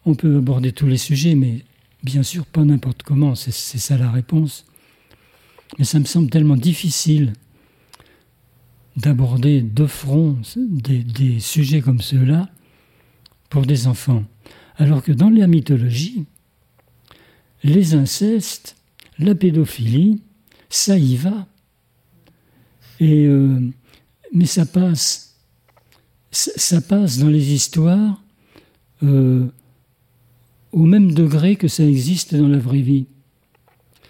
[0.05, 1.63] on peut aborder tous les sujets, mais
[2.03, 4.65] bien sûr pas n'importe comment, c'est ça la réponse.
[5.77, 7.33] Mais ça me semble tellement difficile
[8.97, 12.49] d'aborder de front des, sujets comme ceux-là
[13.49, 14.23] pour des enfants.
[14.75, 16.25] Alors que dans la mythologie,
[17.63, 18.75] les incestes,
[19.19, 20.21] la pédophilie,
[20.69, 21.47] ça y va.
[22.99, 23.59] Et, euh,
[24.33, 25.35] mais ça passe,
[26.31, 28.21] ça passe dans les histoires
[29.03, 29.45] euh,
[30.71, 33.05] au même degré que ça existe dans la vraie vie.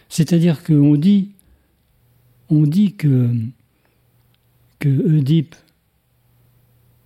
[0.08, 1.32] C'est-à-dire qu'on dit,
[2.50, 3.30] on dit que
[4.88, 5.58] que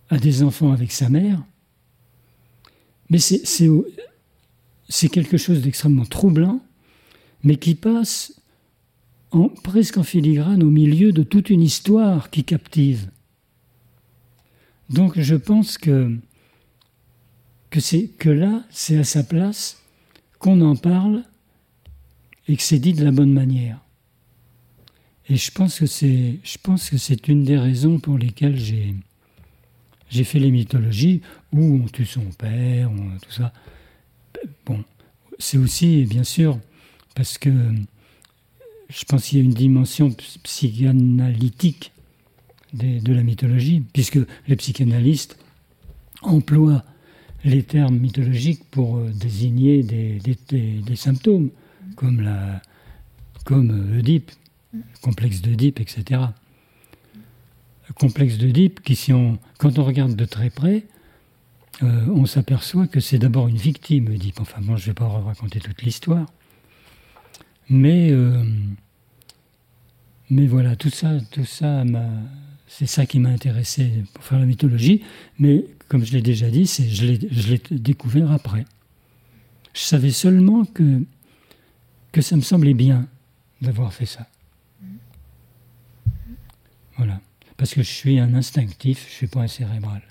[0.08, 1.42] a des enfants avec sa mère,
[3.08, 6.60] mais c'est quelque chose d'extrêmement troublant,
[7.42, 8.40] mais qui passe
[9.30, 13.10] en, presque en filigrane au milieu de toute une histoire qui captive.
[14.90, 16.16] Donc je pense que,
[17.70, 19.82] que, que là, c'est à sa place
[20.38, 21.24] qu'on en parle
[22.48, 23.80] et que c'est dit de la bonne manière.
[25.28, 28.94] Et je pense que c'est, je pense que c'est une des raisons pour lesquelles j'ai,
[30.10, 31.22] j'ai fait les mythologies
[31.52, 32.90] où on tue son père,
[33.22, 33.52] tout ça.
[34.66, 34.82] Bon,
[35.38, 36.58] c'est aussi, bien sûr,
[37.14, 37.50] parce que
[38.88, 41.92] je pense qu'il y a une dimension psychanalytique
[42.74, 44.18] de, la mythologie, puisque
[44.48, 45.38] les psychanalystes
[46.22, 46.84] emploient
[47.44, 51.50] les termes mythologiques pour euh, désigner des, des, symptômes,
[51.96, 52.62] comme, la,
[53.44, 54.30] comme Oedipe,
[55.00, 56.20] complexe d'Oedipe, etc.
[57.94, 60.84] Complexe d'Oedipe qui, si on, quand on regarde de très près,
[61.82, 64.40] euh, on s'aperçoit que c'est d'abord une victime, Oedipe.
[64.40, 66.26] Enfin bon, je ne vais pas raconter toute l'histoire.
[67.68, 68.44] Mais, euh,
[70.30, 71.84] voilà, tout ça, tout ça
[72.66, 75.02] c'est ça qui m'a intéressé pour faire la mythologie.
[75.38, 78.64] Mais comme je l'ai déjà dit, c'est, je, l'ai, je l'ai découvert après.
[79.74, 81.04] Je savais seulement que
[82.20, 83.08] ça me semblait bien
[83.60, 84.26] d'avoir fait ça.
[87.04, 87.20] Voilà.
[87.56, 90.02] Parce que je suis un instinctif, je ne suis pas un cérébral.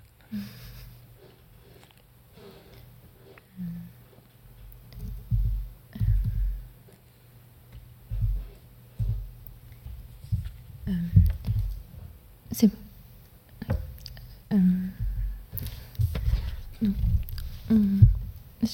[10.90, 10.92] Euh,
[12.52, 12.70] c'est.
[14.52, 14.58] Euh,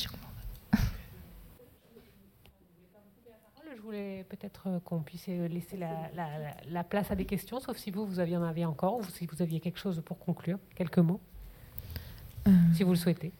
[0.10, 0.32] comprends
[0.72, 0.80] pas.
[4.30, 6.28] Peut-être qu'on puisse laisser la, la,
[6.70, 9.26] la, place à des questions, sauf si vous, vous aviez en aviez encore, ou si
[9.26, 11.20] vous aviez quelque chose pour conclure, quelques mots,
[12.48, 12.52] euh.
[12.74, 13.32] si vous le souhaitez.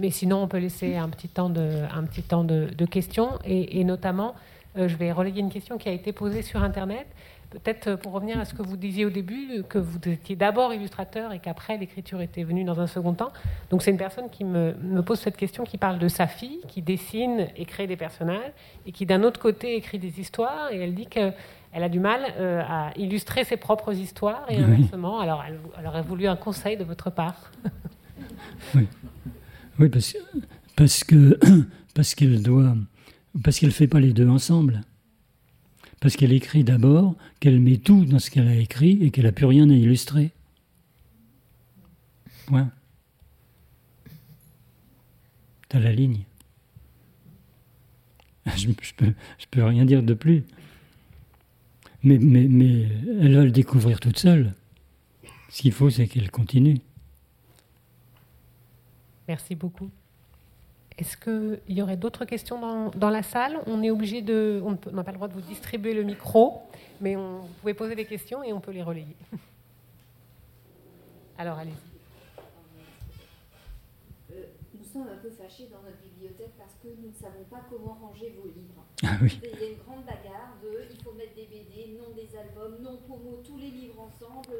[0.00, 3.38] Mais sinon, on peut laisser un petit temps de, un petit temps de, de questions,
[3.44, 4.34] et, et notamment,
[4.76, 7.06] euh, je vais relayer une question qui a été posée sur Internet.
[7.52, 10.72] Peut-être euh, pour revenir à ce que vous disiez au début, que vous étiez d'abord
[10.72, 13.32] illustrateur et qu'après l'écriture était venue dans un second temps.
[13.68, 16.60] Donc c'est une personne qui me, me, pose cette question, qui parle de sa fille,
[16.66, 18.52] qui dessine et crée des personnages,
[18.86, 21.34] et qui d'un autre côté écrit des histoires, et elle dit qu'elle
[21.74, 25.18] a du mal euh, à illustrer ses propres histoires, et inversement.
[25.18, 25.24] Oui.
[25.24, 27.52] Alors elle, elle, aurait voulu un conseil de votre part.
[28.74, 28.88] oui,
[29.78, 30.16] oui parce,
[30.74, 31.38] parce que
[31.94, 32.74] parce qu'elle doit,
[33.44, 34.80] parce qu'elle fait pas les deux ensemble
[36.02, 39.30] parce qu'elle écrit d'abord, qu'elle met tout dans ce qu'elle a écrit et qu'elle n'a
[39.30, 40.32] plus rien à illustrer.
[42.46, 42.72] Point.
[45.68, 46.24] T'as la ligne.
[48.56, 50.42] Je, ne peux, je peux rien dire de plus.
[52.02, 52.88] Mais, mais, mais
[53.20, 54.54] elle va le découvrir toute seule.
[55.50, 56.80] Ce qu'il faut, c'est qu'elle continue.
[59.28, 59.88] Merci beaucoup.
[60.98, 63.58] Est-ce qu'il y aurait d'autres questions dans, dans, la salle?
[63.66, 64.62] On est obligé de.
[64.64, 66.62] On n'a pas le droit de vous distribuer le micro,
[67.00, 69.16] mais on, vous pouvez poser des questions et on peut les relayer.
[71.38, 71.74] Alors, allez-y.
[74.32, 74.44] Euh,
[74.74, 77.96] nous sommes un peu fâchés dans notre bibliothèque parce que nous ne savons pas comment
[78.00, 78.84] ranger vos livres.
[79.02, 79.40] Ah oui.
[79.42, 82.78] Il y a une grande bagarre de il faut mettre des BD, non des albums,
[82.80, 84.54] non Pomo, tous les livres ensemble.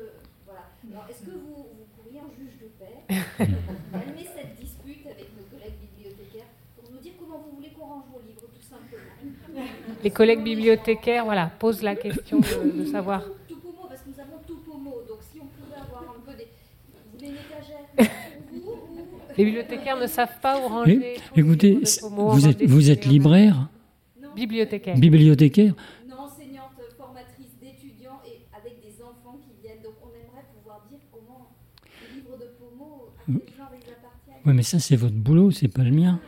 [0.45, 0.67] Voilà.
[0.91, 3.07] Alors, est-ce que vous, vous pourriez, en juge de paix,
[3.93, 8.11] calmer cette dispute avec nos collègues bibliothécaires pour nous dire comment vous voulez qu'on range
[8.13, 9.15] vos livres, tout simplement
[10.03, 13.23] Les collègues bibliothécaires, voilà, posent la question de, de savoir.
[13.23, 16.20] Tout, tout Pomo, parce que nous avons tout Pomo, donc si on pouvait avoir un
[16.29, 16.49] peu des.
[16.93, 18.12] Vous voulez une étagère.
[19.39, 20.97] Les bibliothécaires ne savent pas où ranger.
[20.99, 23.69] Mais, écoutez, Pomo, vous, êtes, vous êtes libraire
[24.35, 24.97] Bibliothécaire.
[24.97, 25.74] Bibliothécaire
[26.09, 29.83] Non, enseignante, formatrice d'étudiants et avec des enfants qui viennent.
[29.83, 31.51] Donc on aimerait pouvoir dire comment
[32.09, 34.43] les livres de Pomo, à quel genre ils appartiennent.
[34.45, 36.19] Oui, mais ça c'est votre boulot, c'est pas le mien.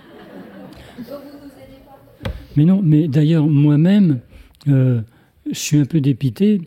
[0.98, 2.30] Donc vous nous aidez pas.
[2.56, 4.20] Mais non, mais d'ailleurs moi-même,
[4.68, 5.00] euh,
[5.50, 6.62] je suis un peu dépité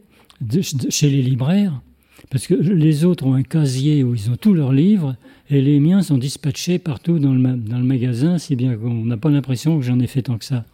[0.89, 1.81] chez les libraires.
[2.29, 5.15] Parce que les autres ont un casier où ils ont tous leurs livres
[5.49, 7.39] et les miens sont dispatchés partout dans le,
[7.83, 10.65] magasin, si bien qu'on n'a pas l'impression que j'en ai fait tant que ça.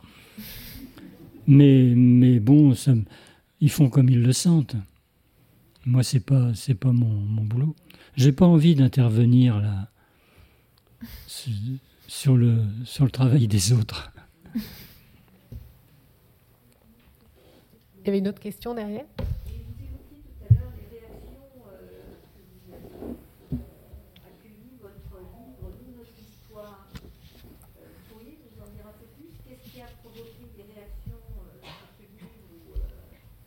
[1.45, 2.73] Mais, mais bon,
[3.61, 4.75] ils font comme ils le sentent.
[5.85, 7.75] Moi, c'est pas, c'est pas mon, mon boulot.
[8.15, 9.89] J'ai pas envie d'intervenir là
[12.07, 14.11] sur le, sur le travail des autres.
[18.03, 19.05] Il y avait une autre question derrière?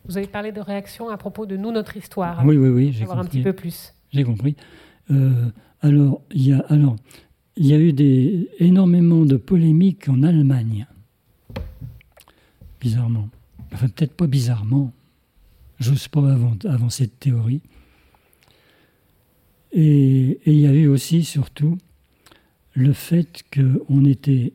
[0.05, 2.43] Vous avez parlé de réactions à propos de nous, notre histoire.
[2.43, 2.91] Oui, oui, oui.
[2.93, 3.93] J'ai un petit peu plus.
[4.11, 4.55] J'ai compris.
[5.11, 5.51] Euh,
[5.81, 6.95] alors, il y a, alors,
[7.57, 10.87] il y a eu des, énormément de polémiques en Allemagne.
[12.79, 13.29] Bizarrement.
[13.77, 14.91] Enfin, peut-être pas bizarrement.
[15.79, 16.35] J'ose pas
[16.65, 17.61] avancer de théorie.
[19.71, 21.77] Et, il y a eu aussi, surtout,
[22.73, 24.53] le fait qu'on était.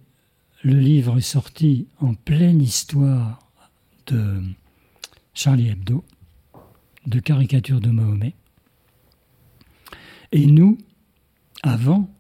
[0.65, 3.49] Le livre est sorti en pleine histoire
[4.09, 4.43] de
[5.35, 6.05] Charlie Hebdo,
[7.07, 8.35] de caricature de Mahomet.
[10.33, 10.79] Et nous,
[11.63, 12.13] avant,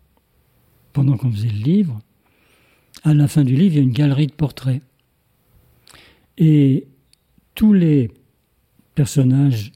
[0.92, 2.00] pendant qu'on faisait le livre,
[3.02, 4.82] à la fin du livre, il y a une galerie de portraits.
[6.38, 6.86] Et
[7.54, 8.10] tous les
[8.94, 9.72] personnages,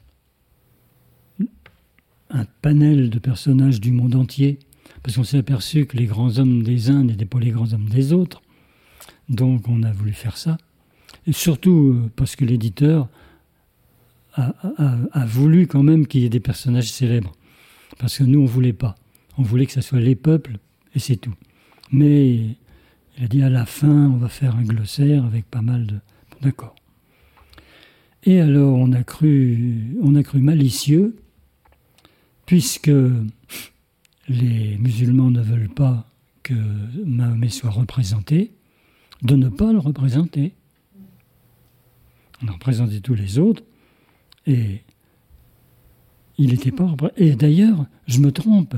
[2.30, 4.58] un panel de personnages du monde entier,
[5.02, 7.88] parce qu'on s'est aperçu que les grands hommes des uns n'étaient pas les grands hommes
[7.88, 8.42] des autres,
[9.28, 10.58] donc on a voulu faire ça.
[11.26, 13.08] Et surtout parce que l'éditeur
[14.34, 17.32] a, voulu quand même qu'il y ait des personnages célèbres.
[17.98, 18.94] Parce que nous, on ne voulait pas.
[19.38, 20.58] On voulait que ce soit les peuples,
[20.94, 21.34] et c'est tout.
[21.90, 22.56] Mais
[23.18, 25.96] il a dit à la fin, on va faire un glossaire avec pas mal de...
[26.42, 26.74] D'accord.
[28.26, 29.94] Et alors, on a cru,
[30.34, 31.16] malicieux,
[32.44, 32.90] puisque
[34.28, 36.10] les musulmans ne veulent pas
[36.42, 36.54] que
[37.04, 38.52] Mahomet soit représenté.
[39.22, 40.52] de ne pas le représenter.
[42.42, 43.62] On a représenté tous les autres
[44.46, 44.82] et
[46.36, 48.76] il n'était pas Et d'ailleurs, je me trompe,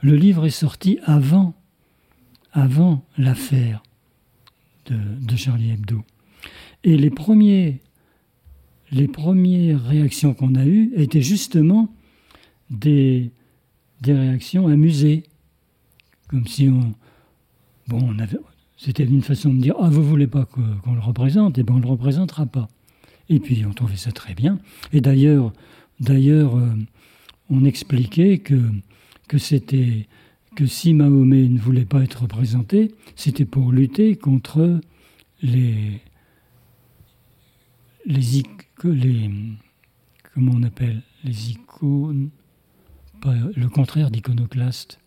[0.00, 1.54] le livre est sorti avant,
[2.52, 3.82] avant l'affaire
[4.86, 6.02] de, Charlie Hebdo.
[6.84, 7.80] Et les, premiers,
[8.92, 11.94] les premières réactions qu'on a eues étaient justement
[12.70, 13.30] des,
[14.00, 15.24] des réactions amusées.
[16.28, 16.94] Comme si on.
[17.88, 18.38] Bon, on avait,
[18.76, 21.58] c'était une façon de dire Ah, vous voulez pas qu'on le représente?
[21.58, 22.68] Eh bien, on ne le représentera pas.
[23.28, 24.58] Et puis, on trouvait ça très bien.
[24.92, 25.52] Et d'ailleurs,
[26.00, 26.74] d'ailleurs euh,
[27.50, 28.60] on expliquait que,
[29.28, 30.08] que c'était
[30.56, 34.80] que si Mahomet ne voulait pas être représenté, c'était pour lutter contre
[35.42, 36.00] les,
[38.04, 38.42] les,
[38.88, 39.30] les
[40.34, 42.30] comment on appelle les icônes,
[43.24, 44.98] le contraire d'iconoclaste.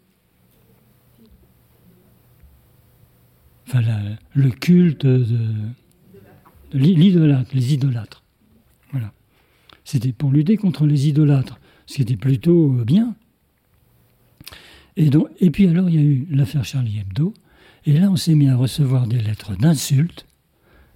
[3.67, 3.81] Enfin,
[4.33, 5.47] le culte de,
[6.73, 8.23] l'idolâtre, les idolâtres.
[8.91, 9.13] Voilà.
[9.83, 13.15] C'était pour lutter contre les idolâtres, ce qui était plutôt bien.
[14.95, 17.33] Et, donc, et puis alors, il y a eu l'affaire Charlie Hebdo,
[17.85, 20.25] et là, on s'est mis à recevoir des lettres d'insultes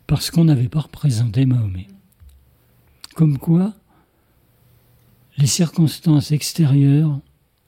[0.06, 1.88] parce qu'on n'avait pas représenté Mahomet.
[3.18, 3.74] Comme quoi,
[5.40, 7.20] les circonstances extérieures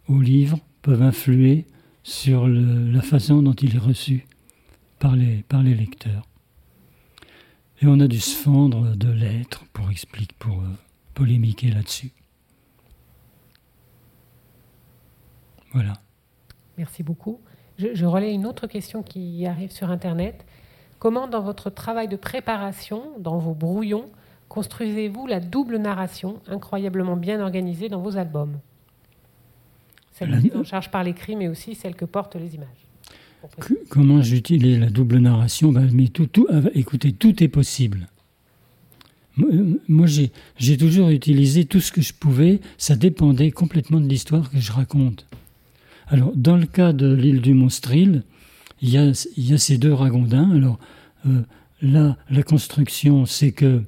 [0.08, 1.66] au livre peuvent influer
[2.04, 4.28] sur la façon dont il est reçu
[5.00, 6.28] par les, par les lecteurs.
[7.82, 10.68] Et on a dû se fendre de lettres pour expliquer, pour euh,
[11.16, 12.12] polémiquer là-dessus.
[15.74, 15.94] Voilà.
[16.78, 17.40] Merci beaucoup.
[17.80, 20.46] Je, je relais une autre question qui arrive sur Internet.
[21.00, 24.12] Comment, dans votre travail de préparation, dans vos brouillons,
[24.50, 28.60] construisez-vous la double narration incroyablement bien organisée dans vos albums
[30.12, 32.68] Celle prise en charge par l'écrit, mais aussi celle que portent les images.
[33.90, 35.72] comment j'utilise la double narration?
[35.72, 38.08] Ben, mais tout, tout, ah, Écoutez, tout est possible.
[39.88, 40.06] Moi,
[40.58, 44.74] j'ai toujours utilisé tout ce que je pouvais, ça dépendait complètement de l'histoire que je
[44.74, 45.28] raconte.
[46.08, 48.24] Alors, dans le cas de l'île du Monstril,
[48.82, 50.52] il y a, y a ces deux ragondins.
[50.52, 50.78] Alors,
[51.26, 51.44] euh,
[51.82, 53.84] là, la construction, c'est que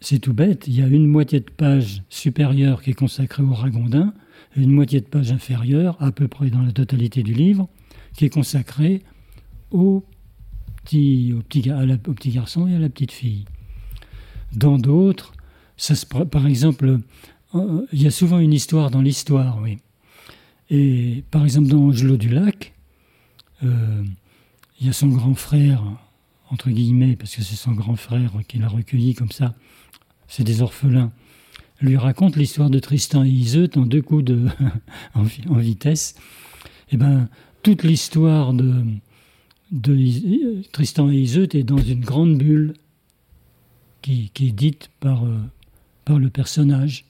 [0.00, 3.52] c'est tout bête, il y a une moitié de page supérieure qui est consacrée au
[3.52, 4.14] ragondin,
[4.56, 7.68] et une moitié de page inférieure, à peu près dans la totalité du livre,
[8.16, 9.02] qui est consacrée
[9.70, 10.04] au
[10.84, 11.34] petit,
[12.26, 13.44] garçon et à la petite fille.
[14.54, 15.32] Dans d'autres,
[16.30, 16.98] par exemple,
[17.54, 19.78] euh, il y a souvent une histoire dans l'histoire, oui.
[20.70, 22.74] Et par exemple, dans Angelot du Lac,
[23.64, 24.04] euh,
[24.80, 25.82] il y a son grand frère,
[26.50, 29.54] entre guillemets, parce que c'est son grand frère qui l'a recueilli comme ça,
[30.30, 31.12] c'est des orphelins,
[31.82, 34.46] lui raconte l'histoire de Tristan et Iseut en deux coups de
[35.14, 35.24] en,
[35.58, 36.14] vitesse.
[36.90, 37.28] Et eh ben
[37.62, 38.84] toute l'histoire de,
[40.72, 42.74] Tristan et Iseut est dans une grande bulle
[44.02, 45.36] qui, est dite par, euh,
[46.04, 47.04] par le personnage.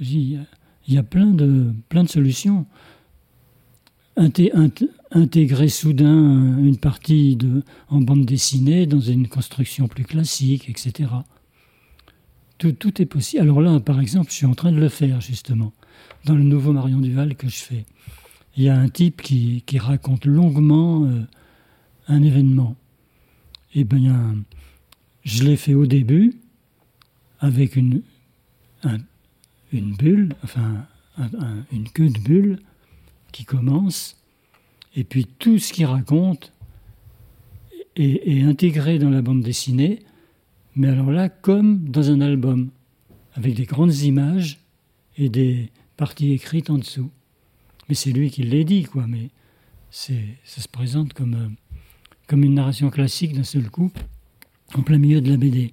[0.00, 0.46] Il
[0.88, 2.66] y a plein de, plein de solutions.
[4.16, 11.10] intégrer soudain une partie de, en bande dessinée dans une construction plus classique, etc.
[12.60, 13.42] Tout, est possible.
[13.42, 15.72] Alors là, par exemple, je suis en train de le faire, justement,
[16.26, 17.86] dans le nouveau Marion Duval que je fais.
[18.54, 21.22] Il y a un type qui, raconte longuement euh,
[22.08, 22.76] un événement.
[23.74, 24.36] Eh bien,
[25.24, 26.34] je l'ai fait au début
[27.38, 28.02] avec une,
[29.72, 30.84] une bulle, enfin,
[31.72, 32.58] une queue de bulle
[33.32, 34.18] qui commence,
[34.94, 36.52] et puis tout ce qu'il raconte
[37.96, 40.00] est intégré dans la bande dessinée
[40.76, 42.70] mais alors là, comme dans un album,
[43.34, 44.60] avec des grandes images
[45.16, 47.10] et des parties écrites en dessous.
[47.88, 49.06] Mais c'est lui qui l'a dit, quoi.
[49.06, 49.30] Mais
[49.90, 50.12] ça
[50.44, 51.48] se présente comme, euh,
[52.26, 53.90] comme une narration classique d'un seul coup,
[54.74, 55.72] en plein milieu de la BD.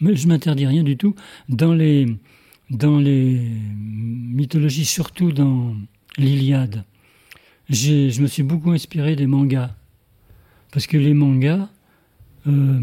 [0.00, 1.14] Mais je m'interdis rien du tout.
[1.48, 2.06] Dans les,
[2.70, 3.40] dans les
[3.76, 5.76] mythologies, surtout dans
[6.18, 6.84] l'Iliade,
[7.68, 9.74] je me suis beaucoup inspiré des mangas.
[10.72, 11.68] Parce que les mangas,
[12.46, 12.80] euh,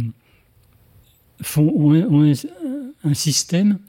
[1.58, 2.34] ont,
[3.04, 3.80] un, système,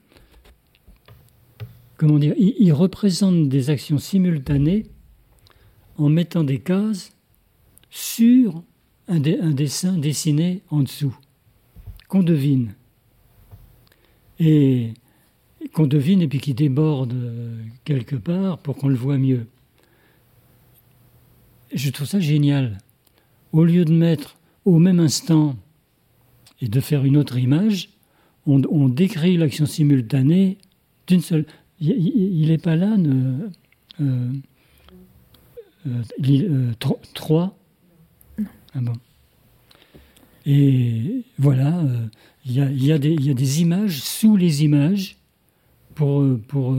[1.97, 4.87] comment dire, ils, représentent des actions simultanées
[5.99, 7.13] en mettant des cases
[7.91, 8.63] sur
[9.09, 11.17] un, dessin dessiné en dessous,
[12.09, 12.75] qu'on devine.
[14.39, 14.95] Et
[15.75, 17.15] qu'on devine et puis qui déborde
[17.85, 19.47] quelque part pour qu'on le voit mieux.
[21.73, 22.79] Je trouve ça génial.
[23.53, 25.57] Au lieu de mettre au même instant
[26.61, 27.91] et de faire une autre image,
[28.47, 30.59] on, décrit l'action simultanée
[31.07, 31.47] d'une seule.
[31.81, 33.49] Il n'est pas là, ne,
[34.01, 34.33] euh,
[35.87, 36.73] euh, euh,
[37.15, 37.57] trois?
[38.75, 38.93] Ah bon.
[40.47, 41.85] Et voilà,
[42.47, 45.17] il y, a, y, a y, a, des images sous les images
[45.95, 46.77] pour, pour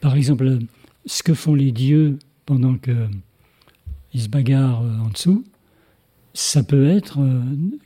[0.00, 0.58] par exemple,
[1.06, 5.44] ce que font les dieux pendant qu'ils se bagarrent en dessous,
[6.34, 7.18] ça peut être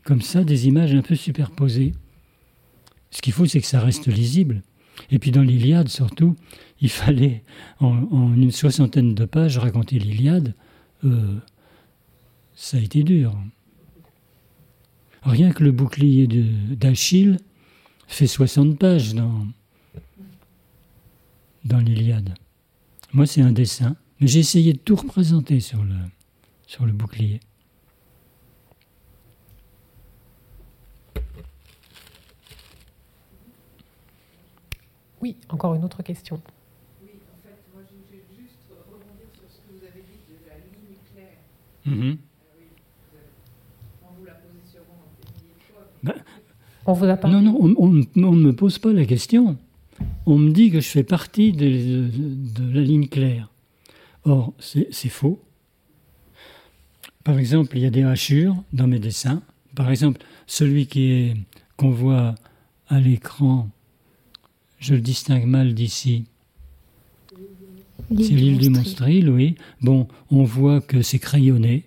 [0.05, 1.93] comme ça des images un peu superposées.
[3.11, 4.63] Ce qu'il faut, c'est que ça reste lisible.
[5.11, 6.37] Et puis dans l'Iliade, surtout,
[6.81, 7.45] il fallait,
[7.81, 10.55] en, une soixantaine de pages, raconter l'Iliade.
[11.05, 11.39] Euh,
[12.55, 13.37] ça a été dur.
[15.23, 17.39] Rien que le bouclier d'Achille
[18.07, 19.47] fait 60 pages dans,
[21.65, 22.35] l'Iliade.
[23.13, 23.97] Moi, c'est un dessin.
[24.21, 27.41] Mais j'ai essayé de tout représenter sur le bouclier.
[35.25, 36.39] Oui, encore une autre question.
[37.03, 40.37] Oui, en fait, moi, je vais juste rebondir sur ce que vous avez dit de
[40.47, 41.39] la ligne claire.
[41.87, 41.91] Ah
[42.61, 42.67] oui,
[44.03, 44.85] on vous la positionne
[45.73, 45.87] fois.
[46.03, 46.15] Ben,
[46.85, 47.75] on vous a Non, non,
[48.29, 49.57] on ne me pose pas la question.
[50.27, 53.49] On me dit que je fais partie de, de, de la ligne claire.
[54.25, 55.41] Or, c'est faux.
[57.25, 59.41] Par exemple, il y a des hachures dans mes dessins.
[59.75, 61.37] Par exemple, celui qui est
[61.79, 62.35] qu'on voit
[62.89, 63.71] à l'écran
[64.85, 66.27] je le distingue mal d'ici.
[68.11, 69.55] C'est l'île du Monstril, oui.
[69.81, 71.85] Bon, on voit que c'est crayonné.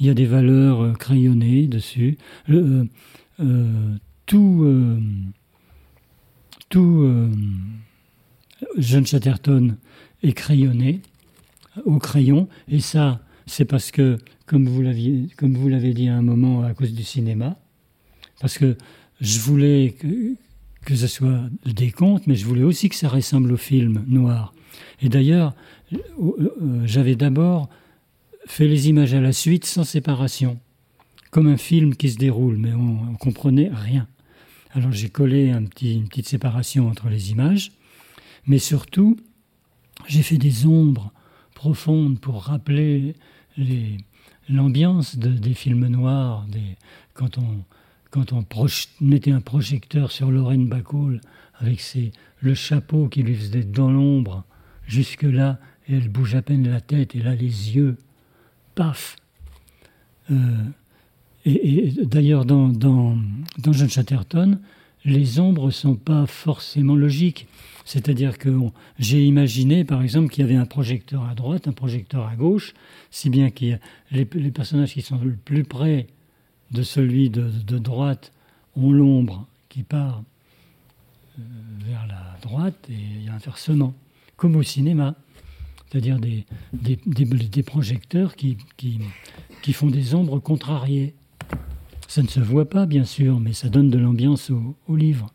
[0.00, 2.18] Il y a des valeurs euh, crayonnées dessus.
[2.48, 2.84] Euh,
[3.38, 3.94] euh,
[4.26, 4.66] tout,
[6.68, 7.30] tout
[8.76, 9.76] John Chatterton
[10.24, 11.02] est crayonné
[11.84, 12.48] au crayon.
[12.68, 16.64] Et ça, c'est parce que, comme vous l'aviez, comme vous l'avez dit à un moment
[16.64, 17.56] à cause du cinéma,
[18.40, 18.76] parce que
[19.20, 19.94] je voulais
[20.84, 24.54] que, ce soit des contes, mais je voulais aussi que ça ressemble au film noir.
[25.02, 25.54] Et d'ailleurs,
[25.92, 27.68] euh, euh, j'avais d'abord
[28.46, 30.58] fait les images à la suite sans séparation,
[31.30, 34.08] comme un film qui se déroule, mais on ne comprenait rien.
[34.72, 37.72] Alors j'ai collé une petite séparation entre les images,
[38.46, 39.16] mais surtout,
[40.06, 41.12] j'ai fait des ombres
[41.54, 43.14] profondes pour rappeler
[44.48, 46.76] l'ambiance de, des films noirs, des,
[47.14, 47.64] quand on,
[48.10, 48.44] quand on
[49.00, 51.20] mettait un projecteur sur Lorraine Bacall
[51.58, 54.44] avec ses, le chapeau qui lui faisait dans l'ombre,
[54.86, 55.58] jusque-là,
[55.88, 57.96] elle bouge à peine la tête, et là les yeux,
[58.74, 59.16] paf
[60.30, 60.36] euh,
[61.44, 63.16] Et, d'ailleurs, dans, dans,
[63.58, 64.58] dans John Chatterton,
[65.04, 67.46] les ombres ne sont pas forcément logiques.
[67.84, 68.50] C'est-à-dire que
[68.98, 72.74] j'ai imaginé, par exemple, qu'il y avait un projecteur à droite, un projecteur à gauche,
[73.10, 73.78] si bien que
[74.12, 76.06] les personnages qui sont le plus près
[76.70, 78.32] de celui de, droite
[78.76, 80.22] ont l'ombre qui part
[81.38, 81.42] euh,
[81.84, 83.94] vers la droite et inversement,
[84.36, 85.14] comme au cinéma,
[85.90, 88.56] c'est-à-dire des, des, projecteurs qui,
[89.72, 91.14] font des ombres contrariées.
[92.06, 95.32] Ça ne se voit pas, bien sûr, mais ça donne de l'ambiance au livre.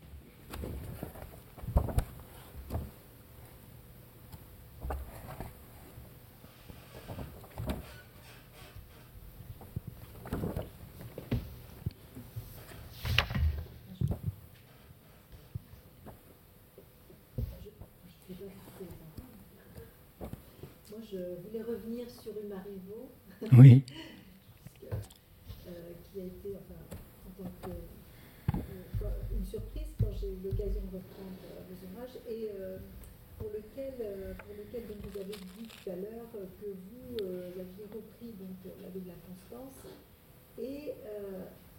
[23.52, 23.82] Oui.
[25.66, 25.70] Euh,
[26.04, 26.80] qui a été, enfin,
[27.26, 27.70] en tant que,
[29.04, 32.50] euh, une surprise quand j'ai eu l'occasion de reprendre euh, vos ouvrages et
[33.38, 33.94] pour lequel,
[34.38, 37.16] pour lequel donc, vous avez dit tout à l'heure que vous
[38.38, 39.86] donc, la vie de la Constance
[40.58, 40.94] et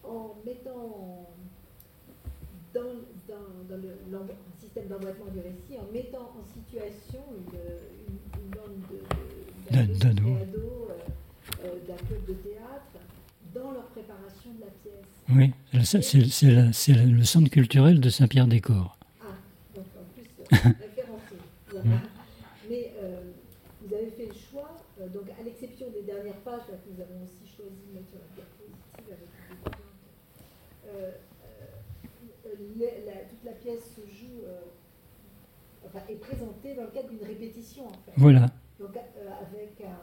[0.04, 1.28] en mettant
[2.74, 2.82] dans,
[3.28, 3.78] dans,
[4.12, 7.60] dans le, système d'emboîtement du récit, en mettant en situation une,
[8.08, 8.84] une, une bande
[9.72, 10.48] d'ados
[11.64, 13.00] euh, d'un club de théâtre
[13.54, 15.06] dans leur préparation de la pièce.
[15.30, 15.54] Oui,
[16.74, 18.98] c'est le centre culturel de Saint-Pierre-des-Corps.
[19.22, 19.26] Ah,
[19.74, 21.36] donc en plus, euh, référencé
[23.02, 23.32] euh,
[23.82, 24.76] vous avez fait le choix,
[25.14, 28.28] donc à l'exception des dernières pages que nous avons aussi choisi de mettre sur la
[28.36, 29.30] diapositive avec
[32.78, 34.44] des la, toute la pièce se joue,
[35.80, 38.12] enfin, est présentée dans le cadre d'une répétition en fait.
[38.16, 38.48] Voilà.
[38.80, 39.98] Donc avec un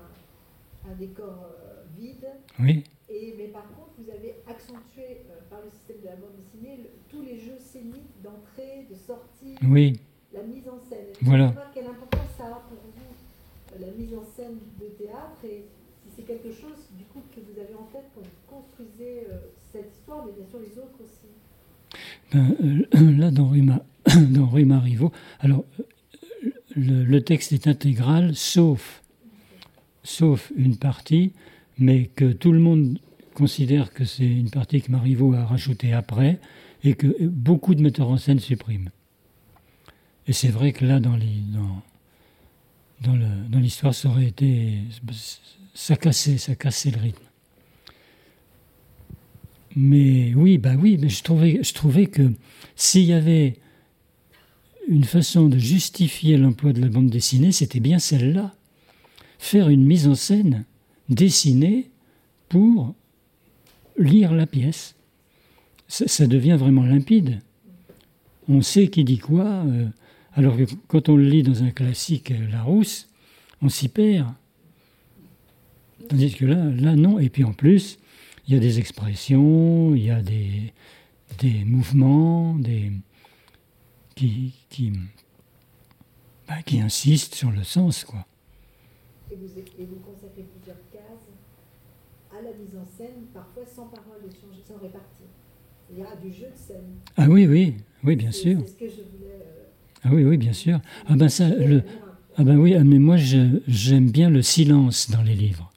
[0.91, 2.27] un décor euh, vide.
[2.59, 2.85] Oui.
[3.09, 6.91] Et, mais par contre, vous avez accentué euh, par le système de la bande dessinée
[7.09, 10.01] tous les jeux scéniques d'entrée, de sortie, oui.
[10.33, 11.07] la mise en scène.
[11.23, 11.53] Voilà.
[11.73, 15.65] quelle importance ça a pour vous, euh, la mise en scène de théâtre, et
[16.03, 19.27] si c'est quelque chose du coup que vous avez en tête quand vous construisez
[19.73, 21.29] cette histoire, mais bien sûr les autres aussi.
[22.33, 22.87] Ben,
[23.19, 23.63] là, dans Rue,
[24.31, 25.65] dans Rue Marivaux, alors
[26.75, 29.03] le, le, texte est intégral, sauf
[30.05, 31.33] sauf une partie,
[31.79, 32.99] mais que tout le monde
[33.33, 36.39] considère que c'est une partie que Marivaux a rajoutée après
[36.85, 38.91] et que beaucoup de metteurs en scène suppriment.
[40.27, 41.17] Et c'est vrai que là, dans
[43.59, 44.79] l'histoire, ça aurait été.
[45.75, 47.25] Ça cassait, ça cassait le rythme.
[49.77, 52.33] Mais oui, bah oui, mais je trouvais, je trouvais que
[52.77, 53.57] s'il y avait
[54.89, 58.55] une façon de justifier l'emploi de la bande dessinée, c'était bien celle-là.
[59.39, 60.65] Faire une mise en scène
[61.09, 61.91] dessinée
[62.49, 62.95] pour
[63.97, 64.95] lire la pièce.
[65.89, 67.41] Ça, devient vraiment limpide.
[68.49, 69.87] On sait qui dit quoi, euh,
[70.33, 73.09] alors que quand on le lit dans un classique euh, Larousse,
[73.63, 74.29] on s'y perd.
[76.09, 77.19] Tandis que là, là, non.
[77.19, 77.99] Et puis en plus,
[78.47, 80.73] il y a des expressions, il y a des,
[81.39, 82.93] des mouvements, des,
[84.15, 84.93] qui, qui,
[86.49, 88.03] bah, qui insistent sur le sens.
[88.03, 88.27] Quoi.
[89.31, 91.31] Et vous, et vous consacrez plusieurs cases
[92.33, 94.23] à la mise en scène, parfois sans parole,
[94.67, 95.31] sans répartie.
[95.93, 96.97] Il y a du jeu de scène.
[97.17, 98.59] Ah oui, oui, oui, bien sûr.
[98.65, 99.45] C'est ce que je voulais.
[99.45, 99.65] Euh,
[100.03, 100.81] ah oui, oui, bien sûr.
[101.07, 101.85] Ah ben ça, le,
[102.37, 105.71] ah ben oui, ah, mais moi j'aime bien le silence dans les livres.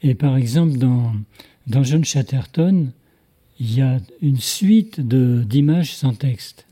[0.00, 1.12] Et par exemple, dans,
[1.66, 2.92] dans John Chatterton,
[3.58, 6.65] il y a une suite d'images sans texte.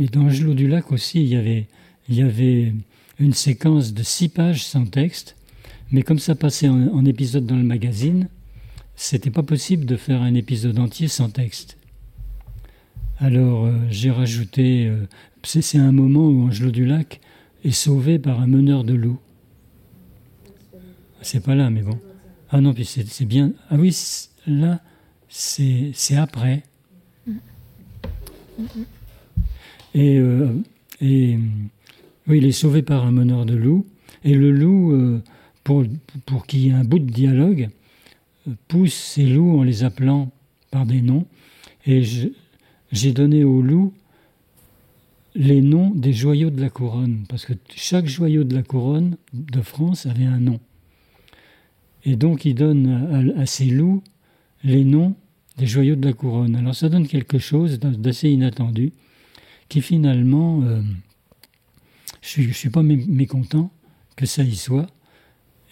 [0.00, 2.72] Et dans Angelot du Lac aussi, il y, avait,
[3.18, 5.36] une séquence de six pages sans texte,
[5.92, 8.28] mais comme ça passait en, épisode dans le magazine,
[8.96, 11.76] c'était pas possible de faire un épisode entier sans texte.
[13.18, 15.04] Alors euh, j'ai rajouté, euh,
[15.42, 17.20] c'est un moment où Angelot du Lac
[17.62, 19.18] est sauvé par un meneur de loup.
[21.20, 21.98] C'est pas là, mais bon.
[22.48, 23.52] Ah non, puis c'est bien.
[23.68, 23.94] Ah oui,
[24.46, 24.80] là,
[25.28, 26.62] c'est après.
[29.94, 30.48] Et, euh,
[31.00, 31.38] et
[32.26, 33.86] oui, il est sauvé par un meneur de loup.
[34.24, 35.22] Et le loup, euh,
[35.64, 35.84] pour,
[36.26, 37.68] pour qu'il y ait un bout de dialogue,
[38.48, 40.30] euh, pousse ces loups en les appelant
[40.70, 41.26] par des noms.
[41.86, 42.02] Et
[42.92, 43.92] j'ai donné aux loups
[45.34, 49.60] les noms des joyaux de la couronne, parce que chaque joyau de la couronne de
[49.60, 50.60] France avait un nom.
[52.04, 54.02] Et donc il donne à, ces loups
[54.64, 55.14] les noms
[55.58, 56.56] des joyaux de la couronne.
[56.56, 58.92] Alors ça donne quelque chose d'assez inattendu,
[59.70, 60.82] qui finalement, euh,
[62.20, 63.70] je ne suis, pas mécontent
[64.16, 64.88] que ça y soit,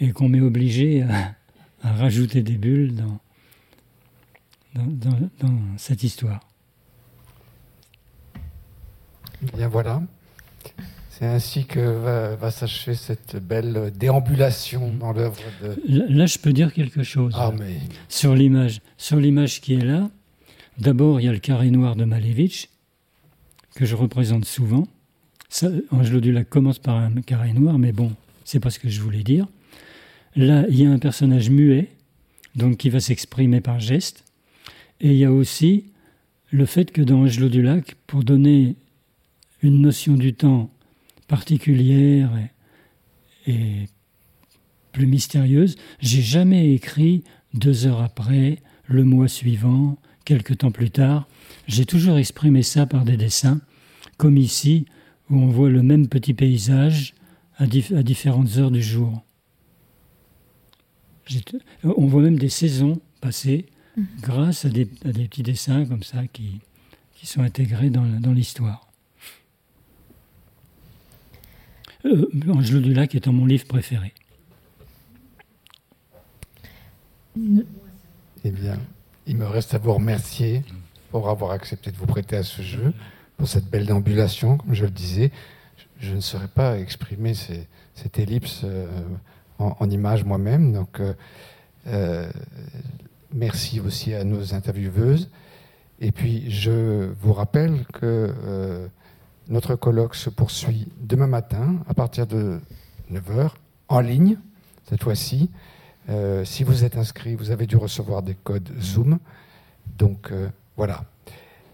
[0.00, 1.34] et qu'on m'ait obligé à,
[1.82, 3.20] rajouter des bulles dans,
[4.74, 6.40] dans, cette histoire.
[9.56, 10.02] Bien voilà.
[11.10, 15.76] C'est ainsi que va, s'achever cette belle déambulation dans l'œuvre de.
[15.88, 17.34] Là, je peux dire quelque chose.
[17.36, 17.78] Ah, mais...
[18.08, 20.08] Sur l'image, sur l'image qui est là.
[20.78, 22.68] D'abord, il y a le carré noir de Malevich
[23.78, 24.88] que je représente souvent.
[25.48, 28.10] Ça, Angelo Dulac commence par un carré noir, mais bon,
[28.44, 29.46] c'est pas ce que je voulais dire.
[30.34, 31.88] Là, il y a un personnage muet,
[32.56, 34.24] donc qui va s'exprimer par geste.
[35.00, 35.84] Et il y a aussi
[36.50, 38.74] le fait que dans Angelo Dulac, pour donner
[39.62, 40.70] une notion du temps
[41.28, 42.30] particulière
[43.46, 43.86] et,
[44.90, 45.76] plus mystérieuse.
[46.00, 47.22] J'ai jamais écrit
[47.54, 51.28] deux heures après, le mois suivant, quelque temps plus tard.
[51.68, 53.60] J'ai toujours exprimé ça par des dessins,
[54.18, 54.84] comme ici,
[55.30, 57.14] où on voit le même petit paysage
[57.56, 59.22] à, différentes heures du jour.
[61.84, 63.66] On voit même des saisons passées
[63.96, 64.06] mhm.
[64.20, 66.60] grâce à des, petits dessins comme ça qui,
[67.24, 68.88] sont intégrés dans l'histoire.
[72.04, 74.12] Euh, Angelo Dulac étant mon livre préféré.
[78.44, 78.78] Eh bien,
[79.26, 80.62] il me reste à vous remercier
[81.10, 82.92] pour avoir accepté de vous prêter à ce jeu,
[83.38, 85.30] pour cette belle déambulation, comme je le disais.
[86.00, 88.86] Je ne saurais pas exprimer cette ellipse euh,
[89.58, 90.74] en, images moi-même.
[90.74, 91.00] Donc,
[91.86, 92.30] euh,
[93.32, 95.30] merci aussi à nos intervieweuses.
[96.00, 98.90] Et puis, je vous rappelle que
[99.48, 102.60] notre colloque se poursuit demain matin à partir de
[103.10, 103.50] 9h
[103.88, 104.36] en ligne,
[104.88, 105.50] cette fois-ci.
[106.08, 109.18] Euh, si vous êtes inscrit, vous avez dû recevoir des codes Zoom.
[109.98, 111.04] Donc euh, voilà.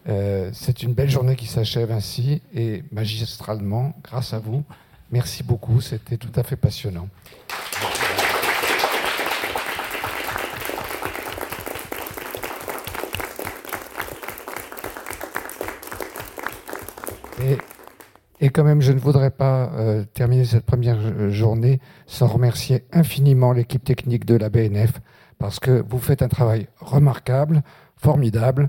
[0.09, 4.65] Euh, c'est une belle journée qui s'achève ainsi et magistralement, grâce à vous.
[5.11, 7.09] Merci beaucoup, c'était tout à fait passionnant.
[18.41, 22.85] Et, quand même, je ne voudrais pas euh, terminer cette première euh, journée sans remercier
[22.93, 25.01] infiniment l'équipe technique de la BNF,
[25.39, 27.63] parce que vous faites un travail remarquable,
[27.97, 28.69] formidable,